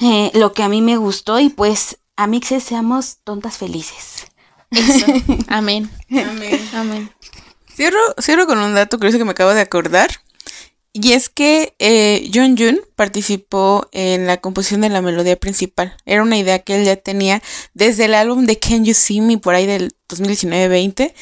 [0.00, 4.26] eh, lo que a mí me gustó y pues, amixes, seamos tontas felices.
[5.48, 5.90] Amén.
[6.10, 6.68] Amén.
[6.74, 7.10] Amén.
[7.74, 10.10] Cierro, cierro con un dato curioso que me acabo de acordar.
[10.96, 15.96] Y es que eh, John Jun participó en la composición de la melodía principal.
[16.06, 17.42] Era una idea que él ya tenía
[17.74, 21.12] desde el álbum de Can You See Me por ahí del 2019-20.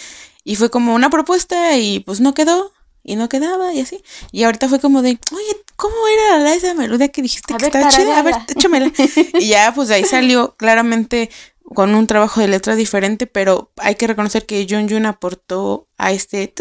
[0.44, 2.72] Y fue como una propuesta y pues no quedó.
[3.04, 4.02] Y no quedaba y así.
[4.30, 8.18] Y ahorita fue como de, oye, ¿cómo era esa melodía que dijiste que está chida?
[8.18, 8.92] A ver, échamela.
[9.34, 11.30] y ya pues ahí salió claramente
[11.74, 16.12] con un trabajo de letra diferente, pero hay que reconocer que John Jun aportó a
[16.12, 16.52] este...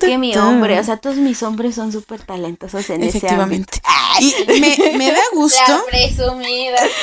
[0.00, 3.80] que mi hombre, o sea, todos mis hombres son súper talentosos en efectivamente.
[4.18, 5.84] ese Y me, me, da gusto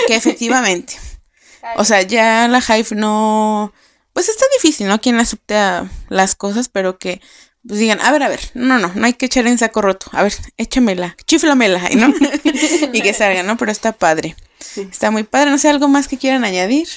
[0.07, 0.97] que efectivamente.
[1.75, 3.73] O sea, ya la Hive no...
[4.13, 4.99] Pues está difícil, ¿no?
[4.99, 7.21] Quien acepta las cosas, pero que
[7.67, 10.07] pues digan, a ver, a ver, no, no, no hay que echar en saco roto.
[10.11, 12.13] A ver, échamela, chiflamela, ¿no?
[12.93, 13.57] y que salga, ¿no?
[13.57, 14.35] Pero está padre.
[14.75, 15.51] Está muy padre.
[15.51, 16.87] No sé, ¿algo más que quieran añadir?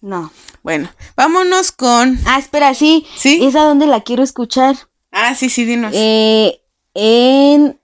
[0.00, 0.32] No.
[0.62, 2.18] Bueno, vámonos con.
[2.26, 3.06] Ah, espera, sí.
[3.16, 3.44] ¿Sí?
[3.44, 4.76] ¿Es a dónde la quiero escuchar?
[5.12, 5.92] Ah, sí, sí, dinos.
[5.94, 6.60] Eh,
[6.94, 7.78] en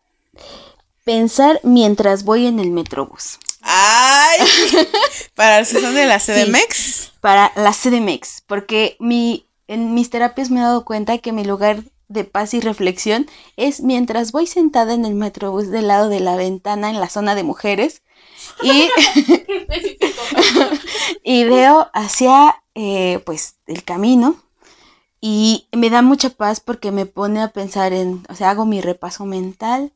[1.05, 3.39] pensar mientras voy en el metrobús.
[3.61, 4.41] ¡Ay!
[5.35, 7.05] ¿Para el sesión de la CDMX?
[7.25, 11.83] para la CDMX, porque mi, en mis terapias me he dado cuenta que mi lugar
[12.15, 13.27] de paz y reflexión
[13.57, 17.35] es mientras voy sentada en el metrobús del lado de la ventana en la zona
[17.35, 18.03] de mujeres
[18.63, 18.89] y,
[21.23, 24.37] y veo hacia eh, pues el camino
[25.21, 28.81] y me da mucha paz porque me pone a pensar en, o sea, hago mi
[28.81, 29.93] repaso mental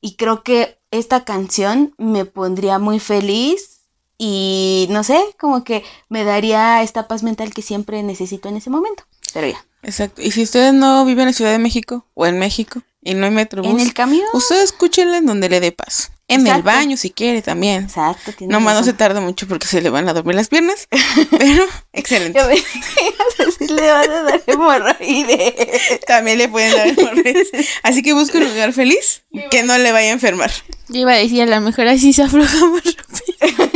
[0.00, 3.80] y creo que esta canción me pondría muy feliz
[4.18, 8.68] y no sé, como que me daría esta paz mental que siempre necesito en ese
[8.68, 9.04] momento.
[9.32, 9.64] Pero ya.
[9.88, 10.20] Exacto.
[10.20, 13.24] Y si ustedes no viven en la Ciudad de México o en México y no
[13.24, 16.10] hay metrobús, en el camión, usted escúchenla en donde le dé paso.
[16.30, 17.84] En el baño, si quiere, también.
[17.84, 18.32] Exacto.
[18.40, 20.86] No más no se tarda mucho porque se le van a dormir las piernas.
[21.30, 21.64] pero,
[21.94, 22.38] excelente.
[23.58, 26.00] si le van a dar hemorroides.
[26.06, 27.48] También le pueden dar hemorroides.
[27.82, 30.50] Así que busque un lugar feliz que no le vaya a enfermar.
[30.88, 33.70] Yo iba a decir, a lo mejor así se afloja más rápido.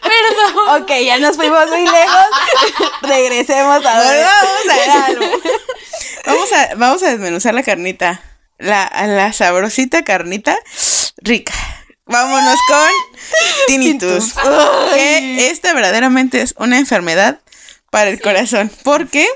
[0.00, 0.82] Perdón.
[0.82, 2.26] Ok, ya nos fuimos muy lejos.
[3.02, 4.26] Regresemos a ver.
[6.26, 8.22] Vamos a, vamos a desmenuzar la carnita
[8.60, 10.56] la, la sabrosita carnita
[11.16, 11.52] rica.
[12.06, 12.90] Vámonos con
[13.68, 14.34] tinnitus.
[14.94, 17.40] que esta verdaderamente es una enfermedad
[17.90, 18.70] para el corazón.
[18.82, 19.26] Porque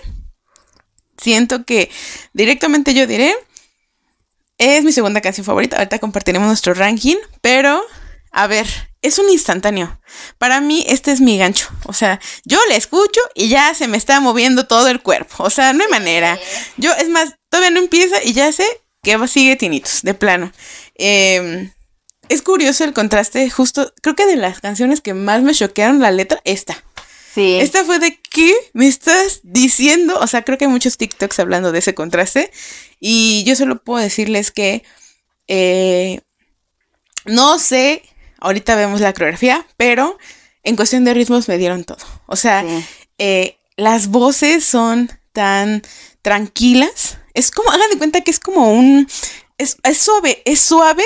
[1.17, 1.91] siento que
[2.33, 3.35] directamente yo diré,
[4.59, 5.77] es mi segunda canción favorita.
[5.77, 7.17] Ahorita compartiremos nuestro ranking.
[7.41, 7.81] Pero,
[8.33, 8.67] a ver,
[9.03, 10.01] es un instantáneo.
[10.39, 11.69] Para mí, este es mi gancho.
[11.87, 15.45] O sea, yo le escucho y ya se me está moviendo todo el cuerpo.
[15.45, 16.39] O sea, no hay manera.
[16.77, 18.67] Yo, es más, todavía no empieza y ya sé
[19.05, 20.51] que sigue tinitos, de plano.
[20.97, 21.71] Em,
[22.29, 26.11] es curioso el contraste, justo, creo que de las canciones que más me choquearon la
[26.11, 26.83] letra, esta.
[27.35, 27.59] Sí.
[27.61, 30.19] Esta fue de qué me estás diciendo.
[30.21, 32.51] O sea, creo que hay muchos TikToks hablando de ese contraste.
[33.01, 34.85] Y yo solo puedo decirles que
[35.49, 36.21] eh,
[37.25, 38.03] no sé,
[38.39, 40.19] ahorita vemos la coreografía, pero
[40.63, 42.05] en cuestión de ritmos me dieron todo.
[42.27, 42.65] O sea,
[43.19, 45.83] eh, las voces son tan
[46.23, 47.19] tranquilas.
[47.35, 49.07] Es como, hagan de cuenta que es como un.
[49.59, 51.05] Es, suave, es suave,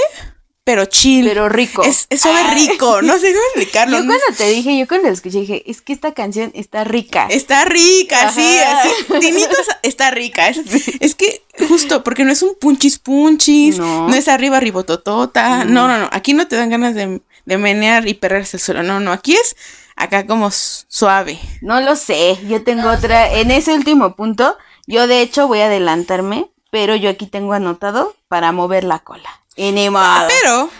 [0.64, 1.26] pero chill.
[1.26, 1.82] Pero rico.
[1.82, 2.54] Es, es suave Ah.
[2.54, 3.98] rico, no sé cómo explicarlo.
[3.98, 7.26] Yo cuando te dije, yo cuando la escuché dije, es que esta canción está rica.
[7.30, 8.82] Está rica, sí, Ajá.
[8.82, 9.20] así.
[9.20, 10.48] Tinitos está rica.
[10.48, 10.58] Es,
[11.00, 14.08] es que justo, porque no es un punchis punchis, No.
[14.08, 15.64] no, es arriba ribototota.
[15.64, 16.08] No, no, no.
[16.12, 18.82] Aquí no te dan ganas de, de menear y perrarse el suelo.
[18.82, 19.12] No, no.
[19.12, 19.56] Aquí es
[19.96, 21.38] acá como suave.
[21.60, 24.56] No lo sé, yo tengo otra, en ese último punto,
[24.88, 29.28] yo de hecho voy a adelantarme, pero yo aquí tengo anotado para mover la cola.
[29.54, 30.26] Y ni modo.
[30.28, 30.70] Pero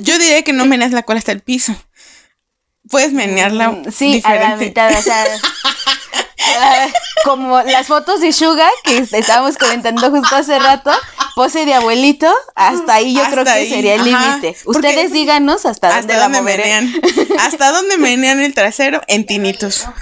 [0.00, 1.74] yo diría que no meneas la cola hasta el piso.
[2.88, 5.24] Puedes menearla Sí, a la mitad, o sea,
[6.58, 6.86] ah,
[7.24, 10.90] como las fotos de Suga que estábamos comentando justo hace rato,
[11.34, 14.56] pose de abuelito, hasta ahí yo Hasta creo que ahí, sería el límite.
[14.64, 16.62] Porque- Ustedes díganos hasta, dónde ¿Hasta la dónde moveré.
[16.64, 16.94] menean?
[17.40, 19.00] ¿Hasta dónde menean el trasero?
[19.06, 19.86] En tinitos.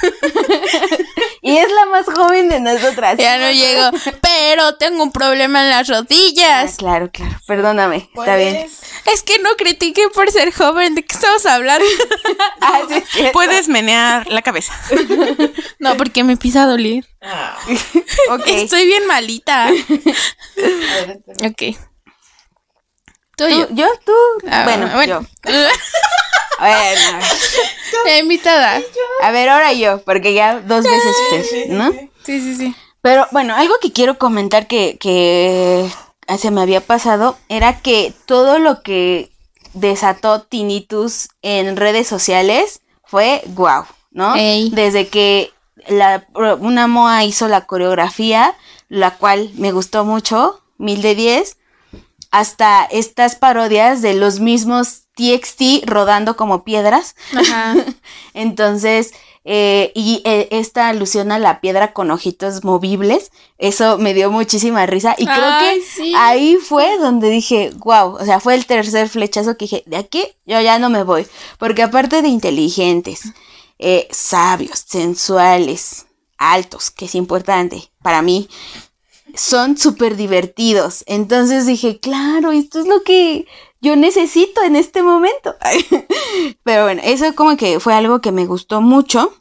[1.40, 3.16] Y es la más joven de nosotras.
[3.16, 3.90] Ya no llego.
[4.20, 6.76] Pero tengo un problema en las Ah, rodillas.
[6.76, 8.68] claro, claro, perdóname, está bien.
[9.06, 10.94] Es que no critiqué por ser joven.
[10.96, 11.84] ¿De qué estamos hablando?
[12.60, 13.32] Ah, sí, es cierto.
[13.32, 14.74] Puedes menear la cabeza.
[15.78, 17.04] no, porque me pisa a doler.
[18.30, 18.42] Ok.
[18.46, 19.70] Estoy bien malita.
[21.44, 21.62] ok.
[23.36, 23.66] Tú yo.
[23.70, 24.12] yo, tú,
[24.50, 25.20] Ah, bueno, bueno.
[25.44, 25.52] yo.
[26.60, 27.20] Bueno,
[28.04, 28.82] La invitada.
[29.22, 31.14] a ver, ahora yo, porque ya dos veces
[31.44, 31.92] usted, ¿no?
[32.24, 32.74] Sí, sí, sí.
[33.00, 35.88] Pero bueno, algo que quiero comentar que, que
[36.36, 39.30] se me había pasado era que todo lo que
[39.72, 44.34] desató Tinnitus en redes sociales fue guau, ¿no?
[44.34, 44.70] Ey.
[44.70, 45.52] Desde que
[45.88, 46.26] la,
[46.60, 48.54] una MOA hizo la coreografía,
[48.88, 51.56] la cual me gustó mucho, mil de diez,
[52.30, 57.16] hasta estas parodias de los mismos TXT rodando como piedras.
[57.34, 57.74] Ajá.
[58.34, 59.12] Entonces,
[59.50, 64.84] eh, y eh, esta alusión a la piedra con ojitos movibles, eso me dio muchísima
[64.84, 65.14] risa.
[65.16, 66.12] Y creo Ay, que sí.
[66.14, 70.22] ahí fue donde dije, wow, o sea, fue el tercer flechazo que dije, de aquí
[70.44, 71.26] yo ya no me voy.
[71.58, 73.32] Porque aparte de inteligentes,
[73.78, 76.06] eh, sabios, sensuales,
[76.38, 78.48] altos, que es importante para mí,
[79.34, 81.04] son súper divertidos.
[81.06, 83.46] Entonces dije, claro, esto es lo que
[83.80, 85.54] yo necesito en este momento.
[86.62, 89.32] Pero bueno, eso como que fue algo que me gustó mucho.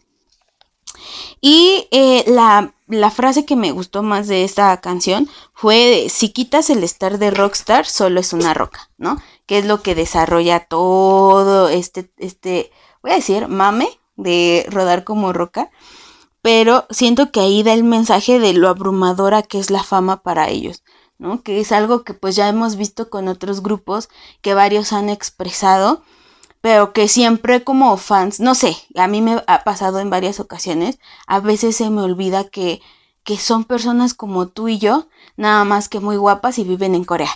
[1.39, 6.29] Y eh, la, la frase que me gustó más de esta canción fue de, si
[6.29, 9.21] quitas el estar de rockstar, solo es una roca, ¿no?
[9.45, 13.87] Que es lo que desarrolla todo este, este, voy a decir, mame
[14.17, 15.69] de rodar como roca.
[16.41, 20.49] Pero siento que ahí da el mensaje de lo abrumadora que es la fama para
[20.49, 20.83] ellos,
[21.17, 21.41] ¿no?
[21.41, 24.09] Que es algo que pues ya hemos visto con otros grupos
[24.41, 26.03] que varios han expresado,
[26.61, 30.99] pero que siempre como fans, no sé, a mí me ha pasado en varias ocasiones,
[31.25, 32.81] a veces se me olvida que,
[33.23, 37.03] que son personas como tú y yo, nada más que muy guapas y viven en
[37.03, 37.31] Corea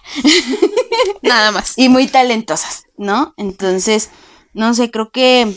[1.22, 1.74] Nada más.
[1.78, 3.34] y muy talentosas, ¿no?
[3.38, 4.10] Entonces,
[4.54, 5.56] no sé, creo que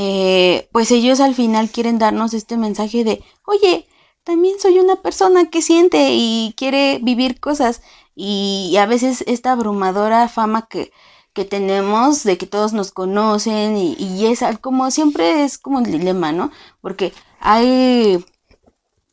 [0.00, 3.88] eh, pues ellos al final quieren darnos este mensaje de, oye,
[4.22, 7.82] también soy una persona que siente y quiere vivir cosas
[8.14, 10.92] y, a veces esta abrumadora fama que,
[11.32, 15.86] que tenemos de que todos nos conocen y, y es como siempre es como el
[15.86, 16.52] dilema, ¿no?
[16.80, 18.24] Porque hay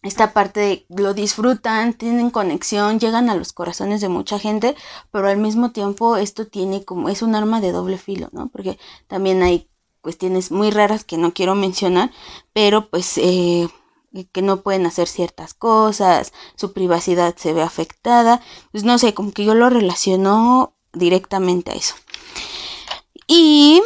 [0.04, 4.76] esta parte de lo disfrutan, tienen conexión, llegan a los corazones de mucha gente,
[5.12, 8.50] pero al mismo tiempo esto tiene como, es un arma de doble filo, ¿no?
[8.50, 9.68] Porque también hay
[10.06, 12.12] cuestiones muy raras que no quiero mencionar,
[12.54, 13.68] pero pues eh,
[14.32, 18.40] que no pueden hacer ciertas cosas, su privacidad se ve afectada,
[18.72, 21.96] pues no sé, como que yo lo relaciono directamente a eso.
[23.26, 23.82] Y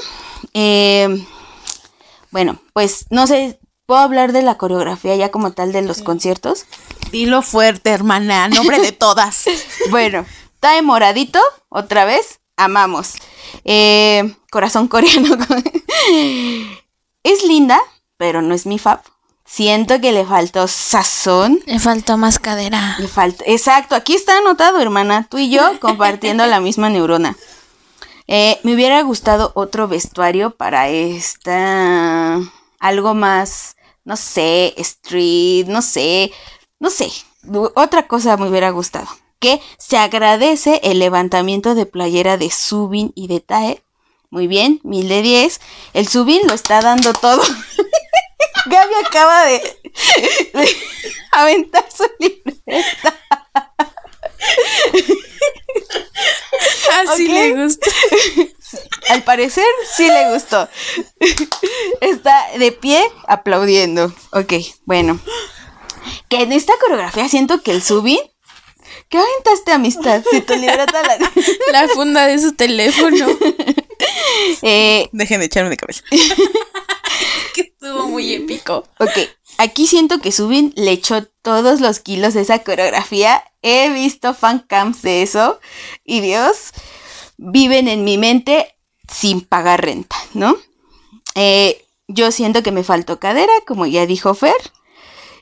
[0.54, 1.26] eh,
[2.32, 6.66] bueno, pues no sé, puedo hablar de la coreografía ya como tal de los conciertos.
[7.14, 9.46] Dilo fuerte, hermana, nombre de todas.
[9.90, 11.40] Bueno, está de moradito,
[11.70, 13.14] otra vez, amamos.
[13.64, 15.38] Eh, corazón coreano.
[17.24, 17.80] es linda,
[18.18, 19.02] pero no es mi fab.
[19.46, 21.60] Siento que le faltó sazón.
[21.66, 22.96] Le faltó más cadera.
[23.00, 23.44] Le falta.
[23.48, 25.26] Exacto, aquí está anotado, hermana.
[25.28, 27.36] Tú y yo compartiendo la misma neurona.
[28.28, 32.40] Eh, me hubiera gustado otro vestuario para esta.
[32.80, 33.76] Algo más.
[34.06, 36.32] No sé, street, no sé.
[36.80, 37.12] No sé.
[37.74, 39.08] Otra cosa me hubiera gustado.
[39.40, 43.82] Que se agradece el levantamiento de playera de Subin y de Tae.
[44.30, 45.62] Muy bien, mil de diez.
[45.94, 47.42] El Subin lo está dando todo.
[48.66, 49.60] Gaby acaba de,
[50.54, 50.78] de
[51.32, 53.16] aventar su libreta.
[57.04, 57.32] Así Ok.
[57.34, 57.90] le gusta.
[59.10, 60.68] Al parecer sí le gustó.
[62.02, 64.14] Está de pie aplaudiendo.
[64.32, 64.54] Ok,
[64.86, 65.20] bueno.
[66.30, 68.20] Que en esta coreografía siento que el Subin
[69.10, 70.24] ¿Qué aventaste amistad?
[70.32, 71.18] Si tu libreta la...
[71.72, 73.28] La funda de su teléfono.
[74.62, 76.04] Eh, Dejen de echarme de cabeza.
[77.54, 78.86] que estuvo muy épico.
[78.98, 79.12] ok,
[79.58, 83.44] aquí siento que Subin le echó todos los kilos de esa coreografía.
[83.62, 85.60] He visto fan camps de eso.
[86.06, 86.72] Y Dios,
[87.38, 88.74] viven en mi mente
[89.12, 90.56] sin pagar renta, ¿no?
[91.36, 94.56] Eh, yo siento que me faltó cadera, como ya dijo Fer.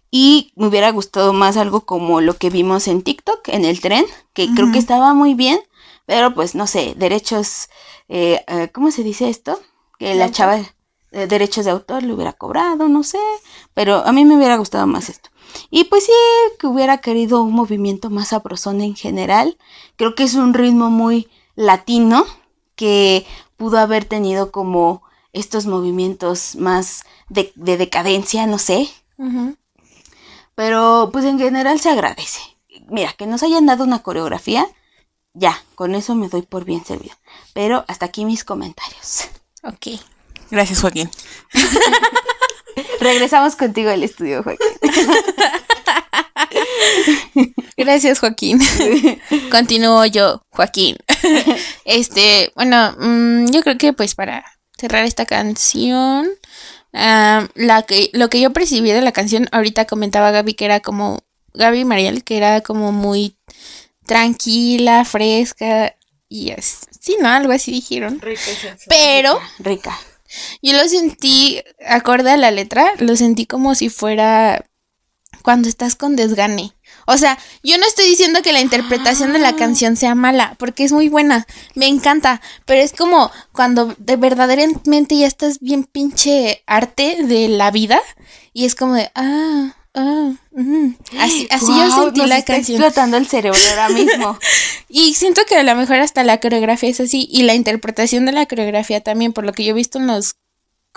[0.10, 4.06] Y me hubiera gustado más algo como lo que vimos en TikTok, en el tren,
[4.34, 5.60] que creo que estaba muy bien,
[6.06, 7.70] pero pues no sé, derechos,
[8.08, 9.60] eh, eh, ¿cómo se dice esto?
[10.00, 10.60] Que la chava,
[11.12, 13.20] eh, derechos de autor le hubiera cobrado, no sé,
[13.74, 15.30] pero a mí me hubiera gustado más esto.
[15.70, 16.12] Y pues sí,
[16.60, 19.58] que hubiera querido un movimiento más sabrosón en general.
[19.96, 22.26] Creo que es un ritmo muy latino
[22.76, 23.26] que
[23.58, 25.04] pudo haber tenido como
[25.34, 28.90] estos movimientos más de, de decadencia, no sé.
[30.58, 32.42] Pero pues en general se agradece.
[32.88, 34.66] Mira, que nos hayan dado una coreografía,
[35.36, 37.16] ya, con eso me doy por bien servido.
[37.54, 39.30] Pero hasta aquí mis comentarios.
[39.62, 40.02] Ok.
[40.50, 41.12] Gracias, Joaquín.
[43.00, 44.68] Regresamos contigo al estudio, Joaquín.
[47.78, 48.60] Gracias, Joaquín.
[49.52, 50.98] Continúo yo, Joaquín.
[51.86, 54.44] Este, bueno, mm, yo creo que pues para
[54.76, 56.28] cerrar esta canción,
[56.94, 60.80] ah, la que, lo que yo percibí de la canción, ahorita comentaba Gaby que era
[60.80, 61.24] como,
[61.54, 63.38] Gaby y Mariel, que era como muy
[64.06, 65.96] tranquila, fresca,
[66.30, 67.30] y así, ¿no?
[67.30, 68.22] Algo así dijeron.
[68.90, 69.98] Pero Rica.
[70.62, 74.66] yo lo sentí, acorde a la letra, lo sentí como si fuera
[75.42, 76.74] cuando estás con desgane.
[77.10, 80.84] O sea, yo no estoy diciendo que la interpretación de la canción sea mala, porque
[80.84, 86.64] es muy buena, me encanta, pero es como cuando de verdaderamente ya estás bien pinche
[86.68, 88.02] arte de la vida
[88.52, 90.96] y es como de, ah, ah, ujú.
[91.18, 92.82] así, así yo sentí nos la está canción.
[92.82, 94.38] explotando el cerebro ahora mismo.
[94.90, 98.34] Y siento que a lo mejor hasta la coreografía es así y la interpretación de
[98.34, 100.36] la coreografía también, por lo que yo he visto en los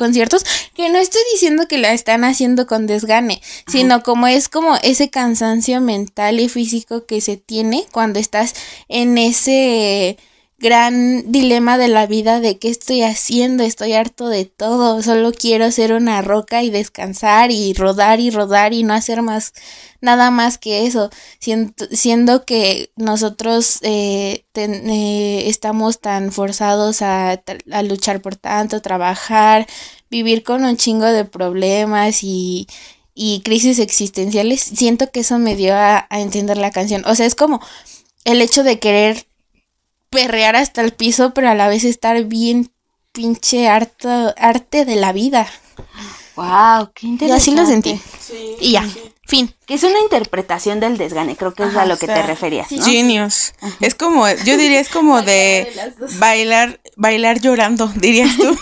[0.00, 0.44] conciertos,
[0.74, 5.10] que no estoy diciendo que la están haciendo con desgane, sino como es como ese
[5.10, 8.54] cansancio mental y físico que se tiene cuando estás
[8.88, 10.16] en ese
[10.60, 15.72] gran dilema de la vida de qué estoy haciendo, estoy harto de todo, solo quiero
[15.72, 19.54] ser una roca y descansar y rodar y rodar y no hacer más
[20.02, 27.42] nada más que eso, siendo, siendo que nosotros eh, eh, estamos tan forzados a,
[27.82, 29.66] luchar por tanto, trabajar,
[30.10, 32.66] vivir con un chingo de problemas y,
[33.44, 37.02] crisis existenciales, siento que eso me dio a entender la canción.
[37.06, 37.60] O sea, es como
[38.24, 39.26] el hecho de querer
[40.10, 42.70] perrear hasta el piso, pero a la vez estar bien
[43.12, 45.48] pinche harto, arte de la vida.
[46.36, 47.42] wow, qué Y interesante.
[47.42, 48.00] así lo sentí.
[48.60, 48.86] Y ya,
[49.26, 49.54] fin.
[49.66, 52.22] Que es una interpretación del desgane, creo que es a lo que o sea, te
[52.26, 52.84] referías, ¿no?
[52.84, 53.52] Genius.
[53.80, 55.72] Es como, yo diría, es como de
[56.18, 58.56] bailar, bailar llorando, dirías tú.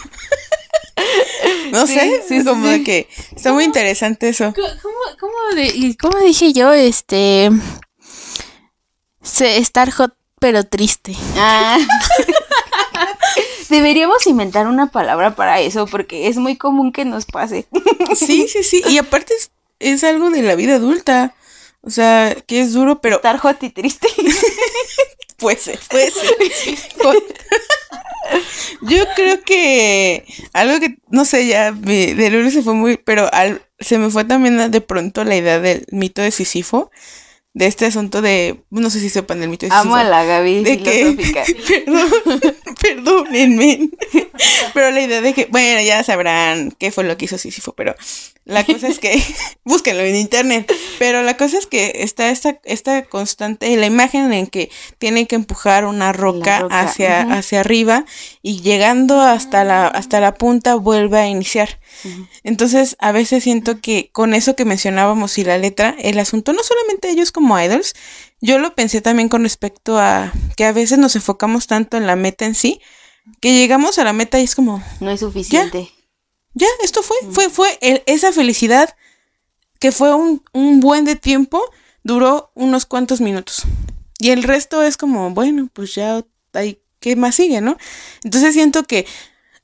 [1.73, 2.73] no sé, sí, sí, como sí.
[2.73, 4.53] de que está muy interesante eso.
[4.55, 6.73] ¿Cómo, cómo, de- y cómo dije yo?
[6.73, 7.51] Este.
[9.23, 11.15] se- estar hot pero triste.
[11.37, 11.79] Ah.
[13.69, 17.67] Deberíamos inventar una palabra para eso porque es muy común que nos pase.
[18.17, 18.83] Sí, sí, sí.
[18.89, 21.35] Y aparte es, es algo de la vida adulta.
[21.83, 24.09] O sea, que es duro, pero Estar hot y triste.
[25.39, 26.35] puede ser, puede ser.
[28.83, 33.33] Yo creo que algo que, no sé, ya mi- de lunes se fue muy, pero
[33.33, 36.91] al- se me fue también de pronto la idea del mito de Sísifo,
[37.59, 39.75] de este asunto de, no sé si sepan el mito de.
[39.75, 41.43] Amo a la Gaby de que, filosófica.
[41.69, 43.91] perdón, perdónenme,
[44.75, 47.97] pero la idea de que, bueno, ya sabrán qué fue lo que hizo Sísifo, pero
[48.45, 49.21] la cosa es que,
[49.65, 54.47] búsquenlo en internet, pero la cosa es que está esta, esta constante, la imagen en
[54.47, 57.35] que tienen que empujar una roca, roca, hacia, ujú.
[57.35, 58.05] hacia arriba
[58.41, 61.81] y llegando hasta la, hasta la punta vuelve a iniciar.
[62.45, 66.63] Entonces, a veces siento que con eso que mencionábamos y la letra, el asunto no
[66.63, 67.95] solamente ellos como idols,
[68.41, 72.17] yo lo pensé también con respecto a que a veces nos enfocamos tanto en la
[72.17, 72.81] meta en sí,
[73.41, 75.91] que llegamos a la meta y es como, No es suficiente.
[76.55, 78.95] ya, esto fue, fue, fue el- esa felicidad
[79.81, 81.63] que fue un, un buen de tiempo,
[82.03, 83.63] duró unos cuantos minutos.
[84.19, 87.77] Y el resto es como, bueno, pues ya, hay, ¿qué más sigue, no?
[88.25, 89.07] Entonces siento que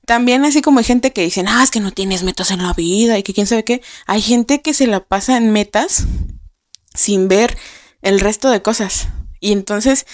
[0.06, 2.72] también así como hay gente que dicen, ah, es que no tienes metas en la
[2.72, 6.06] vida y que quién sabe qué, hay gente que se la pasa en metas
[6.94, 7.56] sin ver
[8.02, 9.09] el resto de cosas.
[9.40, 10.06] Y entonces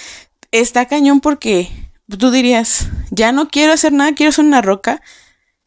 [0.52, 1.68] está cañón porque
[2.18, 5.02] tú dirías, ya no quiero hacer nada, quiero ser una roca,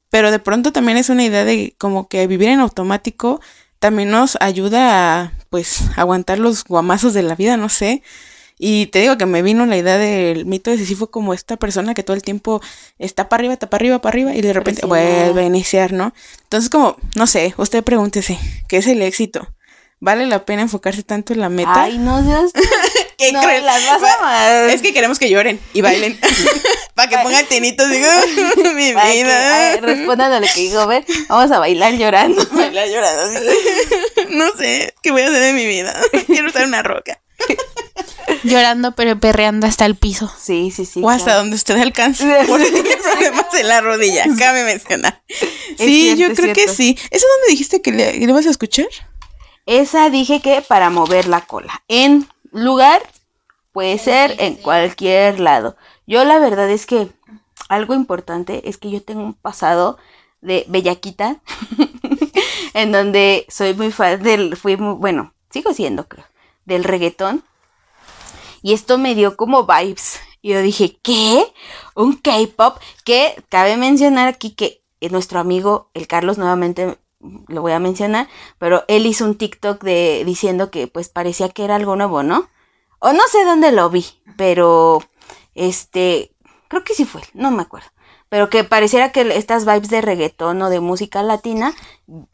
[0.10, 3.42] pero de pronto también es una idea de como que vivir en automático
[3.84, 8.02] también nos ayuda a pues aguantar los guamazos de la vida, no sé.
[8.60, 11.94] Y te digo que me vino la idea del mito de Sísifo como esta persona
[11.94, 12.62] que todo el tiempo
[13.00, 16.14] está para arriba, está para arriba, para arriba y de repente vuelve a iniciar, ¿no?
[16.44, 19.48] Entonces como, no sé, usted pregúntese, ¿qué es el éxito?
[20.04, 21.84] ¿Vale la pena enfocarse tanto en la meta?
[21.84, 22.52] Ay, no, Dios.
[23.18, 23.66] ¿Qué no, creen?
[23.66, 24.70] las vas a amar.
[24.70, 26.20] Es que queremos que lloren y bailen.
[26.94, 28.06] Para que pongan tinitos, digo,
[28.58, 29.72] mi que, vida.
[29.72, 32.46] ay, respondan a lo que digo, ver, vamos a bailar llorando.
[32.52, 33.40] Bailar llorando.
[34.32, 35.96] No sé, ¿qué voy a hacer de mi vida?
[36.28, 37.23] Quiero en una roca.
[38.44, 40.32] Llorando pero perreando hasta el piso.
[40.38, 41.02] Sí, sí, sí.
[41.04, 41.40] o hasta claro.
[41.40, 42.26] donde usted alcance.
[42.48, 44.26] Por si tiene problemas en la rodilla.
[44.38, 45.22] Cabe mencionar.
[45.78, 46.98] Sí, cierto, yo creo que sí.
[47.10, 48.88] ¿Eso dónde dijiste que le, que le vas a escuchar?
[49.66, 51.84] Esa dije que para mover la cola.
[51.88, 53.02] En lugar,
[53.72, 55.78] puede ser en cualquier lado.
[56.06, 57.10] Yo la verdad es que
[57.70, 59.98] algo importante es que yo tengo un pasado
[60.42, 61.38] de bellaquita,
[62.74, 66.26] en donde soy muy fan del, fui muy, bueno, sigo siendo creo,
[66.66, 67.44] del reggaetón.
[68.62, 70.20] Y esto me dio como vibes.
[70.42, 71.46] Y yo dije, ¿qué?
[71.96, 72.78] Un K-pop.
[73.04, 76.98] Que cabe mencionar aquí que eh, nuestro amigo, el Carlos, nuevamente
[77.48, 78.28] lo voy a mencionar,
[78.58, 82.50] pero él hizo un TikTok de diciendo que pues parecía que era algo nuevo, ¿no?
[83.00, 84.06] O no sé dónde lo vi,
[84.38, 85.02] pero
[85.56, 86.34] este,
[86.68, 87.88] creo que sí fue, no me acuerdo.
[88.30, 91.74] Pero que pareciera que estas vibes de reggaetón o de música latina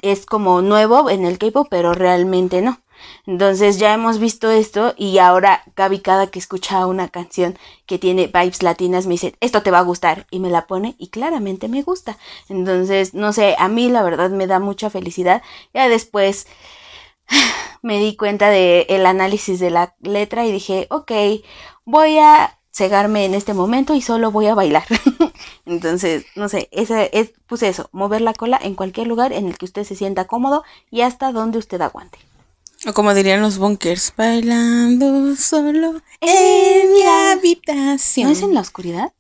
[0.02, 2.80] es como nuevo en el K-pop, pero realmente no.
[3.26, 8.28] Entonces ya hemos visto esto y ahora Gaby cada que escucha una canción que tiene
[8.28, 11.68] vibes latinas me dice, esto te va a gustar y me la pone y claramente
[11.68, 12.18] me gusta.
[12.50, 15.42] Entonces, no sé, a mí la verdad me da mucha felicidad.
[15.74, 16.48] Ya después
[17.82, 21.12] me di cuenta de el análisis de la letra y dije, ok,
[21.86, 24.86] voy a cegarme en este momento y solo voy a bailar.
[25.66, 29.58] Entonces, no sé, esa es, puse eso, mover la cola en cualquier lugar en el
[29.58, 32.20] que usted se sienta cómodo y hasta donde usted aguante.
[32.86, 38.28] O como dirían los bunkers, bailando solo en mi habitación.
[38.28, 39.12] ¿No es en la oscuridad?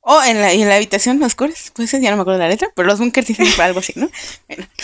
[0.00, 2.88] O en la, en la habitación oscuras, pues ya no me acuerdo la letra, pero
[2.88, 4.08] los bunkers dicen algo así, ¿no?
[4.48, 4.66] Bueno.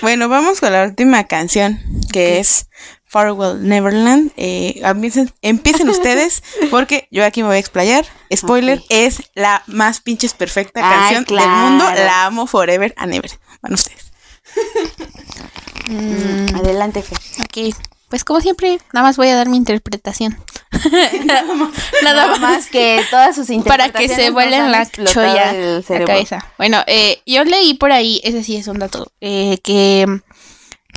[0.00, 1.80] Bueno, vamos con la última canción,
[2.12, 2.68] que es
[3.04, 4.30] Farewell Neverland.
[4.36, 8.06] Eh, empiecen, empiecen ustedes, porque yo aquí me voy a explayar.
[8.32, 11.84] Spoiler, es la más pinches perfecta Ay, canción del mundo.
[11.84, 13.30] La amo forever and ever.
[13.60, 14.12] Van ustedes.
[15.88, 17.14] Mm, Adelante, Fe.
[17.42, 17.74] ok,
[18.08, 20.38] pues como siempre, nada más voy a dar mi interpretación.
[21.24, 21.70] nada más.
[22.02, 25.52] Nada más que todas sus Para que se interpretaciones vuelen la cholla
[25.88, 26.44] la cabeza.
[26.58, 30.06] Bueno, eh, yo leí por ahí, ese sí es un dato, eh, que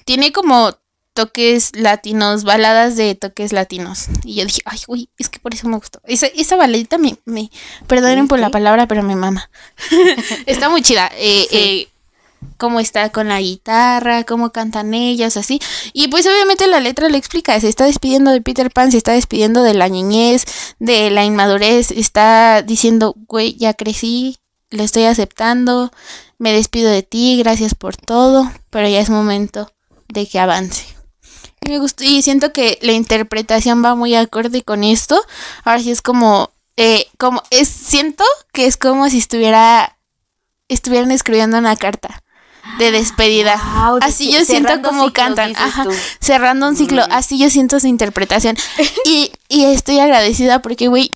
[0.06, 0.76] tiene como
[1.14, 4.06] toques latinos, baladas de toques latinos.
[4.24, 6.00] Y yo dije, ay, uy, es que por eso me gustó.
[6.06, 7.50] Esa, esa baladita me, me
[7.88, 9.50] perdonen por la palabra, pero me mama.
[10.46, 11.12] está muy chida.
[11.16, 11.58] Eh, Sí.
[11.58, 11.88] eh,
[12.62, 15.60] cómo está con la guitarra, cómo cantan ellas, así.
[15.94, 19.14] Y pues obviamente la letra lo explica, se está despidiendo de Peter Pan, se está
[19.14, 20.46] despidiendo de la niñez,
[20.78, 24.38] de la inmadurez, está diciendo, güey, ya crecí,
[24.70, 25.92] lo estoy aceptando,
[26.38, 29.72] me despido de ti, gracias por todo, pero ya es momento
[30.08, 30.86] de que avance.
[31.68, 35.20] Me gustó, y siento que la interpretación va muy acorde con esto.
[35.64, 38.24] Ahora sí es como, eh, como, es, siento
[38.54, 39.98] que es como si estuviera,
[40.68, 42.22] estuvieran escribiendo una carta
[42.78, 43.56] de despedida.
[43.88, 45.86] Wow, así yo siento como ciclos, cantan, ajá,
[46.20, 47.12] cerrando un ciclo, Mm.
[47.12, 48.56] así yo siento su interpretación.
[49.06, 51.12] Y, y estoy agradecida porque, güey,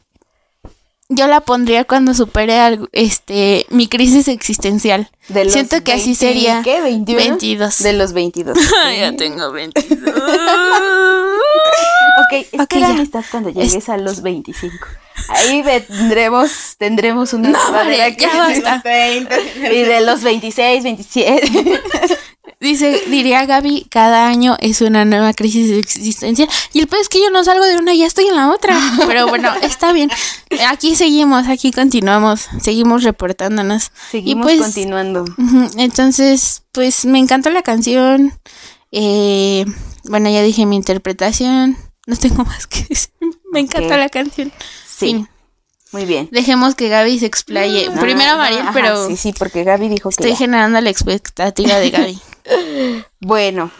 [1.15, 5.09] yo la pondría cuando supere algo, este, mi crisis existencial.
[5.29, 6.61] De los Siento que así 20, sería.
[6.63, 6.81] ¿Qué?
[6.81, 7.15] ¿21?
[7.15, 7.79] 22.
[7.83, 8.57] De los 22.
[8.97, 10.13] ya tengo 22.
[12.17, 12.87] Ok, espera Ok, ya.
[12.89, 14.77] amistad cuando llegues a los 25.
[15.29, 18.83] Ahí tendremos, tendremos una No, hombre, ya basta.
[19.71, 21.81] Y de los 26, 27.
[22.65, 26.49] Dice, diría Gaby, cada año es una nueva crisis existencial.
[26.73, 28.49] Y el peor es que yo no salgo de una y ya estoy en la
[28.49, 28.75] otra.
[29.07, 30.09] Pero bueno, está bien.
[30.67, 33.91] Aquí seguimos, aquí continuamos, seguimos reportándonos.
[34.09, 35.25] Seguimos pues, continuando.
[35.77, 38.33] Entonces, pues me encantó la canción.
[38.91, 39.65] Eh,
[40.05, 41.77] bueno, ya dije mi interpretación.
[42.07, 43.11] No tengo más que decir.
[43.51, 43.99] Me encantó Ok.
[43.99, 44.51] la canción.
[44.87, 45.29] Sí, Fin.
[45.95, 46.27] Muy bien.
[46.29, 47.89] Dejemos que Gaby se explaye.
[48.01, 51.75] Primero Ah, Mariel, ajá, pero Sí, sí, porque Gaby dijo que estoy generando la expectativa
[51.75, 52.19] de Gaby.
[53.21, 53.71] Bueno,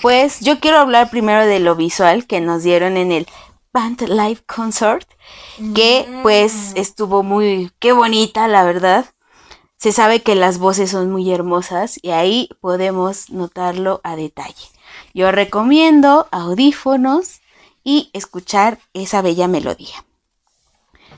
[0.00, 3.26] pues yo quiero hablar primero de lo visual que nos dieron en el
[3.72, 5.06] Band Live Concert,
[5.74, 9.06] que pues estuvo muy, qué bonita, la verdad.
[9.76, 14.68] Se sabe que las voces son muy hermosas y ahí podemos notarlo a detalle.
[15.12, 17.40] Yo recomiendo audífonos
[17.82, 20.04] y escuchar esa bella melodía.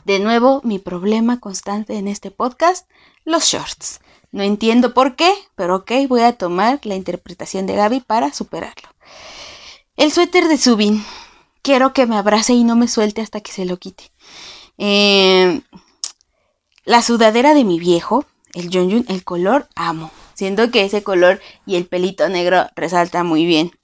[0.06, 2.88] De nuevo, mi problema constante en este podcast,
[3.24, 3.98] los shorts.
[4.30, 8.88] No entiendo por qué, pero ok, voy a tomar la interpretación de Gaby para superarlo.
[9.96, 11.04] El suéter de Subin.
[11.60, 14.12] quiero que me abrace y no me suelte hasta que se lo quite.
[14.78, 15.60] Eh,
[16.84, 18.24] la sudadera de mi viejo,
[18.54, 20.12] el Jun el color amo.
[20.34, 23.76] Siento que ese color y el pelito negro resalta muy bien.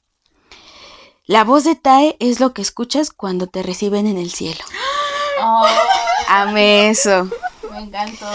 [1.25, 4.63] La voz de Tae es lo que escuchas cuando te reciben en el cielo.
[6.35, 7.29] Amé eso.
[7.71, 8.27] Me encantó.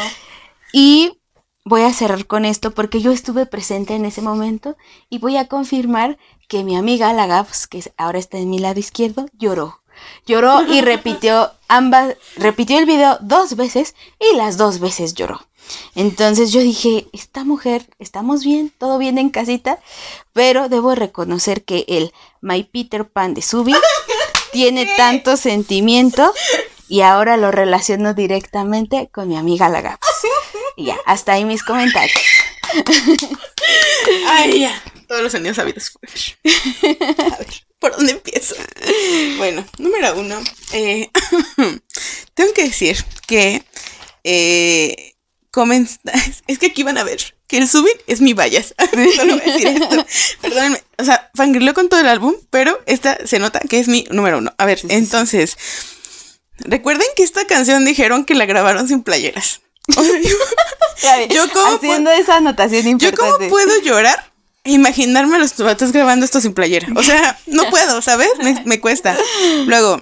[0.71, 1.17] Y
[1.65, 4.77] voy a cerrar con esto porque yo estuve presente en ese momento
[5.09, 8.79] y voy a confirmar que mi amiga la Gaps, que ahora está en mi lado
[8.79, 9.81] izquierdo, lloró.
[10.27, 15.47] Lloró y repitió ambas, repitió el video dos veces y las dos veces lloró.
[15.95, 19.79] Entonces yo dije, esta mujer, estamos bien, todo bien en casita,
[20.33, 23.73] pero debo reconocer que el My Peter Pan de Subi
[24.51, 26.31] tiene tanto sentimiento
[26.87, 30.07] y ahora lo relaciono directamente con mi amiga la Gaps.
[30.75, 32.17] Y ya, hasta ahí mis comentarios.
[34.27, 34.83] Ay, ya.
[35.07, 35.97] Todos los años habidos.
[36.03, 37.47] A ver,
[37.79, 38.55] ¿por dónde empiezo?
[39.37, 40.39] Bueno, número uno.
[40.73, 41.09] Eh,
[42.33, 43.63] tengo que decir que
[44.23, 45.13] eh,
[46.47, 48.75] es que aquí van a ver que el subir es mi vallas.
[49.15, 50.05] Solo voy a decir esto.
[50.41, 50.83] Perdónenme.
[50.97, 54.39] O sea, fangirleo con todo el álbum, pero esta se nota que es mi número
[54.39, 54.53] uno.
[54.57, 55.57] A ver, entonces.
[56.59, 59.61] Recuerden que esta canción dijeron que la grabaron sin playeras.
[61.29, 63.45] yo como haciendo esa anotación importante.
[63.45, 66.87] Yo puedo llorar e imaginarme a los vatos grabando esto sin playera.
[66.95, 68.29] O sea, no puedo, ¿sabes?
[68.65, 69.17] Me, cuesta.
[69.65, 70.01] Luego,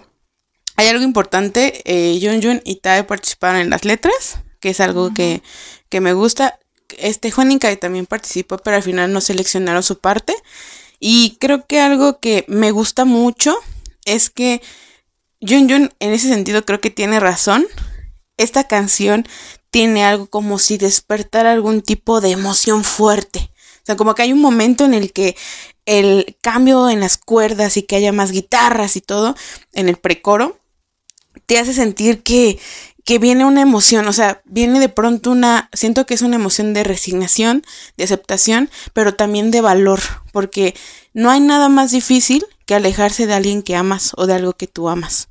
[0.76, 1.82] hay algo importante.
[1.86, 5.42] Eh, Jun Jun y Tae participaron en las letras, que es algo que,
[5.90, 6.60] que, me gusta.
[6.98, 10.36] Este Juan Kai también participó, pero al final no seleccionaron su parte.
[11.00, 13.56] Y creo que algo que me gusta mucho
[14.06, 14.62] es que
[15.48, 17.66] Jun Jun en ese sentido creo que tiene razón.
[18.38, 19.28] Esta canción
[19.70, 23.52] tiene algo como si despertara algún tipo de emoción fuerte.
[23.78, 25.36] O sea, como que hay un momento en el que
[25.86, 29.36] el cambio en las cuerdas y que haya más guitarras y todo
[29.74, 30.60] en el precoro
[31.46, 32.58] te hace sentir que,
[33.04, 36.74] que viene una emoción, o sea, viene de pronto una, siento que es una emoción
[36.74, 37.64] de resignación,
[37.98, 40.00] de aceptación, pero también de valor,
[40.32, 40.74] porque
[41.14, 44.68] no hay nada más difícil que alejarse de alguien que amas o de algo que
[44.68, 45.28] tú amas.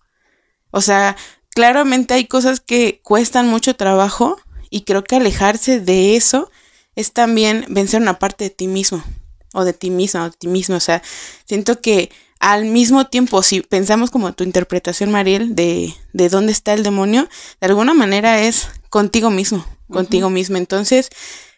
[0.74, 1.16] O sea,
[1.50, 4.38] claramente hay cosas que cuestan mucho trabajo
[4.70, 6.50] y creo que alejarse de eso
[6.96, 9.04] es también vencer una parte de ti mismo
[9.52, 10.74] o de ti mismo o de ti mismo.
[10.74, 11.00] O sea,
[11.44, 12.10] siento que
[12.40, 17.28] al mismo tiempo, si pensamos como tu interpretación, Mariel, de, de dónde está el demonio,
[17.60, 20.56] de alguna manera es contigo mismo, contigo mismo.
[20.56, 21.08] Entonces,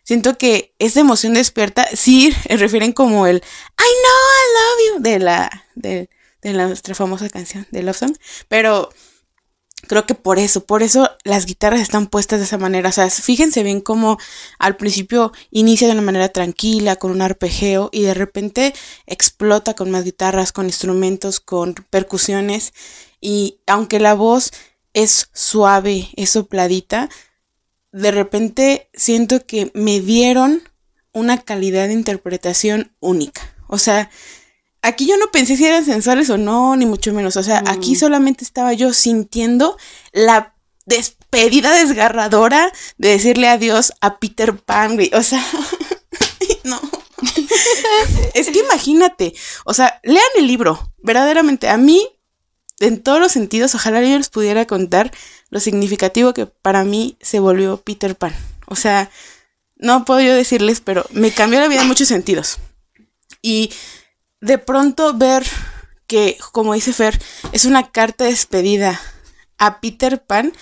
[0.03, 3.41] siento que esa emoción despierta, sí, refieren como el I
[4.03, 6.11] know I love you de la, de,
[6.55, 8.17] la nuestra famosa canción de Love Song,
[8.49, 8.91] pero
[9.89, 12.89] Creo que por eso, por eso las guitarras están puestas de esa manera.
[12.89, 14.19] O sea, fíjense bien cómo
[14.59, 18.75] al principio inicia de una manera tranquila, con un arpegio, y de repente
[19.07, 22.73] explota con más guitarras, con instrumentos, con percusiones.
[23.21, 24.51] Y aunque la voz
[24.93, 27.09] es suave, es sopladita,
[27.93, 30.63] de repente siento que me dieron
[31.13, 33.55] una calidad de interpretación única.
[33.69, 34.11] O sea,
[34.87, 37.37] aquí yo no pensé si eran sensuales o no, ni mucho menos.
[37.37, 37.97] O sea, aquí mm.
[37.97, 39.77] solamente estaba yo sintiendo
[40.13, 40.55] la
[40.87, 45.11] despedida desgarradora de decirle adiós a Peter Pan, güey.
[45.15, 45.45] O sea,
[46.65, 46.81] no.
[48.35, 49.35] es que imagínate,
[49.65, 51.69] o sea, lean el libro, verdaderamente.
[51.69, 52.09] A mí,
[52.79, 55.11] en todos los sentidos, ojalá yo les pudiera contar
[55.51, 58.35] lo significativo que para mí se volvió Peter Pan.
[58.67, 59.11] O sea,
[59.77, 62.59] no puedo yo decirles, pero me cambió la vida en muchos sentidos.
[63.43, 63.71] Y
[64.47, 65.45] de pronto ver
[66.07, 67.21] que, como dice Fer,
[67.51, 69.01] es una carta de despedida
[69.59, 70.53] a Peter Pan,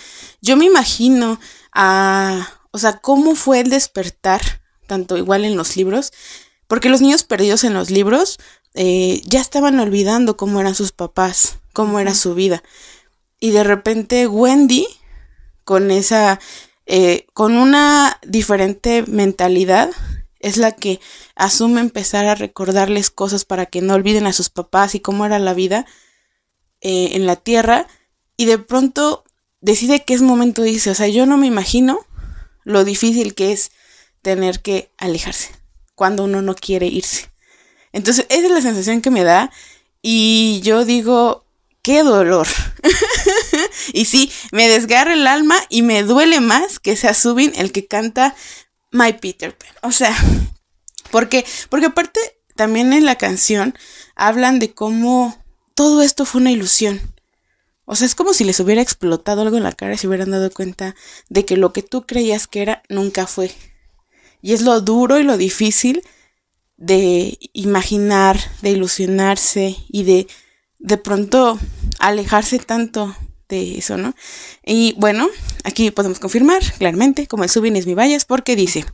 [0.41, 1.39] yo me imagino
[1.71, 4.41] a, o sea, cómo fue el despertar,
[4.87, 6.13] tanto igual en los libros,
[6.67, 8.39] porque los niños perdidos en los libros
[8.73, 12.63] eh, ya estaban olvidando cómo eran sus papás, cómo era su vida.
[13.39, 14.87] Y de repente Wendy,
[15.63, 16.39] con esa,
[16.87, 19.91] eh, con una diferente mentalidad,
[20.39, 20.99] es la que
[21.35, 25.39] asume empezar a recordarles cosas para que no olviden a sus papás y cómo era
[25.39, 25.85] la vida
[26.81, 27.87] eh, en la tierra
[28.37, 29.23] y de pronto
[29.61, 30.91] decide que es momento de irse.
[30.91, 31.99] O sea, yo no me imagino
[32.63, 33.71] lo difícil que es
[34.21, 35.51] tener que alejarse
[35.95, 37.31] cuando uno no quiere irse.
[37.91, 39.51] Entonces, esa es la sensación que me da
[40.01, 41.45] y yo digo,
[41.81, 42.47] qué dolor.
[43.93, 47.87] y sí, me desgarra el alma y me duele más que sea Subin el que
[47.87, 48.35] canta
[48.95, 49.69] My Peter Pan.
[49.83, 50.15] O sea,
[51.11, 52.19] porque, porque aparte
[52.55, 53.77] también en la canción
[54.15, 55.37] hablan de cómo
[55.75, 57.01] todo esto fue una ilusión.
[57.83, 60.31] O sea, es como si les hubiera explotado algo en la cara y se hubieran
[60.31, 60.95] dado cuenta
[61.29, 63.51] de que lo que tú creías que era nunca fue.
[64.41, 66.01] Y es lo duro y lo difícil
[66.77, 70.27] de imaginar, de ilusionarse y de
[70.85, 71.59] de pronto
[71.97, 73.15] alejarse tanto
[73.49, 74.15] de eso, ¿no?
[74.65, 75.29] Y bueno,
[75.63, 78.85] aquí podemos confirmar claramente, como el Subin es mi vallas, porque dice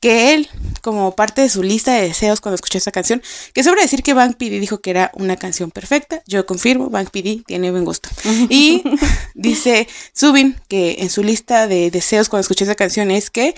[0.00, 0.48] que él,
[0.82, 3.22] como parte de su lista de deseos cuando escuchó esta canción,
[3.52, 7.10] que sobra decir que Bank PD dijo que era una canción perfecta, yo confirmo, Bank
[7.10, 8.10] PD tiene buen gusto.
[8.50, 8.82] Y
[9.34, 13.54] dice Subin que en su lista de deseos cuando escuchó esta canción es que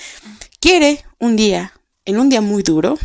[0.61, 1.73] quiere un día,
[2.05, 2.99] en un día muy duro,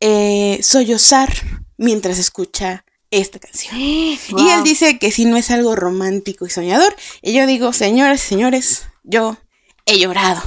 [0.00, 1.30] eh, sollozar
[1.76, 3.74] mientras escucha esta canción.
[3.78, 4.18] Y
[4.50, 8.28] él dice que si no es algo romántico y soñador, y yo digo, señoras y
[8.28, 9.36] señores, yo
[9.86, 10.42] he llorado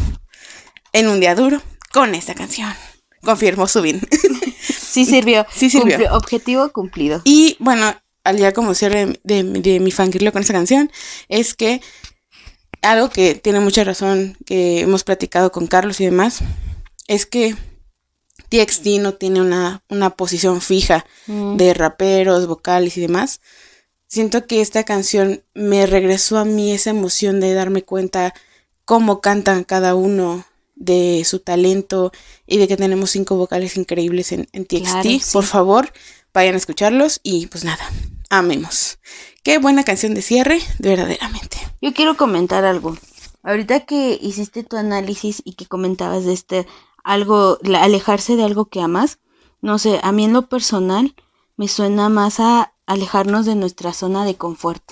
[0.94, 1.61] en un día duro
[1.91, 2.73] con esta canción.
[3.23, 4.02] Confirmo, Subin.
[4.94, 5.45] Sí sirvió.
[5.53, 5.98] Sí sirvió.
[5.98, 7.22] Cumplió- objetivo cumplido.
[7.26, 10.91] Y bueno, al día como cierre de, de, de mi fangirlo con esta canción,
[11.30, 11.81] es que
[12.81, 16.40] algo que tiene mucha razón, que hemos platicado con Carlos y demás,
[17.07, 17.56] es que
[18.53, 21.57] TXT no tiene una, una posición fija Mm.
[21.57, 23.41] de raperos, vocales y demás.
[24.07, 28.34] Siento que esta canción me regresó a mí esa emoción de darme cuenta
[28.85, 32.11] cómo cantan cada uno de su talento
[32.45, 34.84] y de que tenemos cinco vocales increíbles en, en TXT.
[34.84, 35.21] Claro, sí.
[35.31, 35.93] Por favor,
[36.34, 37.89] vayan a escucharlos y pues nada,
[38.30, 38.99] amemos.
[39.43, 41.57] Qué buena canción de cierre, verdaderamente.
[41.81, 42.97] Yo quiero comentar algo.
[43.41, 46.67] Ahorita que hiciste tu análisis y que comentabas de este
[47.03, 49.19] algo, alejarse de algo que amas,
[49.61, 51.15] no sé, a mí en lo personal
[51.55, 54.84] me suena más a alejarnos de nuestra zona de confort.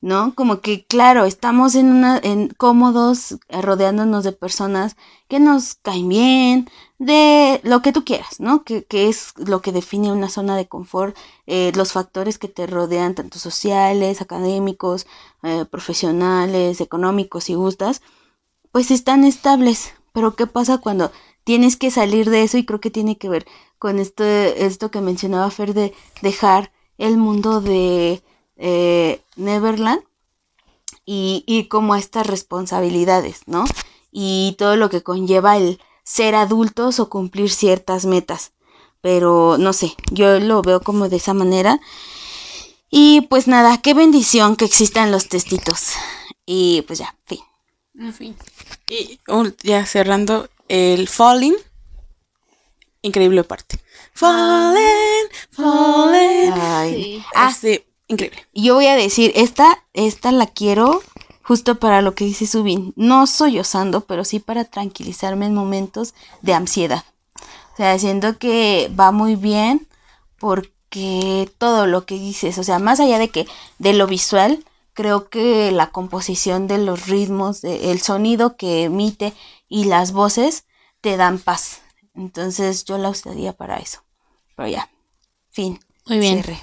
[0.00, 0.32] ¿No?
[0.36, 4.96] Como que, claro, estamos en una, en cómodos, eh, rodeándonos de personas
[5.26, 8.62] que nos caen bien, de lo que tú quieras, ¿no?
[8.62, 12.68] Que, que es lo que define una zona de confort, eh, los factores que te
[12.68, 15.08] rodean, tanto sociales, académicos,
[15.42, 18.00] eh, profesionales, económicos, si gustas,
[18.70, 19.94] pues están estables.
[20.12, 21.12] Pero ¿qué pasa cuando
[21.44, 22.58] tienes que salir de eso?
[22.58, 23.46] Y creo que tiene que ver
[23.78, 28.22] con esto, esto que mencionaba Fer de dejar el mundo de
[28.56, 30.02] eh, Neverland
[31.06, 33.64] y, y como estas responsabilidades, ¿no?
[34.10, 38.52] Y todo lo que conlleva el ser adultos o cumplir ciertas metas.
[39.00, 41.80] Pero no sé, yo lo veo como de esa manera.
[42.90, 45.92] Y pues nada, qué bendición que existan los testitos.
[46.46, 47.40] Y pues ya, fin.
[48.12, 48.36] Fin.
[48.88, 49.20] Y
[49.62, 51.56] ya cerrando, el Falling.
[53.02, 53.78] Increíble parte.
[54.12, 56.52] Falling, falling.
[56.52, 57.24] Ay.
[57.34, 58.46] Ah, sí, increíble.
[58.52, 61.02] Y yo voy a decir, esta, esta la quiero
[61.42, 62.92] justo para lo que dice Subin.
[62.96, 67.04] No sollozando, pero sí para tranquilizarme en momentos de ansiedad.
[67.72, 69.86] O sea, siento que va muy bien
[70.38, 73.46] porque todo lo que dices, o sea, más allá de que
[73.78, 74.64] de lo visual,
[74.98, 79.32] creo que la composición de los ritmos, de- el sonido que emite
[79.68, 80.64] y las voces
[81.00, 81.82] te dan paz.
[82.16, 84.02] Entonces yo la usaría para eso.
[84.56, 84.90] Pero ya,
[85.52, 85.78] fin.
[86.06, 86.42] Muy bien.
[86.42, 86.58] Cierre.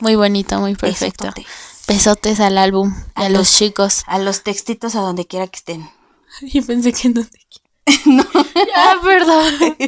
[0.00, 1.30] Muy bonito, muy perfecto.
[1.86, 4.02] Besotes al álbum a, A los, los- chicos.
[4.08, 5.88] A los textitos a donde quiera que estén.
[6.42, 7.38] Yo pensé que no te
[8.06, 8.24] no.
[8.74, 9.76] Ya, perdón.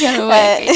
[0.00, 0.74] Ya me voy a caer.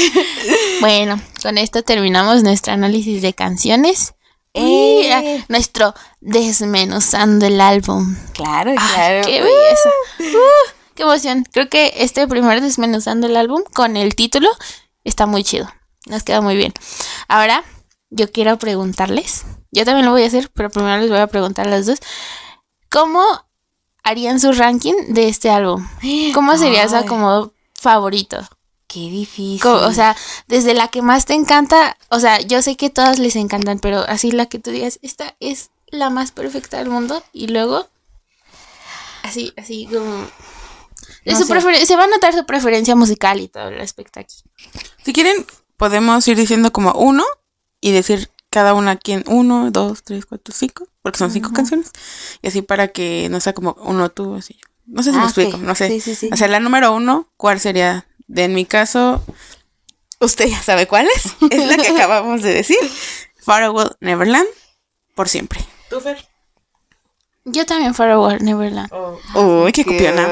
[0.79, 4.13] bueno, con esto terminamos nuestro análisis de canciones.
[4.53, 5.13] Y ¡Eh!
[5.41, 8.15] ah, nuestro desmenuzando el álbum.
[8.33, 9.21] Claro, Ah, claro.
[9.25, 9.89] ¡Qué belleza!
[10.19, 11.45] Uh, ¡Qué emoción!
[11.51, 14.49] Creo que este primer desmenuzando el álbum con el título
[15.03, 15.67] está muy chido.
[16.05, 16.73] Nos queda muy bien.
[17.27, 17.63] Ahora,
[18.09, 19.43] yo quiero preguntarles.
[19.71, 21.97] Yo también lo voy a hacer, pero primero les voy a preguntar a las dos.
[22.91, 23.23] ¿Cómo
[24.03, 25.87] harían su ranking de este álbum?
[26.35, 28.47] ¿Cómo sería su acomodo favorito?
[28.93, 29.65] Qué difícil.
[29.65, 30.15] O sea,
[30.47, 33.99] desde la que más te encanta, o sea, yo sé que todas les encantan, pero
[34.07, 37.87] así la que tú digas, esta es la más perfecta del mundo y luego
[39.23, 40.27] así, así como
[41.25, 44.35] No su se va a notar su preferencia musical y todo el aspecto aquí.
[45.03, 45.45] Si quieren,
[45.77, 47.23] podemos ir diciendo como uno
[47.81, 49.23] y decir cada una quién.
[49.27, 50.87] Uno, dos, tres, cuatro, cinco.
[51.01, 51.91] Porque son cinco canciones.
[52.41, 54.67] Y así para que no sea como uno tú, así yo.
[54.85, 55.63] No sé si me Ah, explico, ok.
[55.63, 55.87] no sé.
[55.89, 56.29] Sí, sí, sí.
[56.31, 58.05] O sea, la número uno, ¿cuál sería?
[58.33, 59.21] De en mi caso,
[60.19, 61.25] usted ya sabe cuál es.
[61.51, 62.79] Es la que acabamos de decir.
[63.37, 64.47] Farewell Neverland,
[65.13, 65.63] por siempre.
[65.87, 66.27] ¿Tú, Fer?
[67.45, 68.89] Yo también Forever Neverland.
[69.35, 70.27] Uy, qué copiona.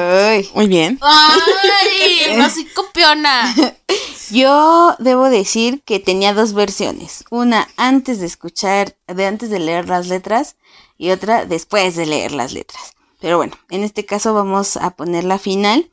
[0.54, 0.98] Muy bien.
[1.00, 2.34] ¡Ay!
[2.36, 3.54] No soy copiona.
[4.30, 7.24] Yo debo decir que tenía dos versiones.
[7.30, 10.56] Una antes de escuchar, de antes de leer las letras
[10.98, 12.94] y otra después de leer las letras.
[13.20, 15.91] Pero bueno, en este caso vamos a poner la final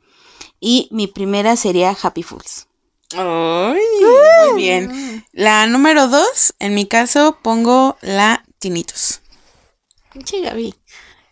[0.60, 2.66] y mi primera sería Happy Fools.
[3.12, 3.80] Ay,
[4.50, 5.26] muy bien.
[5.32, 9.20] La número dos, en mi caso, pongo la Tinitos.
[10.12, 10.74] Pinche Gaby.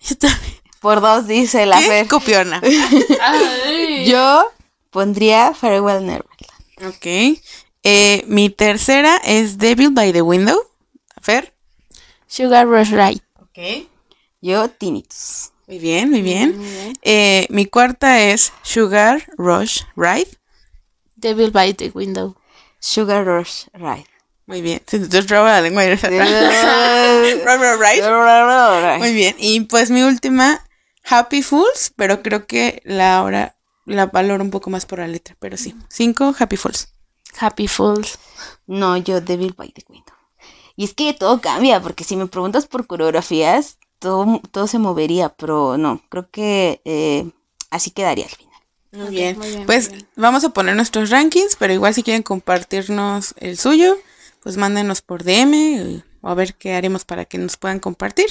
[0.00, 0.58] Yo también.
[0.80, 1.86] Por dos dice la ¿Qué?
[1.86, 2.08] Fer.
[2.08, 2.62] Copiona.
[4.06, 4.50] Yo
[4.90, 6.86] pondría Farewell Neverland.
[6.86, 7.40] Ok.
[7.82, 10.56] Eh, mi tercera es Devil by the Window.
[11.20, 11.52] Fer.
[12.28, 13.22] Sugar Rush Ride.
[13.40, 13.88] Ok.
[14.40, 15.50] Yo, tinnitus.
[15.68, 16.58] Muy bien, muy bien.
[17.02, 20.38] Eh, mi cuarta es Sugar Rush Ride.
[21.14, 22.36] Devil by the Window.
[22.80, 24.06] Sugar Rush Ride.
[24.46, 24.80] Muy bien.
[24.86, 25.84] Se te traba la lengua.
[25.84, 26.08] Ride.
[28.98, 29.36] Muy bien.
[29.38, 30.64] Y pues mi última,
[31.04, 33.54] Happy Fools, pero creo que la ahora
[33.84, 35.36] la valoro un poco más por la letra.
[35.38, 35.74] Pero sí.
[35.90, 36.94] Cinco, Happy Fools.
[37.38, 38.18] Happy Fools.
[38.66, 40.14] No, yo Devil by the Window.
[40.76, 45.30] Y es que todo cambia, porque si me preguntas por coreografías, todo, todo se movería,
[45.30, 47.30] pero no, creo que eh,
[47.70, 48.48] así quedaría al final.
[48.92, 49.38] Muy, bien.
[49.38, 50.08] muy bien, Pues muy bien.
[50.16, 53.98] vamos a poner nuestros rankings, pero igual si quieren compartirnos el suyo,
[54.42, 58.26] pues mándenos por DM o a ver qué haremos para que nos puedan compartir.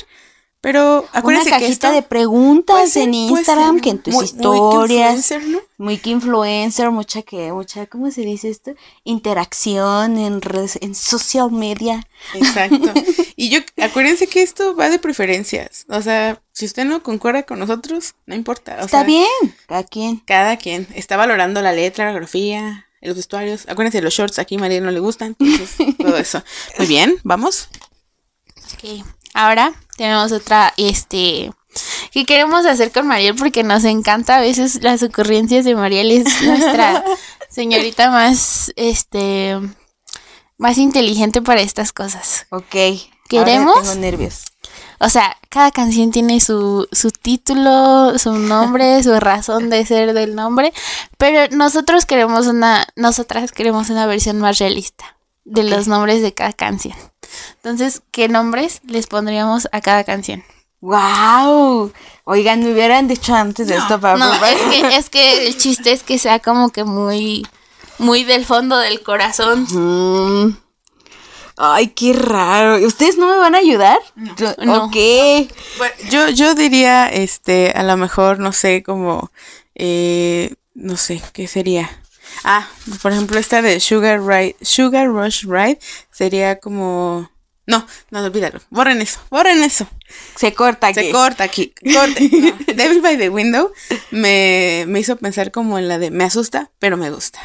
[0.60, 4.14] Pero Una acuérdense cajita que esto de preguntas ser- en Instagram, ser que en tus
[4.14, 5.12] muy- muy historias.
[5.16, 5.60] influencer, ¿no?
[5.78, 8.72] Muy que influencer, mucha que, mucha, ¿cómo se dice esto?
[9.04, 12.08] Interacción en redes, en social media.
[12.34, 12.92] Exacto.
[13.40, 15.86] Y yo, acuérdense que esto va de preferencias.
[15.90, 18.78] O sea, si usted no concuerda con nosotros, no importa.
[18.82, 19.28] o Está sea, bien,
[19.68, 20.18] cada quien.
[20.26, 23.66] Cada quien está valorando la letra, la grafía, los vestuarios.
[23.70, 26.42] Acuérdense, los shorts aquí a María no le gustan, entonces todo eso.
[26.80, 27.70] Muy bien, vamos.
[28.74, 29.06] Ok.
[29.36, 31.52] Ahora tenemos otra, este,
[32.12, 36.12] que queremos hacer con Mariel porque nos encanta a veces las ocurrencias de Mariel.
[36.12, 37.04] Es nuestra
[37.50, 39.60] señorita más, este,
[40.58, 42.46] más inteligente para estas cosas.
[42.52, 42.76] Ok.
[43.28, 43.76] ¿Queremos?
[43.76, 44.46] Ahora tengo nervios.
[45.00, 50.34] O sea, cada canción tiene su, su título, su nombre, su razón de ser del
[50.36, 50.74] nombre,
[51.18, 55.17] pero nosotros queremos una, nosotras queremos una versión más realista
[55.50, 56.96] de los nombres de cada canción.
[57.56, 60.44] Entonces, ¿qué nombres les pondríamos a cada canción?
[60.82, 61.92] ¡Wow!
[62.26, 65.92] Oigan, me hubieran dicho antes de esto para No, es que, es que el chiste
[65.92, 67.48] es que sea como que muy,
[67.98, 69.66] muy del fondo del corazón.
[69.72, 70.58] Mm.
[71.58, 72.78] Ay, qué raro.
[72.86, 73.98] ¿Ustedes no me van a ayudar?
[74.38, 74.86] Yo- No.
[74.86, 74.96] Ok.
[75.78, 79.32] Bueno, yo, yo diría, este, a lo mejor, no sé, como,
[79.74, 81.90] eh, no sé, ¿qué sería?
[82.50, 82.66] Ah,
[83.02, 85.80] por ejemplo, esta de Sugar Ride, Sugar Rush Ride
[86.12, 87.30] sería como,
[87.66, 89.86] no, no, olvídalo, borren eso, borren eso.
[90.36, 91.02] Se corta aquí.
[91.02, 92.30] Se corta aquí, corte.
[92.32, 92.74] No.
[92.74, 93.74] Devil by the Window
[94.12, 97.40] me, me hizo pensar como en la de me asusta, pero me gusta.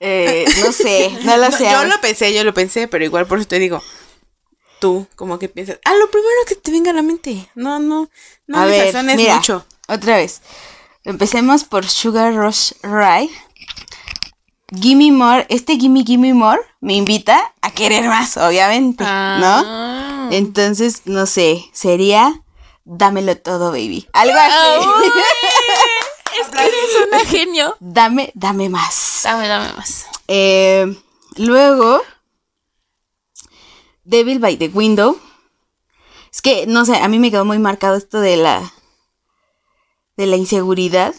[0.00, 1.64] Eh, no sé, no lo No, sé.
[1.70, 3.80] yo lo pensé, yo lo pensé, pero igual por eso te digo,
[4.80, 7.48] tú como que piensas, ah, lo primero que te venga a la mente.
[7.54, 8.10] No, no,
[8.48, 9.64] no a me ver, mira, mucho.
[9.86, 10.42] otra vez.
[11.04, 13.30] Empecemos por Sugar Rush Ride.
[14.80, 19.08] Gimme More, este Gimme Gimme More me invita a querer más, obviamente, ¿no?
[19.10, 20.28] Ah.
[20.30, 22.44] Entonces, no sé, sería
[22.84, 24.06] Dámelo todo, baby.
[24.12, 24.88] Algo así.
[26.40, 27.76] Es que eres una genio.
[27.78, 29.20] dame, dame más.
[29.22, 30.06] Dame, dame más.
[30.26, 31.00] Eh,
[31.36, 32.02] luego,
[34.02, 35.16] Devil by the Window.
[36.32, 38.72] Es que, no sé, a mí me quedó muy marcado esto de la.
[40.16, 41.14] de la inseguridad.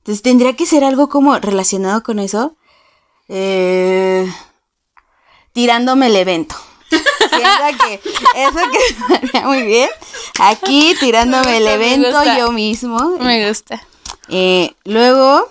[0.00, 2.56] Entonces tendría que ser algo como relacionado con eso.
[3.28, 4.26] Eh,
[5.52, 6.56] tirándome el evento.
[6.88, 8.00] Que
[8.34, 8.58] eso
[9.08, 9.88] quedaría muy bien.
[10.40, 13.18] Aquí tirándome el gusta, evento yo mismo.
[13.20, 13.86] Me gusta.
[14.28, 15.48] Eh, luego,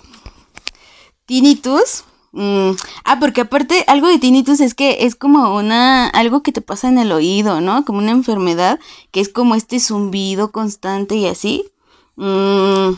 [1.26, 2.04] tinnitus.
[2.32, 2.72] Mm,
[3.06, 6.08] ah, porque aparte, algo de tinnitus es que es como una.
[6.10, 7.86] algo que te pasa en el oído, ¿no?
[7.86, 8.80] Como una enfermedad,
[9.12, 11.72] que es como este zumbido constante y así.
[12.16, 12.94] Mm,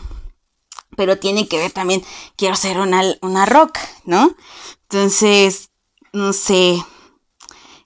[1.01, 2.03] pero tiene que ver también.
[2.35, 4.35] Quiero ser una, una rock, ¿no?
[4.83, 5.71] Entonces,
[6.13, 6.77] no sé.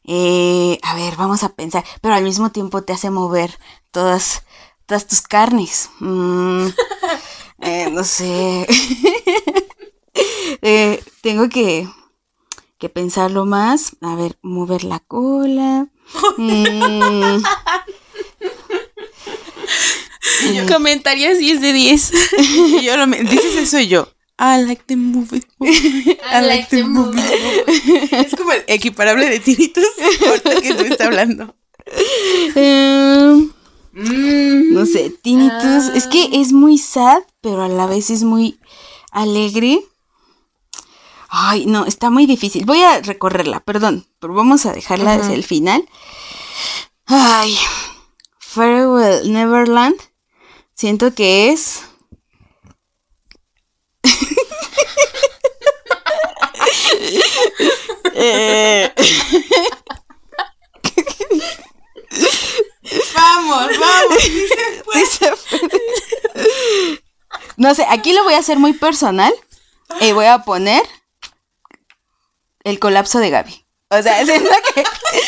[0.04, 1.86] Eh, a ver, vamos a pensar.
[2.02, 3.58] Pero al mismo tiempo te hace mover
[3.92, 4.44] todas,
[4.86, 5.92] todas tus carnes.
[6.02, 6.68] Mm,
[7.62, 8.68] eh, no sé.
[10.62, 11.88] Eh, tengo que,
[12.80, 13.96] que pensarlo más.
[14.02, 15.88] A ver, mover la cola.
[16.38, 17.42] Mm,
[20.72, 22.12] Comentarios 10 de 10.
[22.80, 24.08] Y yo lo me- dices eso y yo.
[24.38, 25.44] I like the movie.
[25.62, 27.22] I like the movie.
[28.12, 29.86] Es como el equiparable de tiritos
[30.28, 31.56] ahorita que tú estás hablando.
[33.94, 34.74] Mm.
[34.74, 35.88] no sé, tinnitus.
[35.96, 38.60] Es que es muy sad, pero a la vez es muy
[39.12, 39.80] alegre.
[41.30, 42.66] Ay, no, está muy difícil.
[42.66, 45.88] Voy a recorrerla, perdón, pero vamos a dejarla desde el final.
[47.06, 47.56] Ay,
[48.40, 49.96] Farewell Neverland.
[50.76, 51.84] Siento que es.
[58.18, 58.94] Eh,
[63.14, 64.24] Vamos, vamos.
[64.94, 67.02] sí se puede.
[67.58, 69.34] No sé, aquí lo voy a hacer muy personal.
[70.02, 70.82] Y voy a poner
[72.64, 73.66] el colapso de Gaby.
[73.90, 74.84] O sea, siento que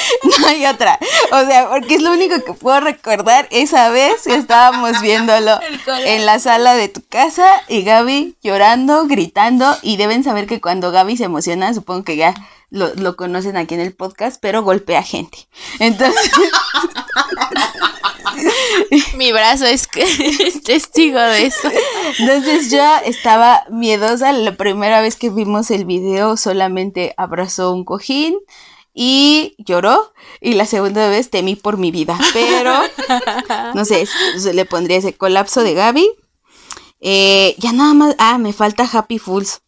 [0.39, 0.99] no hay otra.
[1.31, 5.59] O sea, porque es lo único que puedo recordar esa vez que estábamos viéndolo
[6.05, 9.75] en la sala de tu casa y Gaby llorando, gritando.
[9.81, 12.33] Y deben saber que cuando Gaby se emociona, supongo que ya
[12.69, 15.47] lo, lo conocen aquí en el podcast, pero golpea gente.
[15.79, 16.31] Entonces.
[19.15, 19.87] Mi brazo es
[20.63, 21.69] testigo de eso.
[22.19, 24.31] Entonces yo estaba miedosa.
[24.31, 28.37] La primera vez que vimos el video solamente abrazó un cojín
[28.99, 30.11] y lloró.
[30.41, 32.19] Y la segunda vez temí por mi vida.
[32.33, 32.73] Pero,
[33.75, 34.07] no sé,
[34.53, 36.09] le pondría ese colapso de Gaby.
[36.99, 38.15] Eh, ya nada más.
[38.17, 39.61] Ah, me falta Happy Fools.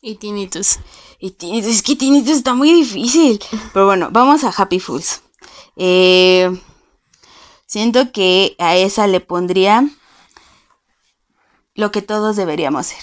[0.00, 0.78] Y Tinnitus.
[1.18, 3.40] Y Tinnitus, es que Tinnitus está muy difícil.
[3.72, 5.22] Pero bueno, vamos a Happy Fools.
[5.74, 6.48] Eh,
[7.66, 9.88] siento que a esa le pondría
[11.74, 13.02] lo que todos deberíamos hacer.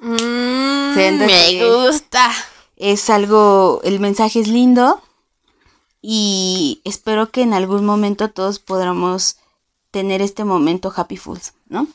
[0.00, 2.32] Mm, me gusta.
[2.76, 5.02] Es algo, el mensaje es lindo
[6.08, 9.38] y espero que en algún momento todos podamos
[9.90, 11.88] tener este momento Happy Fools, ¿no?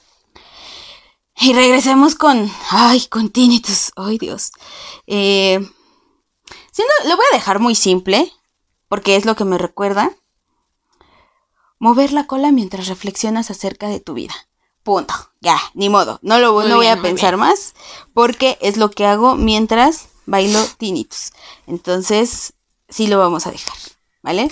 [1.40, 4.52] Y regresemos con, ay, con Tinnitus, ay Dios.
[5.08, 5.60] Eh,
[6.74, 8.30] siendo- lo voy a dejar muy simple,
[8.90, 10.12] porque es lo que me recuerda.
[11.80, 14.36] Mover la cola mientras reflexionas acerca de tu vida.
[14.84, 15.14] Punto.
[15.40, 16.20] Ya, ni modo.
[16.22, 17.76] No lo voy a pensar más,
[18.14, 21.32] porque es lo que hago mientras bailo Tinnitus.
[21.66, 22.54] Entonces,
[22.90, 23.78] sí lo vamos a dejar,
[24.22, 24.50] ¿vale?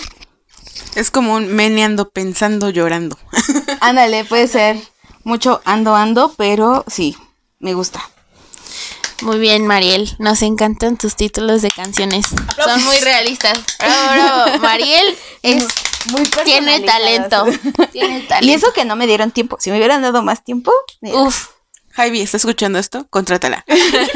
[0.94, 3.18] Es como un meneando, pensando, llorando.
[3.80, 4.76] Ándale, puede ser
[5.24, 7.16] mucho ando ando, pero sí,
[7.58, 8.00] me gusta.
[9.22, 10.14] Muy bien, Mariel.
[10.18, 12.26] Nos encantan tus títulos de canciones.
[12.62, 13.58] Son muy realistas.
[13.78, 14.58] Bravo, bravo.
[14.62, 15.66] Mariel es,
[16.10, 17.44] Muy tiene talento.
[18.40, 19.58] Y eso que no me dieron tiempo.
[19.60, 20.72] Si me hubieran dado más tiempo,
[21.02, 21.48] mira, Uf,
[22.00, 23.06] Javi, ¿está escuchando esto?
[23.10, 23.62] Contrátala.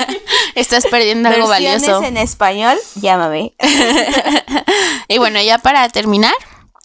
[0.55, 2.03] estás perdiendo algo versiones valioso.
[2.03, 3.55] en español, llámame.
[5.09, 6.33] Y bueno, ya para terminar,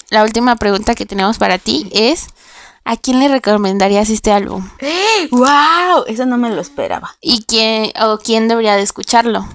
[0.10, 2.28] la última pregunta que tenemos para ti es:
[2.84, 4.70] ¿a quién le recomendarías este álbum?
[5.32, 6.04] ¡Wow!
[6.08, 7.16] Eso no me lo esperaba.
[7.22, 9.48] ¿Y quién o quién debería de escucharlo?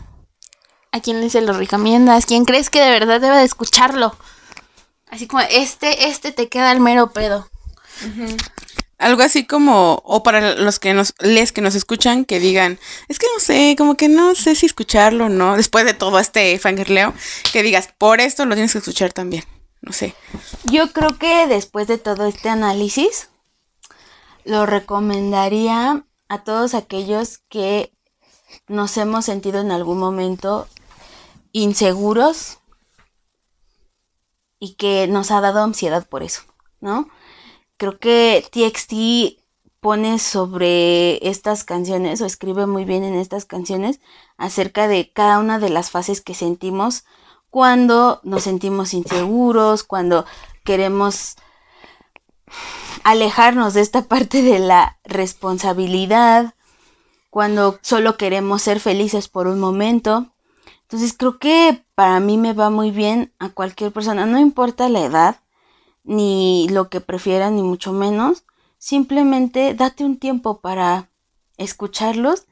[0.93, 2.25] ¿A quién se lo recomiendas?
[2.25, 4.17] ¿Quién crees que de verdad debe de escucharlo?
[5.11, 7.51] Así como este, este te queda el mero pedo.
[8.99, 13.19] Algo así como, o para los que nos, les que nos escuchan, que digan, es
[13.19, 16.59] que no sé, como que no sé si escucharlo o no, después de todo este
[16.59, 17.13] fangirleo,
[17.53, 19.45] que digas, por esto lo tienes que escuchar también.
[19.83, 20.15] No sé.
[20.65, 23.29] Yo creo que después de todo este análisis,
[24.45, 27.93] lo recomendaría a todos aquellos que
[28.69, 30.69] nos hemos sentido en algún momento
[31.53, 32.59] inseguros
[34.59, 36.43] y que nos ha dado ansiedad por eso,
[36.81, 37.09] ¿no?
[37.77, 39.41] Creo que TXT
[39.81, 44.01] pone sobre estas canciones o escribe muy bien en estas canciones
[44.39, 47.05] acerca de cada una de las fases que sentimos
[47.51, 50.25] cuando nos sentimos inseguros, cuando
[50.65, 51.37] queremos
[53.05, 56.55] alejarnos de esta parte de la responsabilidad,
[57.31, 60.33] cuando solo queremos ser felices por un momento.
[60.83, 65.01] Entonces creo que para mí me va muy bien a cualquier persona, no importa la
[65.05, 65.41] edad,
[66.05, 68.45] ni lo que prefieran, ni mucho menos.
[68.79, 71.11] Simplemente date un tiempo para
[71.57, 72.45] escucharlos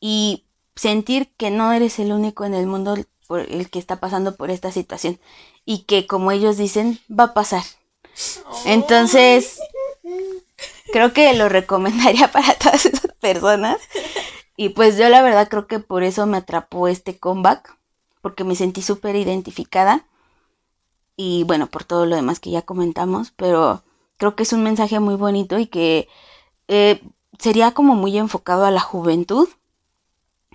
[0.00, 0.44] y
[0.74, 4.50] sentir que no eres el único en el mundo por el que está pasando por
[4.50, 5.18] esta situación
[5.64, 7.62] y que como ellos dicen va a pasar.
[8.64, 9.58] Entonces,
[10.92, 13.78] creo que lo recomendaría para todas esas personas.
[14.56, 17.76] Y pues yo la verdad creo que por eso me atrapó este comeback,
[18.20, 20.06] porque me sentí súper identificada.
[21.16, 23.84] Y bueno, por todo lo demás que ya comentamos, pero
[24.16, 26.08] creo que es un mensaje muy bonito y que
[26.68, 27.02] eh,
[27.38, 29.48] sería como muy enfocado a la juventud,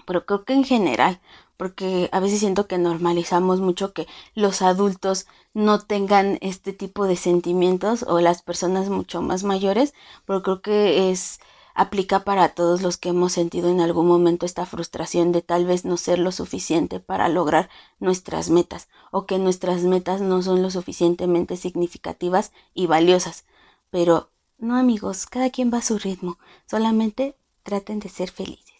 [0.05, 1.21] pero creo que en general,
[1.57, 7.15] porque a veces siento que normalizamos mucho que los adultos no tengan este tipo de
[7.15, 9.93] sentimientos o las personas mucho más mayores,
[10.25, 11.39] pero creo que es
[11.79, 15.85] aplica para todos los que hemos sentido en algún momento esta frustración de tal vez
[15.85, 17.69] no ser lo suficiente para lograr
[17.99, 23.45] nuestras metas o que nuestras metas no son lo suficientemente significativas y valiosas.
[23.91, 26.37] Pero no amigos, cada quien va a su ritmo,
[26.69, 28.75] solamente traten de ser felices.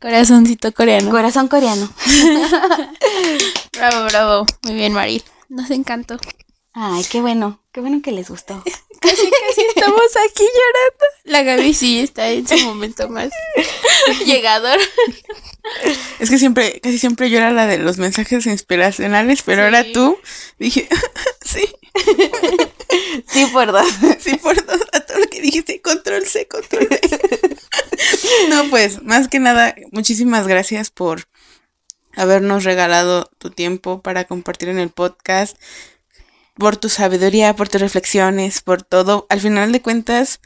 [0.00, 1.10] Corazoncito coreano.
[1.10, 1.88] Corazón coreano.
[3.72, 4.46] Bravo, bravo.
[4.62, 5.22] Muy bien, Maril.
[5.48, 6.16] Nos encantó.
[6.72, 8.62] Ay, qué bueno, qué bueno que les gustó.
[9.00, 11.04] Casi, casi estamos aquí llorando.
[11.24, 13.30] La Gaby sí está en su momento más
[14.24, 14.78] llegador.
[16.18, 20.18] Es que siempre, casi siempre yo era la de los mensajes inspiracionales, pero ahora tú
[20.58, 20.88] dije,
[21.44, 21.68] sí,
[23.28, 23.88] Sí, por dos.
[24.20, 26.88] sí, por todo, a todo lo que dijiste, control C, control
[28.48, 31.24] no, pues, más que nada, muchísimas gracias por
[32.14, 35.56] habernos regalado tu tiempo para compartir en el podcast,
[36.58, 39.26] por tu sabiduría, por tus reflexiones, por todo.
[39.28, 40.40] Al final de cuentas,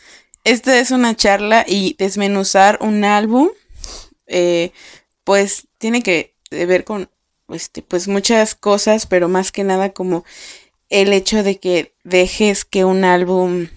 [0.45, 3.49] esta es una charla y desmenuzar un álbum,
[4.27, 4.73] eh,
[5.25, 7.11] pues tiene que ver con
[7.49, 10.25] este, pues muchas cosas, pero más que nada como
[10.89, 13.69] el hecho de que dejes que un álbum,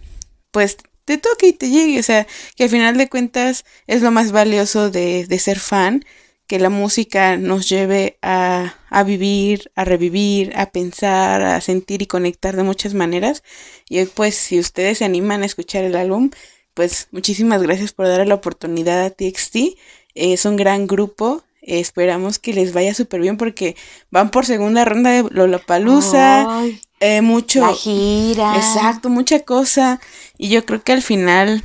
[0.52, 4.12] pues te toque y te llegue, o sea, que al final de cuentas es lo
[4.12, 6.06] más valioso de, de ser fan,
[6.48, 12.08] que la música nos lleve a, a, vivir, a revivir, a pensar, a sentir y
[12.08, 13.44] conectar de muchas maneras.
[13.90, 16.30] Y pues si ustedes se animan a escuchar el álbum,
[16.74, 19.78] pues muchísimas gracias por dar la oportunidad a TXT.
[20.16, 21.44] Es un gran grupo.
[21.62, 23.76] Esperamos que les vaya súper bien porque
[24.12, 26.62] van por segunda ronda de Lollapalooza.
[27.00, 27.62] Eh, mucho.
[27.62, 28.56] La gira.
[28.56, 30.02] Exacto, mucha cosa.
[30.38, 31.64] Y yo creo que al final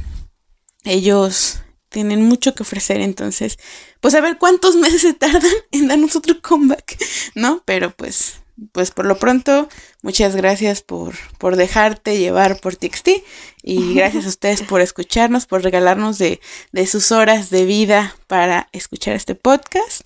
[0.85, 3.01] ellos tienen mucho que ofrecer.
[3.01, 3.59] Entonces,
[4.01, 6.97] pues a ver cuántos meses se tardan en darnos otro comeback,
[7.35, 7.63] ¿no?
[7.65, 8.41] Pero pues,
[8.73, 9.69] pues por lo pronto,
[10.03, 13.09] muchas gracias por, por dejarte llevar por TXT
[13.63, 16.41] y gracias a ustedes por escucharnos, por regalarnos de,
[16.73, 20.03] de sus horas de vida para escuchar este podcast.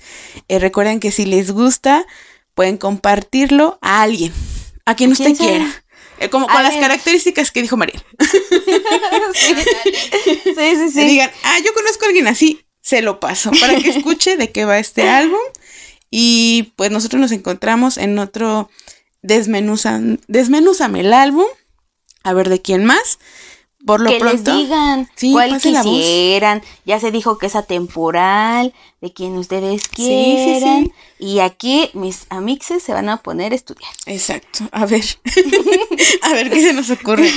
[0.48, 2.06] Eh, recuerden que si les gusta,
[2.54, 4.32] pueden compartirlo a alguien,
[4.84, 5.82] a quien usted quiera.
[6.18, 8.00] Eh, como con las características que dijo Mariel.
[9.34, 9.54] sí.
[10.44, 11.04] sí, sí, sí.
[11.04, 14.66] Digan, ah, yo conozco a alguien así, se lo paso para que escuche de qué
[14.66, 15.40] va este álbum.
[16.10, 18.68] Y pues nosotros nos encontramos en otro
[19.22, 21.46] desmenuzan, desmenúzame el álbum.
[22.22, 23.18] A ver de quién más.
[23.84, 24.54] Por lo que pronto.
[24.54, 26.62] les digan Sí, cuál quisieran.
[26.84, 30.84] Ya se dijo que es atemporal, de quien ustedes sí, quieran.
[30.84, 30.92] sí.
[31.18, 33.90] Y aquí mis amixes se van a poner a estudiar.
[34.06, 34.68] Exacto.
[34.72, 35.04] A ver.
[36.22, 37.28] a ver qué se nos ocurre.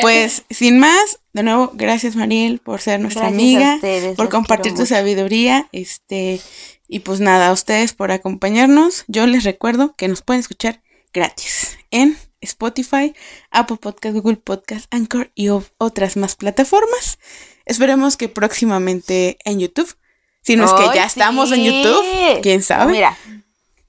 [0.00, 4.28] Pues, sin más, de nuevo, gracias Mariel por ser nuestra Gracias a amiga, ustedes, por
[4.28, 4.94] compartir tu mucho.
[4.94, 6.40] sabiduría, este,
[6.88, 9.04] y pues nada, a ustedes por acompañarnos.
[9.06, 10.82] Yo les recuerdo que nos pueden escuchar
[11.12, 13.14] gratis en Spotify,
[13.50, 17.18] Apple Podcast, Google Podcast, Anchor y otras más plataformas.
[17.66, 19.96] Esperemos que próximamente en YouTube.
[20.42, 21.64] Si no es que ¡Ay, ya estamos en!
[21.64, 22.92] YouTube, quién sabe.
[22.92, 23.16] Mira,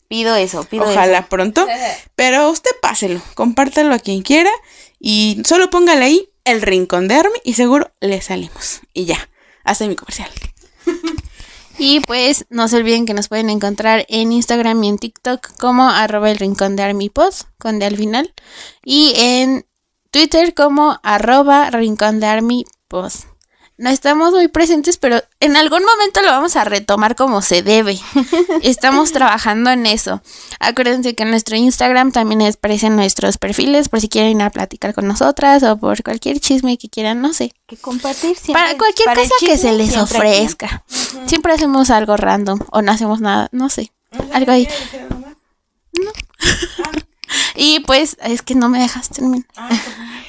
[0.08, 1.30] pido eso, pido Ojalá eso.
[1.30, 1.66] pronto.
[2.16, 4.52] Pero usted páselo, compártalo a quien quiera
[5.00, 8.82] y solo póngale ahí el rincón de Army y seguro le salimos.
[8.94, 9.30] Y ya,
[9.64, 10.30] hasta mi comercial.
[11.78, 15.90] Y pues no se olviden que nos pueden encontrar en Instagram y en TikTok como
[15.90, 18.34] arroba el rincón de Army Pod, con de al final.
[18.84, 19.66] Y en
[20.12, 23.12] Twitter como arroba rincón de Army Pod.
[23.82, 28.00] No estamos muy presentes, pero en algún momento lo vamos a retomar como se debe.
[28.62, 30.22] Estamos trabajando en eso.
[30.60, 34.94] Acuérdense que en nuestro Instagram también aparecen nuestros perfiles por si quieren ir a platicar
[34.94, 37.56] con nosotras o por cualquier chisme que quieran, no sé.
[37.66, 38.54] Que compartir siempre.
[38.54, 40.84] Para cualquier para cosa que se les ofrezca.
[41.26, 43.92] Siempre hacemos algo random o no hacemos nada, no sé.
[44.32, 44.68] Algo ahí.
[47.56, 49.46] Y pues es que no me dejas terminar.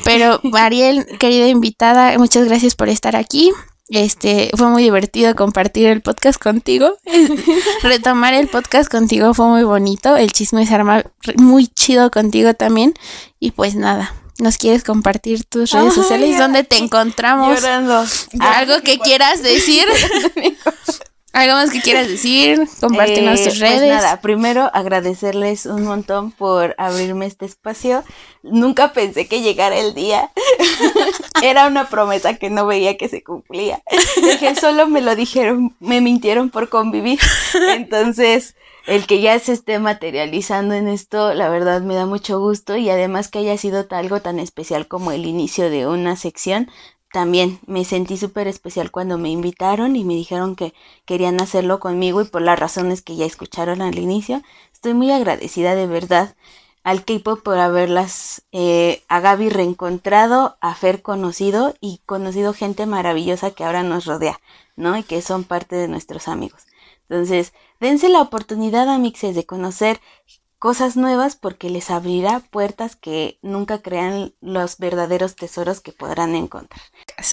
[0.05, 3.53] Pero Mariel, querida invitada, muchas gracias por estar aquí.
[3.89, 6.97] Este, fue muy divertido compartir el podcast contigo.
[7.83, 10.17] Retomar el podcast contigo fue muy bonito.
[10.17, 11.05] El chisme se arma
[11.37, 12.95] muy chido contigo también.
[13.39, 16.31] Y pues nada, ¿nos quieres compartir tus redes sociales?
[16.31, 16.41] ya.
[16.41, 17.55] ¿Dónde te encontramos?
[17.55, 18.05] Llorando.
[18.41, 19.85] ¿Algo que quieras decir?
[21.33, 22.61] ¿Algo más que quieras decir?
[22.81, 23.89] Compártenos Eh, tus pues redes.
[23.89, 28.05] nada, primero agradecerles un montón por abrirme este espacio.
[28.43, 30.31] Nunca pensé que llegara el día.
[31.43, 33.83] Era una promesa que no veía que se cumplía.
[34.17, 37.19] Dije, solo me lo dijeron, me mintieron por convivir.
[37.71, 38.55] Entonces,
[38.87, 42.91] el que ya se esté materializando en esto, la verdad me da mucho gusto y
[42.91, 46.71] además que haya sido algo tan especial como el inicio de una sección.
[47.13, 50.73] También me sentí súper especial cuando me invitaron y me dijeron que
[51.05, 54.43] querían hacerlo conmigo y por las razones que ya escucharon al inicio.
[54.73, 56.35] Estoy muy agradecida de verdad
[56.85, 63.53] al K-pop por haberlas, eh, a Gaby reencontrado, a Fer conocido y conocido gente maravillosa
[63.53, 64.41] que ahora nos rodea,
[64.77, 64.97] ¿no?
[64.97, 66.67] Y que son parte de nuestros amigos.
[67.09, 70.01] Entonces, dense la oportunidad, amixes, de conocer
[70.63, 76.81] cosas nuevas porque les abrirá puertas que nunca crean los verdaderos tesoros que podrán encontrar.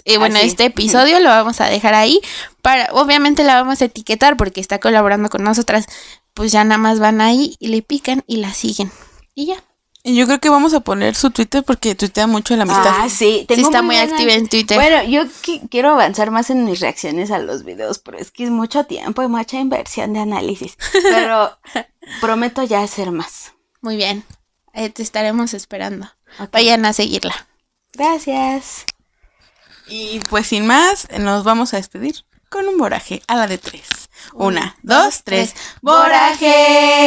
[0.04, 0.48] Y bueno, Así.
[0.48, 2.22] este episodio lo vamos a dejar ahí.
[2.64, 5.86] Para, obviamente la vamos a etiquetar porque está colaborando con nosotras.
[6.34, 8.92] Pues ya nada más van ahí y le pican y la siguen.
[9.36, 9.64] Y ya.
[10.02, 12.88] Y yo creo que vamos a poner su Twitter porque tuitea mucho la amistad.
[12.88, 14.76] Ah, sí, Sí tengo está muy activa en Twitter.
[14.76, 18.46] Bueno, yo qui- quiero avanzar más en mis reacciones a los videos, pero es que
[18.46, 20.78] es mucho tiempo y mucha inversión de análisis.
[21.04, 21.52] Pero
[22.22, 23.54] prometo ya hacer más.
[23.82, 24.24] Muy bien.
[24.74, 26.12] Eh, te estaremos esperando.
[26.40, 26.52] Ok.
[26.52, 27.48] Vayan a seguirla.
[27.94, 28.86] Gracias.
[29.88, 33.88] Y pues sin más, nos vamos a despedir con un boraje a la de tres.
[34.34, 35.56] Una, dos, tres.
[35.82, 36.94] ¡Boraje!